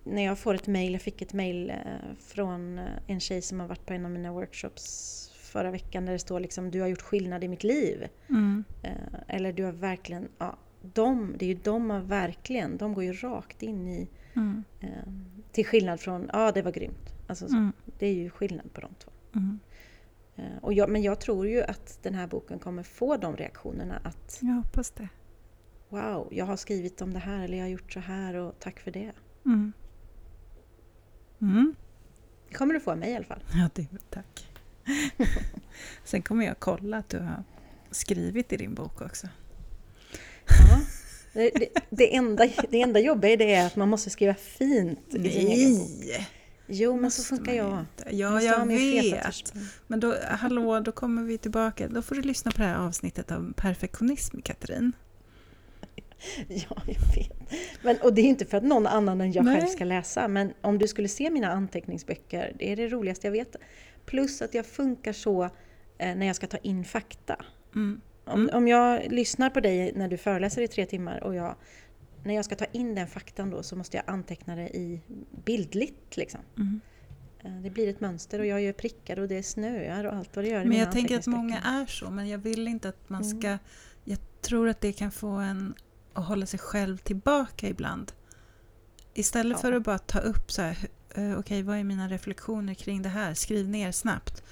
när 0.04 0.24
jag 0.24 0.38
får 0.38 0.54
ett 0.54 0.66
mail, 0.66 0.92
jag 0.92 1.02
fick 1.02 1.22
ett 1.22 1.32
mail 1.32 1.70
eh, 1.70 1.76
från 2.18 2.78
eh, 2.78 2.84
en 3.06 3.20
tjej 3.20 3.42
som 3.42 3.60
har 3.60 3.66
varit 3.68 3.86
på 3.86 3.92
en 3.92 4.04
av 4.04 4.10
mina 4.10 4.32
workshops 4.32 5.24
förra 5.34 5.70
veckan 5.70 6.04
där 6.06 6.12
det 6.12 6.18
står 6.18 6.40
liksom 6.40 6.70
du 6.70 6.80
har 6.80 6.88
gjort 6.88 7.02
skillnad 7.02 7.44
i 7.44 7.48
mitt 7.48 7.64
liv. 7.64 8.08
Mm. 8.28 8.64
Eh, 8.82 8.90
Eller 9.28 9.52
du 9.52 9.64
har 9.64 9.72
verkligen, 9.72 10.28
ja, 10.38 10.56
de, 10.82 11.34
det 11.38 11.44
är 11.44 11.48
ju 11.48 11.58
de 11.62 11.90
har 11.90 12.00
verkligen, 12.00 12.76
de 12.76 12.94
går 12.94 13.04
ju 13.04 13.12
rakt 13.12 13.62
in 13.62 13.88
i, 13.88 14.08
Mm. 14.36 14.64
eh, 14.80 14.88
till 15.52 15.66
skillnad 15.66 16.00
från, 16.00 16.30
ja 16.32 16.52
det 16.52 16.62
var 16.62 16.72
grymt. 16.72 17.12
Alltså, 17.26 17.48
så, 17.48 17.56
Mm. 17.56 17.72
Det 17.98 18.06
är 18.06 18.14
ju 18.14 18.30
skillnad 18.30 18.72
på 18.72 18.80
de 18.80 18.90
två. 18.98 19.10
Mm. 19.36 19.58
Eh, 20.36 20.44
Och 20.62 20.72
jag, 20.72 20.90
men 20.90 21.02
jag 21.02 21.20
tror 21.20 21.46
ju 21.48 21.62
att 21.62 21.98
den 22.02 22.14
här 22.14 22.26
boken 22.26 22.58
kommer 22.58 22.82
få 22.82 23.16
de 23.16 23.36
reaktionerna 23.36 24.00
att 24.04 24.38
Jag 24.42 24.54
hoppas 24.54 24.90
det. 24.90 25.08
Wow, 25.88 26.28
jag 26.30 26.44
har 26.46 26.56
skrivit 26.56 27.02
om 27.02 27.12
det 27.12 27.18
här 27.18 27.44
eller 27.44 27.56
jag 27.58 27.64
har 27.64 27.70
gjort 27.70 27.92
så 27.92 28.00
här 28.00 28.34
och 28.34 28.58
tack 28.58 28.80
för 28.80 28.90
det. 28.90 29.12
Mm. 29.46 29.72
Mm. 31.40 31.74
Det 32.48 32.54
kommer 32.54 32.74
du 32.74 32.80
få 32.80 32.90
av 32.90 32.98
mig 32.98 33.10
i 33.10 33.16
alla 33.16 33.24
fall. 33.24 33.42
Ja, 33.54 33.70
det, 33.74 33.86
tack. 34.10 34.48
Sen 36.04 36.22
kommer 36.22 36.46
jag 36.46 36.58
kolla 36.58 36.96
att 36.98 37.08
du 37.08 37.18
har 37.18 37.44
skrivit 37.90 38.52
i 38.52 38.56
din 38.56 38.74
bok 38.74 39.00
också. 39.02 39.28
Ja. 40.48 40.80
Det, 41.32 41.50
det, 41.54 41.68
det, 41.90 42.14
enda, 42.16 42.48
det 42.70 42.80
enda 42.80 43.00
jobbiga 43.00 43.32
i 43.32 43.36
det 43.36 43.54
är 43.54 43.66
att 43.66 43.76
man 43.76 43.88
måste 43.88 44.10
skriva 44.10 44.34
fint 44.34 45.14
i 45.14 45.30
sin 45.30 45.48
egen 45.48 45.78
bok. 45.78 45.88
Nej! 46.00 46.28
Jo, 46.70 46.92
men 46.92 47.02
Måste 47.02 47.22
så 47.22 47.36
funkar 47.36 47.52
jag. 47.52 47.80
inte. 47.80 48.16
Ja, 48.16 48.42
jag 48.42 48.66
vet. 48.66 49.54
Men 49.86 50.00
då, 50.00 50.14
hallå, 50.30 50.80
då 50.80 50.92
kommer 50.92 51.22
vi 51.22 51.38
tillbaka. 51.38 51.88
Då 51.88 52.02
får 52.02 52.14
du 52.14 52.22
lyssna 52.22 52.50
på 52.50 52.58
det 52.58 52.64
här 52.64 52.76
avsnittet 52.76 53.30
av 53.32 53.52
perfektionism, 53.56 54.40
Katrin. 54.40 54.92
Ja, 56.48 56.82
jag 56.86 57.16
vet. 57.16 57.52
Men, 57.82 57.96
och 58.02 58.14
det 58.14 58.20
är 58.20 58.24
inte 58.24 58.44
för 58.46 58.56
att 58.56 58.64
någon 58.64 58.86
annan 58.86 59.20
än 59.20 59.32
jag 59.32 59.44
Nej. 59.44 59.56
själv 59.60 59.66
ska 59.66 59.84
läsa, 59.84 60.28
men 60.28 60.52
om 60.60 60.78
du 60.78 60.88
skulle 60.88 61.08
se 61.08 61.30
mina 61.30 61.48
anteckningsböcker, 61.52 62.52
det 62.58 62.72
är 62.72 62.76
det 62.76 62.88
roligaste 62.88 63.26
jag 63.26 63.32
vet. 63.32 63.56
Plus 64.06 64.42
att 64.42 64.54
jag 64.54 64.66
funkar 64.66 65.12
så 65.12 65.44
eh, 65.98 66.14
när 66.16 66.26
jag 66.26 66.36
ska 66.36 66.46
ta 66.46 66.56
in 66.56 66.84
fakta. 66.84 67.44
Mm. 67.74 68.00
Om, 68.24 68.40
Mm. 68.42 68.54
om 68.56 68.68
jag 68.68 69.12
lyssnar 69.12 69.50
på 69.50 69.60
dig 69.60 69.92
när 69.96 70.08
du 70.08 70.16
föreläser 70.16 70.62
i 70.62 70.68
tre 70.68 70.86
timmar 70.86 71.22
och 71.24 71.34
jag, 71.34 71.54
när 72.24 72.34
jag 72.34 72.44
ska 72.44 72.56
ta 72.56 72.64
in 72.72 72.94
den 72.94 73.06
faktan 73.06 73.50
då 73.50 73.62
så 73.62 73.76
måste 73.76 73.96
jag 73.96 74.04
anteckna 74.06 74.56
det 74.56 74.68
i 74.76 75.00
bildligt 75.44 76.16
liksom. 76.16 76.40
Mm. 76.56 76.80
Eh, 77.44 77.62
Det 77.62 77.70
blir 77.70 77.88
ett 77.88 78.00
mönster 78.00 78.38
och 78.38 78.46
jag 78.46 78.60
gör 78.60 78.72
prickar 78.72 79.18
och 79.18 79.28
det 79.28 79.42
snöar 79.42 80.04
och 80.04 80.14
allt 80.14 80.36
vad 80.36 80.44
det 80.44 80.48
gör 80.48 80.64
Men 80.64 80.78
jag 80.78 80.92
tänker 80.92 81.18
att 81.18 81.26
många 81.26 81.58
är 81.58 81.86
så, 81.86 82.10
men 82.10 82.28
jag 82.28 82.38
vill 82.38 82.68
inte 82.68 82.88
att 82.88 83.08
man 83.08 83.22
Mm. 83.22 83.40
ska... 83.40 83.58
Jag 84.04 84.18
tror 84.40 84.68
att 84.68 84.80
det 84.80 84.92
kan 84.92 85.10
få 85.10 85.26
en 85.28 85.74
att 86.12 86.24
hålla 86.24 86.46
sig 86.46 86.58
själv 86.60 86.96
tillbaka 86.98 87.68
ibland. 87.68 88.12
Istället 89.14 89.56
Ja. 89.58 89.60
för 89.60 89.72
att 89.72 89.82
bara 89.82 89.98
ta 89.98 90.18
upp 90.18 90.52
så 90.52 90.62
här, 90.62 90.78
eh, 91.14 91.38
okej 91.38 91.62
vad 91.62 91.76
är 91.78 91.84
mina 91.84 92.08
reflektioner 92.08 92.74
kring 92.74 93.02
det 93.02 93.08
här, 93.08 93.34
skriv 93.34 93.68
ner 93.68 93.92
snabbt. 93.92 94.42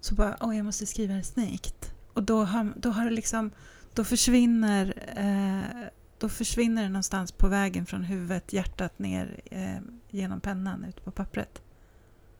Så 0.00 0.14
bara, 0.14 0.36
åh 0.40 0.56
jag 0.56 0.64
måste 0.64 0.86
skriva 0.86 1.14
det 1.14 1.22
snyggt. 1.22 1.94
Och 2.12 2.22
då 2.22 2.44
har, 2.44 2.72
då 2.76 2.88
har 2.90 3.04
det 3.04 3.10
liksom, 3.10 3.50
då 3.94 4.04
försvinner, 4.04 4.94
eh, 5.16 5.88
då 6.18 6.28
försvinner 6.28 6.82
det 6.82 6.88
någonstans 6.88 7.32
på 7.32 7.48
vägen 7.48 7.86
från 7.86 8.02
huvudet, 8.04 8.52
hjärtat 8.52 8.98
ner 8.98 9.40
eh, 9.44 9.78
genom 10.10 10.40
pennan 10.40 10.84
ut 10.84 11.04
på 11.04 11.10
pappret. 11.10 11.62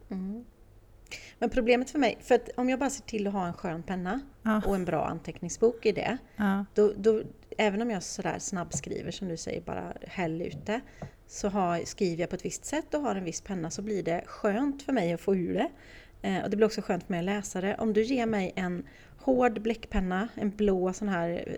Mm. 0.09 0.45
Men 1.39 1.51
problemet 1.51 1.91
för 1.91 1.99
mig, 1.99 2.19
för 2.23 2.35
att 2.35 2.49
om 2.57 2.69
jag 2.71 2.79
bara 2.79 2.91
ser 2.91 3.03
till 3.03 3.27
att 3.27 3.33
ha 3.33 3.47
en 3.47 3.53
skön 3.53 3.83
penna 3.83 4.21
Ja, 4.43 4.63
och 4.67 4.75
en 4.75 4.85
bra 4.85 5.07
anteckningsbok 5.07 5.87
i 5.87 5.93
det, 5.93 6.19
ja, 6.37 6.65
då, 6.75 6.93
då, 6.97 7.23
även 7.59 7.83
om 7.83 7.91
jag 7.91 8.03
sådär 8.03 8.39
snabbskriver 8.39 9.11
som 9.11 9.29
du 9.29 9.37
säger, 9.37 9.61
bara 9.61 9.93
häll 10.03 10.43
ut 10.43 10.67
det, 10.67 10.81
så 11.27 11.49
har, 11.49 11.81
skriver 11.85 12.21
jag 12.21 12.31
på 12.31 12.37
ett 12.37 12.45
visst 12.45 12.65
sätt 12.65 12.95
och 12.95 13.01
har 13.01 13.17
en 13.17 13.25
viss 13.25 13.41
penna 13.41 13.71
så 13.71 13.83
blir 13.83 14.03
det 14.03 14.23
skönt 14.27 14.83
för 14.83 14.93
mig 14.93 15.13
att 15.13 15.21
få 15.21 15.37
ur 15.37 15.55
det. 15.55 15.71
Eh, 16.29 16.45
och 16.45 16.51
det 16.51 16.57
blir 16.57 16.67
också 16.67 16.83
skönt 16.83 17.05
för 17.05 17.13
mig 17.13 17.19
att 17.19 17.25
läsa 17.25 17.61
det. 17.61 17.75
Om 17.79 17.93
du 17.93 18.03
ger 18.03 18.27
mig 18.27 18.53
en 18.57 18.87
hård 19.19 19.63
bläckpenna, 19.63 20.29
en 20.35 20.51
blå 20.51 20.93
sån 20.93 21.09
här 21.09 21.45
eh, 21.47 21.55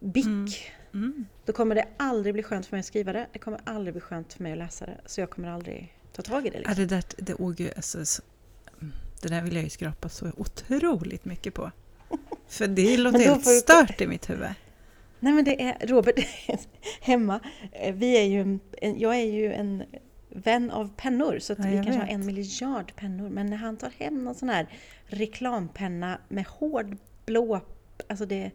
bick, 0.00 0.72
Mm. 0.92 1.04
mm. 1.04 1.26
då 1.44 1.52
kommer 1.52 1.74
det 1.74 1.84
aldrig 1.96 2.34
bli 2.34 2.42
skönt 2.42 2.66
för 2.66 2.76
mig 2.76 2.80
att 2.80 2.86
skriva 2.86 3.12
det. 3.12 3.26
Det 3.32 3.38
kommer 3.38 3.60
aldrig 3.64 3.94
bli 3.94 4.00
skönt 4.00 4.32
för 4.32 4.42
mig 4.42 4.52
att 4.52 4.58
läsa 4.58 4.86
det. 4.86 4.96
Så 5.06 5.20
jag 5.20 5.30
kommer 5.30 5.48
aldrig 5.48 5.96
ta 6.12 6.22
tag 6.22 6.46
i 6.46 6.50
det. 6.50 6.56
Ja, 6.56 6.68
Liksom. 6.68 6.86
det, 6.86 6.94
där, 6.94 7.04
det, 7.18 7.34
åh 7.34 7.52
gud, 7.52 7.72
alltså, 7.76 8.04
så, 8.06 8.22
mm, 8.80 8.92
det 9.22 9.28
där 9.28 9.42
vill 9.42 9.54
jag 9.54 9.64
ju 9.64 9.70
skrapa 9.70 10.08
så 10.08 10.32
otroligt 10.36 11.24
mycket 11.24 11.54
på. 11.54 11.70
För 12.48 12.66
det 12.66 12.96
låter 12.96 13.18
helt 13.18 13.46
stört 13.46 14.00
i 14.00 14.06
mitt 14.06 14.30
huvud. 14.30 14.48
Nej 15.26 15.34
men 15.34 15.44
det 15.44 15.62
är 15.62 15.86
Robert 15.86 16.18
hemma. 17.00 17.40
eh, 17.72 17.94
Vi 17.94 18.16
är 18.18 18.22
ju, 18.22 18.58
jag 18.98 19.16
är 19.16 19.32
ju 19.32 19.52
en 19.52 19.84
vän 20.28 20.70
av 20.70 20.90
pennor 20.96 21.38
så 21.38 21.52
Ja, 21.52 21.64
vi 21.68 21.74
kanske 21.76 21.92
har 21.92 22.00
vet. 22.06 22.10
en 22.14 22.26
miljard 22.26 22.92
pennor. 22.96 23.28
Men 23.28 23.46
när 23.46 23.56
han 23.56 23.76
tar 23.76 23.90
hem 23.98 24.24
någon 24.24 24.34
sån 24.34 24.48
här 24.48 24.66
reklampenna 25.06 26.18
med 26.28 26.46
hård 26.46 26.96
blå, 27.26 27.60
alltså 28.08 28.26
det... 28.26 28.50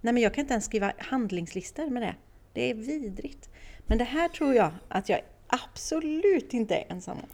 Nej 0.00 0.14
men 0.14 0.22
jag 0.22 0.34
kan 0.34 0.42
inte 0.42 0.54
ens 0.54 0.64
skriva 0.64 0.92
handlingslistor 0.98 1.86
med 1.90 2.02
det. 2.02 2.14
Det 2.52 2.70
är 2.70 2.74
vidrigt. 2.74 3.48
Men 3.86 3.98
det 3.98 4.04
här 4.04 4.28
tror 4.28 4.54
jag 4.54 4.70
att 4.88 5.08
jag 5.08 5.20
absolut 5.46 6.54
inte 6.54 6.74
är 6.76 6.84
ensam 6.92 7.16
om. 7.18 7.28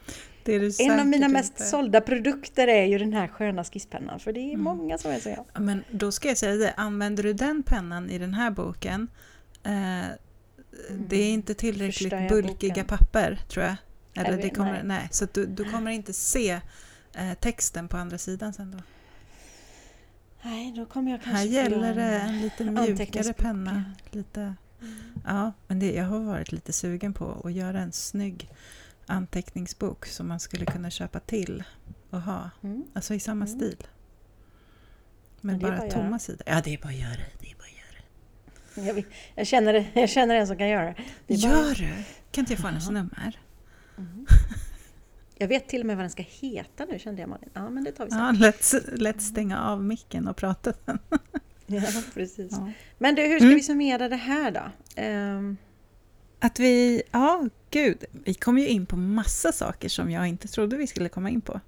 En 0.78 1.00
av 1.00 1.06
mina 1.06 1.28
mest 1.28 1.52
inte. 1.52 1.64
sålda 1.64 2.00
produkter 2.00 2.68
är 2.68 2.84
ju 2.84 2.98
den 2.98 3.12
här 3.12 3.28
sköna 3.28 3.64
skisspennan. 3.64 4.20
För 4.20 4.32
det 4.32 4.40
är 4.40 4.48
Mm. 4.54 4.60
många 4.60 4.98
som 4.98 5.10
är 5.10 5.28
jag. 5.28 5.44
Ja, 5.54 5.60
Men 5.60 5.84
då 5.90 6.12
ska 6.12 6.28
jag 6.28 6.38
säga 6.38 6.56
det, 6.56 6.72
använder 6.76 7.22
du 7.22 7.32
den 7.32 7.62
pennan 7.62 8.10
i 8.10 8.18
den 8.18 8.34
här 8.34 8.50
boken, 8.50 9.08
eh, 9.62 10.02
det 10.98 11.16
är 11.16 11.30
inte 11.32 11.54
tillräckligt 11.54 12.10
Förstör 12.12 12.28
bulkiga 12.28 12.70
boken? 12.70 12.86
papper 12.86 13.40
tror 13.48 13.64
jag. 13.64 13.76
Eller 14.14 14.30
Jag 14.30 14.40
det 14.42 14.50
kommer, 14.50 14.72
nej. 14.72 14.82
nej. 14.84 15.08
så 15.10 15.26
du, 15.32 15.46
du 15.46 15.64
kommer 15.64 15.90
inte 15.90 16.12
se 16.12 16.50
eh, 17.14 17.34
texten 17.40 17.88
på 17.88 17.96
andra 17.96 18.18
sidan 18.18 18.52
sen 18.52 18.70
då. 18.70 18.78
Nej, 20.42 20.72
då 20.76 20.86
kommer 20.86 21.10
jag 21.10 21.22
kanske 21.22 21.38
Här 21.38 21.46
gäller 21.46 21.94
det 21.94 22.02
en 22.02 22.40
lite 22.40 22.64
mjukare 22.64 23.32
penna. 23.32 23.84
Lite, 24.10 24.54
ja, 25.26 25.52
men 25.66 25.78
det, 25.78 25.92
jag 25.92 26.04
har 26.04 26.18
varit 26.20 26.52
lite 26.52 26.72
sugen 26.72 27.12
på 27.14 27.40
att 27.44 27.52
göra 27.52 27.80
en 27.80 27.92
snygg 27.92 28.48
anteckningsbok 29.10 30.06
som 30.06 30.28
man 30.28 30.40
skulle 30.40 30.64
kunna 30.66 30.90
köpa 30.90 31.20
till 31.20 31.64
och 32.10 32.20
ha. 32.22 32.50
Mm. 32.62 32.84
Alltså 32.94 33.14
i 33.14 33.20
samma 33.20 33.44
Mm. 33.46 33.58
stil. 33.58 33.86
Men 35.40 35.58
bara, 35.58 35.76
bara 35.76 35.90
tomma 35.90 36.18
sidor. 36.18 36.42
Ja, 36.46 36.60
det 36.64 36.74
är 36.74 36.78
bara 36.78 36.88
att 36.88 36.94
göra. 36.98 37.20
Det 37.40 37.50
är 37.50 37.54
bara 37.56 37.68
göra. 37.68 38.86
Jag, 38.88 38.94
vill- 38.94 39.06
jag, 39.34 39.46
känner, 39.46 39.90
jag 39.94 40.08
känner 40.10 40.34
en 40.34 40.46
som 40.46 40.56
kan 40.58 40.68
göra 40.68 40.94
det. 41.26 41.34
Gör 41.34 41.74
du? 41.74 41.88
Kan 42.30 42.42
inte 42.42 42.52
jag 42.52 42.60
få 42.60 42.66
hennes 42.66 42.84
Ja. 42.86 42.90
nummer? 42.90 43.40
Mhm. 43.96 44.26
Jag 45.38 45.48
vet 45.48 45.68
till 45.68 45.80
och 45.80 45.86
med 45.86 45.96
vad 45.96 46.02
den 46.04 46.10
ska 46.10 46.22
heta 46.28 46.84
nu 46.84 46.98
kände 46.98 47.20
jag 47.20 47.28
Malin. 47.28 47.50
Ja 47.52 47.70
men 47.70 47.84
det 47.84 47.92
tar 47.92 48.04
vi 48.04 48.10
sen. 48.10 48.20
Ja, 48.20 48.32
lätt, 48.32 48.74
lätt 49.00 49.22
stänga 49.22 49.60
av 49.64 49.84
micken 49.84 50.28
och 50.28 50.36
prata 50.36 50.72
sen. 50.86 50.98
Ja, 51.72 51.82
precis. 52.14 52.52
Ja. 52.52 52.72
Men 52.98 53.14
du, 53.14 53.22
hur 53.22 53.38
ska 53.38 53.44
Mm. 53.44 53.54
vi 53.56 53.62
summera 53.62 54.08
det 54.08 54.16
här 54.16 54.50
då? 54.50 54.62
Ehm, 54.96 55.56
Att 56.40 56.60
vi, 56.60 57.02
ja 57.10 57.48
gud, 57.70 58.04
vi 58.12 58.34
kom 58.34 58.58
ju 58.58 58.68
in 58.68 58.86
på 58.86 58.96
massa 58.96 59.52
saker 59.52 59.88
som 59.88 60.10
jag 60.10 60.26
inte 60.28 60.48
trodde 60.48 60.76
vi 60.76 60.86
skulle 60.86 61.08
komma 61.08 61.30
in 61.30 61.40
på. 61.40 61.60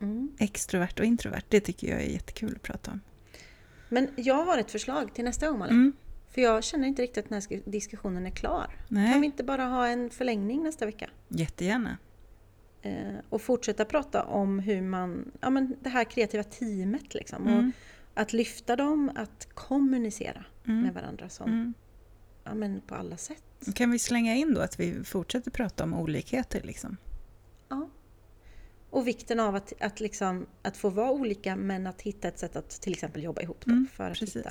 mm. 0.00 0.32
Extrovert 0.38 0.98
och 0.98 1.04
introvert, 1.04 1.42
det 1.48 1.60
tycker 1.60 1.88
jag 1.88 2.00
är 2.00 2.06
jättekul 2.10 2.52
att 2.56 2.62
prata 2.62 2.90
om. 2.90 3.00
Men 3.88 4.08
jag 4.16 4.44
har 4.44 4.58
ett 4.58 4.70
förslag 4.70 5.14
till 5.14 5.24
nästa 5.24 5.48
gång 5.48 5.58
Malin. 5.58 5.74
Mm. 5.74 5.92
För 6.30 6.40
jag 6.40 6.64
känner 6.64 6.88
inte 6.88 7.02
riktigt 7.02 7.24
att 7.24 7.28
den 7.30 7.34
här 7.42 7.48
sk- 7.48 7.70
diskussionen 7.70 8.26
är 8.26 8.30
klar. 8.30 8.64
Kan 8.66 8.76
vi 8.88 8.94
Nej, 8.94 9.24
inte 9.24 9.44
bara 9.44 9.64
ha 9.64 9.86
en 9.86 10.10
förlängning 10.10 10.62
nästa 10.62 10.86
vecka? 10.86 11.10
jättegärna. 11.28 11.98
Eh, 12.82 13.14
och 13.28 13.42
fortsätta 13.42 13.84
prata 13.84 14.24
om 14.24 14.58
hur 14.58 14.82
man, 14.82 15.30
ja 15.40 15.50
men 15.50 15.76
det 15.80 15.88
här 15.88 16.04
kreativa 16.04 16.42
teamet 16.44 17.14
liksom. 17.14 17.42
Och 17.42 17.52
Mm. 17.52 17.72
att 18.14 18.32
lyfta 18.32 18.76
dem, 18.76 19.10
att 19.14 19.48
kommunicera 19.54 20.44
Mm. 20.66 20.80
med 20.82 20.94
varandra 20.94 21.28
som, 21.28 21.48
Mm. 21.52 21.74
ja 22.44 22.54
men 22.54 22.80
på 22.80 22.94
alla 22.94 23.16
sätt. 23.16 23.44
Kan 23.74 23.90
vi 23.90 23.98
slänga 23.98 24.34
in 24.34 24.54
då 24.54 24.60
att 24.60 24.80
vi 24.80 25.04
fortsätter 25.04 25.50
prata 25.50 25.84
om 25.84 25.94
olikheter 25.94 26.60
liksom? 26.64 26.96
Ja. 27.68 27.90
Och 28.90 29.06
vikten 29.08 29.40
av 29.40 29.54
att, 29.54 29.72
att, 29.80 30.00
liksom, 30.00 30.46
att 30.62 30.76
få 30.76 30.90
vara 30.90 31.10
olika 31.10 31.56
men 31.56 31.86
att 31.86 32.02
hitta 32.02 32.28
ett 32.28 32.38
sätt 32.38 32.56
att 32.56 32.70
till 32.70 32.92
exempel 32.92 33.22
jobba 33.22 33.42
ihop 33.42 33.62
då, 33.64 33.72
Mm, 33.72 33.86
för, 33.92 34.10
att 34.10 34.18
hitta, 34.18 34.50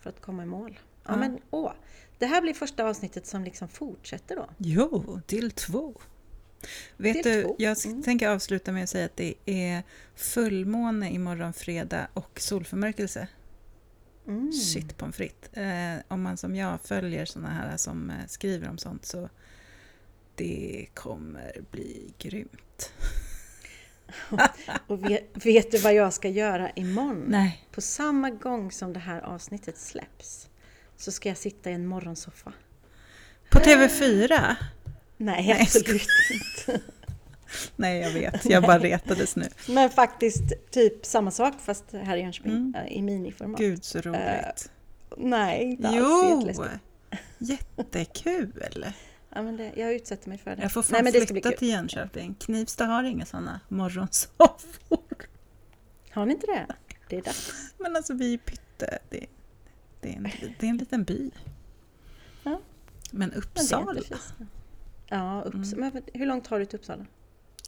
för 0.00 0.10
att 0.10 0.20
komma 0.20 0.42
i 0.42 0.46
mål. 0.46 0.78
Ja, 1.04 1.10
Ja. 1.12 1.16
men 1.16 1.38
åh! 1.50 1.72
Det 2.18 2.26
här 2.26 2.42
blir 2.42 2.54
första 2.54 2.84
avsnittet 2.84 3.26
som 3.26 3.44
liksom 3.44 3.68
fortsätter 3.68 4.36
då. 4.36 4.50
Jo, 4.58 5.20
del 5.26 5.50
två. 5.50 6.00
Vet 6.96 7.22
Del 7.22 7.34
du, 7.34 7.42
två, 7.42 7.56
jag 7.58 7.86
mm. 7.86 8.02
tänker 8.02 8.28
avsluta 8.28 8.72
med 8.72 8.82
att 8.84 8.90
säga 8.90 9.04
att 9.04 9.16
det 9.16 9.34
är 9.46 9.82
fullmåne 10.14 11.10
imorgon 11.10 11.52
fredag 11.52 12.08
och 12.14 12.40
solförmörkelse. 12.40 13.28
Mm. 14.30 14.52
Shit 14.52 14.96
pommes 14.96 15.16
frites. 15.16 15.52
Eh, 15.52 15.98
om 16.08 16.22
man 16.22 16.36
som 16.36 16.56
jag 16.56 16.80
följer 16.80 17.24
såna 17.24 17.48
här 17.48 17.76
som 17.76 18.10
eh, 18.10 18.26
skriver 18.26 18.68
om 18.68 18.78
sånt 18.78 19.04
så 19.06 19.28
det 20.34 20.86
kommer 20.94 21.52
bli 21.70 22.14
grymt. 22.18 22.92
Och 24.86 25.10
vet, 25.10 25.46
vet 25.46 25.70
du 25.70 25.78
vad 25.78 25.94
jag 25.94 26.12
ska 26.12 26.28
göra 26.28 26.70
imorgon? 26.70 27.24
Nej. 27.28 27.66
På 27.70 27.80
samma 27.80 28.30
gång 28.30 28.72
som 28.72 28.92
det 28.92 29.00
här 29.00 29.20
avsnittet 29.20 29.78
släpps 29.78 30.48
så 30.96 31.12
ska 31.12 31.28
jag 31.28 31.38
sitta 31.38 31.70
i 31.70 31.72
en 31.72 31.86
morgonsoffa. 31.86 32.52
På 33.50 33.58
TV4? 33.58 34.28
Nej, 34.28 34.56
Nej, 35.16 35.58
absolut 35.60 36.06
inte. 36.32 36.80
Nej, 37.76 38.00
jag 38.00 38.10
vet. 38.10 38.44
Jag 38.50 38.62
bara 38.62 38.78
retades 38.78 39.36
nu. 39.36 39.48
Men 39.68 39.90
faktiskt 39.90 40.42
typ 40.70 41.06
samma 41.06 41.30
sak 41.30 41.54
fast 41.60 41.84
här 41.92 42.16
i 42.16 42.20
Jönköping 42.20 42.52
Mm. 42.52 42.74
eh, 42.74 42.92
i 42.92 43.02
miniformat. 43.02 43.60
Gud 43.60 43.84
så 43.84 44.00
roligt. 44.00 44.70
Nej, 45.16 45.62
inte 45.64 45.88
alls 45.88 45.96
Jo! 46.58 46.64
Jättekul! 47.38 48.84
Ja, 49.34 49.42
men 49.42 49.56
det, 49.56 49.72
jag 49.76 49.94
utsätter 49.94 50.28
mig 50.28 50.38
för 50.38 50.56
det. 50.56 50.62
Jag 50.62 50.72
får 50.72 50.82
fan 50.82 51.04
Nej, 51.04 51.26
flytta 51.26 51.50
till 51.50 51.68
Jönköping. 51.68 52.34
Knivsta 52.34 52.84
har 52.84 53.04
inga 53.04 53.26
såna 53.26 53.60
morgonsoffor. 53.68 55.00
Har 56.10 56.26
ni 56.26 56.32
inte 56.32 56.46
det? 56.46 56.66
Det 57.08 57.16
är 57.16 57.22
dags. 57.22 57.52
Men 57.78 57.96
alltså 57.96 58.14
vi 58.14 58.34
är 58.34 58.38
pytte. 58.38 58.98
Det, 59.10 59.26
det, 60.00 60.08
är, 60.08 60.16
en, 60.16 60.22
det 60.60 60.66
är 60.66 60.70
en 60.70 60.76
liten 60.76 61.04
by. 61.04 61.30
Ja. 62.42 62.50
Men 62.50 62.60
Men 63.10 63.28
det 63.30 63.34
är 63.34 63.38
Uppsala, 63.38 63.94
fis. 64.02 64.34
Ja, 65.08 65.42
Upps- 65.46 65.74
Mm. 65.74 65.90
men 65.94 66.02
hur 66.14 66.26
långt 66.26 66.44
tar 66.44 66.58
du 66.58 66.64
till 66.64 66.78
Uppsala? 66.78 67.06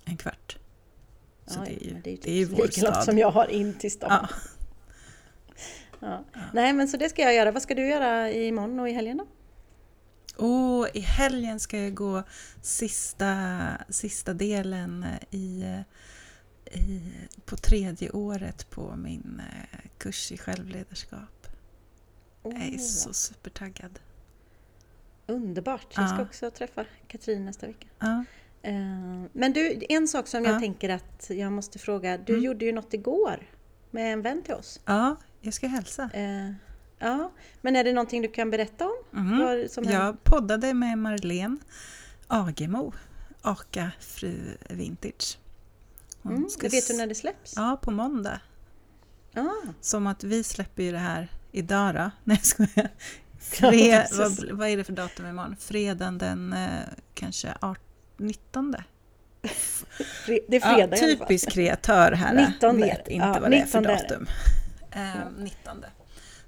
En 0.04 0.16
kvart. 0.16 0.58
Så 1.46 1.58
ja, 1.58 1.64
det 1.64 1.84
är 1.84 1.88
ju, 1.88 2.00
det 2.04 2.10
är 2.10 2.12
ju 2.12 2.18
det 2.22 2.30
är 2.30 2.34
ju 2.34 2.46
typ 2.46 2.58
vår 2.58 2.66
stad. 2.68 3.04
som 3.04 3.18
jag 3.18 3.30
har 3.30 3.46
in 3.50 3.74
till 3.78 3.90
stan. 3.92 4.10
Ja. 4.10 4.28
Ja. 6.00 6.24
Nej, 6.52 6.72
men 6.72 6.88
så 6.88 6.96
det 6.96 7.08
ska 7.08 7.22
jag 7.22 7.34
göra. 7.34 7.52
Vad 7.52 7.62
ska 7.62 7.74
du 7.74 7.86
göra 7.88 8.30
imorgon 8.30 8.80
och 8.80 8.88
i 8.88 8.92
helgen 8.92 9.16
då? 9.16 9.26
Åh, 10.36 10.86
i 10.94 11.00
helgen 11.00 11.60
ska 11.60 11.78
jag 11.78 11.94
gå 11.94 12.22
sista, 12.62 13.58
sista 13.88 14.34
delen 14.34 15.06
i, 15.30 15.64
i, 16.72 17.00
på 17.44 17.56
tredje 17.56 18.10
året 18.10 18.70
på 18.70 18.96
min 18.96 19.42
eh, 19.52 19.78
kurs 19.98 20.32
i 20.32 20.38
självledarskap. 20.38 21.46
Jag 22.42 22.52
är 22.74 22.78
så 22.78 23.12
supertaggad. 23.12 23.98
Underbart! 25.26 25.86
Jag 25.96 26.08
ska 26.08 26.18
Ja. 26.18 26.22
också 26.24 26.50
träffa 26.50 26.84
Katrin 27.08 27.44
nästa 27.44 27.66
vecka. 27.66 27.86
Ja, 27.98 28.24
Men 29.32 29.52
du, 29.52 29.80
en 29.88 30.08
sak 30.08 30.26
som 30.28 30.44
jag 30.44 30.54
Ja. 30.54 30.60
tänker 30.60 30.88
att 30.88 31.30
jag 31.30 31.52
måste 31.52 31.78
fråga. 31.78 32.18
Du 32.18 32.32
Mm. 32.32 32.44
gjorde 32.44 32.64
ju 32.64 32.72
något 32.72 32.94
igår 32.94 33.46
med 33.90 34.12
en 34.12 34.22
vän 34.22 34.42
till 34.42 34.54
oss. 34.54 34.80
ja 34.84 35.16
jag 35.40 35.54
ska 35.54 35.66
hälsa. 35.66 36.10
Eh, 36.14 36.52
Ja, 37.04 37.32
men 37.60 37.76
är 37.76 37.84
det 37.84 37.92
någonting 37.92 38.22
du 38.22 38.28
kan 38.28 38.50
berätta 38.50 38.86
om? 38.86 39.18
Hände? 39.28 39.68
Jag 39.92 40.24
poddade 40.24 40.74
med 40.74 40.98
Marlene 40.98 41.56
Agemo, 42.26 42.92
Aka 43.42 43.90
Fru 44.00 44.34
Vintage. 44.70 45.38
Hon 46.22 46.36
Mm, 46.36 46.48
ska 46.50 46.68
vet 46.68 46.88
du 46.88 46.96
när 46.96 47.06
det 47.06 47.14
släpps? 47.14 47.52
Ja, 47.56 47.78
på 47.82 47.90
måndag. 47.90 48.40
Ah, 49.34 49.48
Som 49.80 50.06
att 50.06 50.24
vi 50.24 50.44
släpper 50.44 50.82
ju 50.82 50.92
det 50.92 50.98
här 50.98 51.28
idag 51.52 51.94
då. 51.94 52.10
Nej 52.24 52.36
jag 52.36 52.44
skojar. 52.46 52.70
Ja, 52.76 53.70
Fre- 53.70 54.02
precis. 54.02 54.18
vad, 54.18 54.58
vad 54.58 54.68
är 54.68 54.76
det 54.76 54.84
för 54.84 54.92
datum 54.92 55.26
imorgon? 55.26 55.56
Fredagen 55.56 56.18
den 56.18 56.52
eh, 56.52 56.68
kanske 57.14 57.54
18, 57.60 57.82
19? 58.16 58.76
fre- 60.26 60.40
det 60.48 60.56
är 60.56 60.60
fredag 60.74 60.96
Ja, 60.96 61.02
typisk 61.06 61.50
kreatör 61.50 62.12
här. 62.12 62.46
19. 62.48 62.76
Vet 62.80 63.08
inte 63.08 63.12
Ja, 63.26 63.38
vad 63.40 63.50
det 63.50 63.56
är 63.60 63.66
för 63.66 63.80
19 63.80 63.84
är 63.96 64.02
datum. 64.02 64.26
Eh, 64.90 65.30
19. 65.38 65.84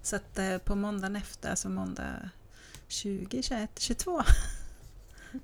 Så 0.02 0.16
att 0.16 0.38
eh, 0.38 0.58
på 0.58 0.74
måndagen 0.74 1.16
efter, 1.16 1.50
alltså 1.50 1.68
måndag 1.68 2.30
20, 2.88 3.42
21, 3.42 3.70
22. 3.78 4.22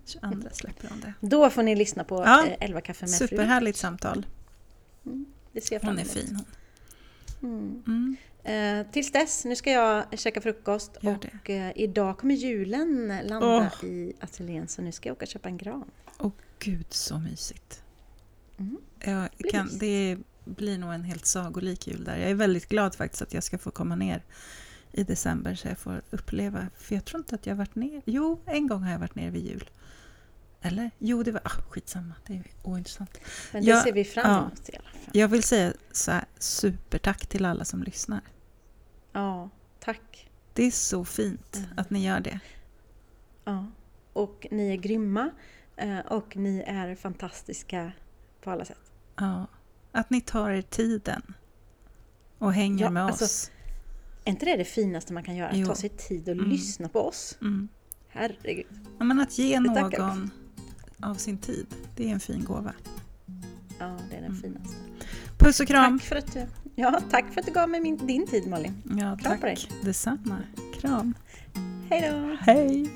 22 0.06 0.48
släpper 0.52 0.88
de 0.88 1.00
det. 1.00 1.14
Då 1.20 1.50
får 1.50 1.62
ni 1.62 1.76
lyssna 1.76 2.04
på 2.04 2.22
Ja, 2.24 2.46
eh, 2.46 2.52
11 2.60 2.80
kaffe 2.80 3.06
med 3.06 3.14
fru. 3.18 3.28
Superhärligt 3.28 3.78
samtal. 3.78 4.26
Det 5.52 5.60
ser 5.60 5.74
jag 5.74 5.82
fram 5.82 5.88
Hon 5.90 5.98
är 5.98 6.02
emot. 6.02 6.12
fin 6.12 6.36
hon. 6.36 7.50
Mm. 7.52 7.82
Mm. 7.86 8.16
Eh, 8.44 8.86
tills 8.92 9.12
dess, 9.12 9.44
nu 9.44 9.56
ska 9.56 9.70
jag 9.72 10.18
käka 10.18 10.40
frukost 10.40 10.96
och 10.96 11.50
eh, 11.50 11.72
idag 11.76 12.18
kommer 12.18 12.34
julen 12.34 13.12
landa 13.22 13.70
Åh. 13.82 13.84
i 13.84 14.12
ateljén 14.20 14.68
så 14.68 14.82
nu 14.82 14.92
ska 14.92 15.08
jag 15.08 15.16
åka 15.16 15.24
och 15.24 15.28
köpa 15.28 15.48
en 15.48 15.56
gran. 15.56 15.90
Åh 16.18 16.30
gud 16.60 16.86
så 16.90 17.18
mysigt. 17.18 17.82
Mm. 18.58 18.78
Jag 19.00 19.28
blir 19.38 19.50
kan, 19.50 19.64
mysigt. 19.64 19.80
det 19.80 20.18
blir 20.44 20.78
nog 20.78 20.92
en 20.92 21.04
helt 21.04 21.26
sagolik 21.26 21.86
jul 21.86 22.04
där. 22.04 22.16
Jag 22.16 22.30
är 22.30 22.34
väldigt 22.34 22.68
glad 22.68 22.94
faktiskt 22.94 23.22
att 23.22 23.34
jag 23.34 23.44
ska 23.44 23.58
få 23.58 23.70
komma 23.70 23.96
ner 23.96 24.22
i 24.92 25.04
december 25.04 25.54
så 25.54 25.68
jag 25.68 25.78
får 25.78 26.02
uppleva, 26.10 26.66
för 26.76 26.94
jag 26.94 27.04
tror 27.04 27.20
inte 27.20 27.34
att 27.34 27.46
jag 27.46 27.54
har 27.54 27.58
varit 27.58 27.74
ner. 27.74 28.02
Jo, 28.04 28.40
en 28.46 28.66
gång 28.66 28.82
har 28.82 28.92
jag 28.92 28.98
varit 28.98 29.14
ner 29.14 29.30
vid 29.30 29.46
jul. 29.46 29.70
Eller? 30.62 30.90
Jo, 30.98 31.22
det 31.22 31.32
var... 31.32 31.40
Ah, 31.44 31.50
skitsamma, 31.70 32.14
det 32.26 32.34
är 32.34 32.42
ointressant. 32.62 33.18
Men 33.52 33.64
det 33.64 33.70
Ja, 33.70 33.82
ser 33.82 33.92
vi 33.92 34.04
fram 34.04 34.30
ja. 34.30 34.38
emot 34.40 34.68
i 34.68 34.76
alla 34.76 34.88
fall. 34.88 35.00
Jag 35.12 35.28
vill 35.28 35.42
säga 35.42 35.72
så 35.92 36.10
här, 36.10 36.24
supertack 36.38 37.26
till 37.26 37.44
alla 37.44 37.64
som 37.64 37.82
lyssnar. 37.82 38.20
Ja, 39.12 39.50
tack. 39.80 40.30
Det 40.54 40.64
är 40.64 40.70
så 40.70 41.04
fint 41.04 41.56
Mm. 41.56 41.68
att 41.76 41.90
ni 41.90 42.04
gör 42.06 42.20
det. 42.20 42.40
Ja. 43.44 43.66
Och 44.12 44.46
ni 44.50 44.70
är 44.72 44.76
grymma 44.76 45.30
eh, 45.76 45.98
och 45.98 46.36
ni 46.36 46.60
är 46.66 46.94
fantastiska 46.94 47.92
på 48.42 48.50
alla 48.50 48.64
sätt. 48.64 48.92
Ja. 49.16 49.46
Att 49.92 50.10
ni 50.10 50.20
tar 50.20 50.50
er 50.50 50.62
tiden 50.62 51.34
och 52.38 52.52
hänger 52.52 52.84
Ja, 52.84 52.90
med 52.90 53.04
alltså, 53.04 53.24
oss. 53.24 53.50
Är 54.24 54.30
inte 54.30 54.44
det 54.46 54.56
det 54.56 54.64
finaste 54.64 55.12
man 55.12 55.22
kan 55.22 55.36
göra? 55.36 55.50
Jo. 55.54 55.62
Att 55.62 55.68
ta 55.68 55.74
sig 55.74 55.88
tid 55.88 56.28
och 56.28 56.34
Mm. 56.34 56.48
lyssna 56.50 56.88
på 56.88 57.00
oss? 57.08 57.38
Mm. 57.40 57.68
Herregud. 58.08 58.66
Ja, 58.98 59.04
men 59.04 59.20
att 59.20 59.38
ge 59.38 59.60
någon 59.60 60.30
av 61.02 61.14
sin 61.14 61.38
tid, 61.38 61.66
det 61.96 62.08
är 62.08 62.12
en 62.12 62.20
fin 62.20 62.44
gåva. 62.44 62.72
Ja, 63.78 63.96
det 64.10 64.16
är 64.16 64.20
den 64.20 64.30
Mm. 64.30 64.42
finaste. 64.42 64.76
Puss 65.38 65.60
och 65.60 65.66
kram! 65.66 65.98
Tack 65.98 66.08
för 66.08 66.16
att 66.16 66.32
du, 66.32 66.46
ja, 66.74 67.00
tack 67.10 67.32
för 67.32 67.40
att 67.40 67.46
du 67.46 67.52
gav 67.52 67.68
mig 67.68 67.80
min, 67.80 68.06
din 68.06 68.26
tid 68.26 68.46
Malin. 68.48 68.82
Ja, 68.84 69.16
Kram 69.22 69.40
på 69.40 69.46
tack. 69.46 69.68
Detsamma. 69.82 70.38
Kram. 70.80 71.14
Hej 71.90 72.10
då! 72.10 72.36
Hej! 72.40 72.90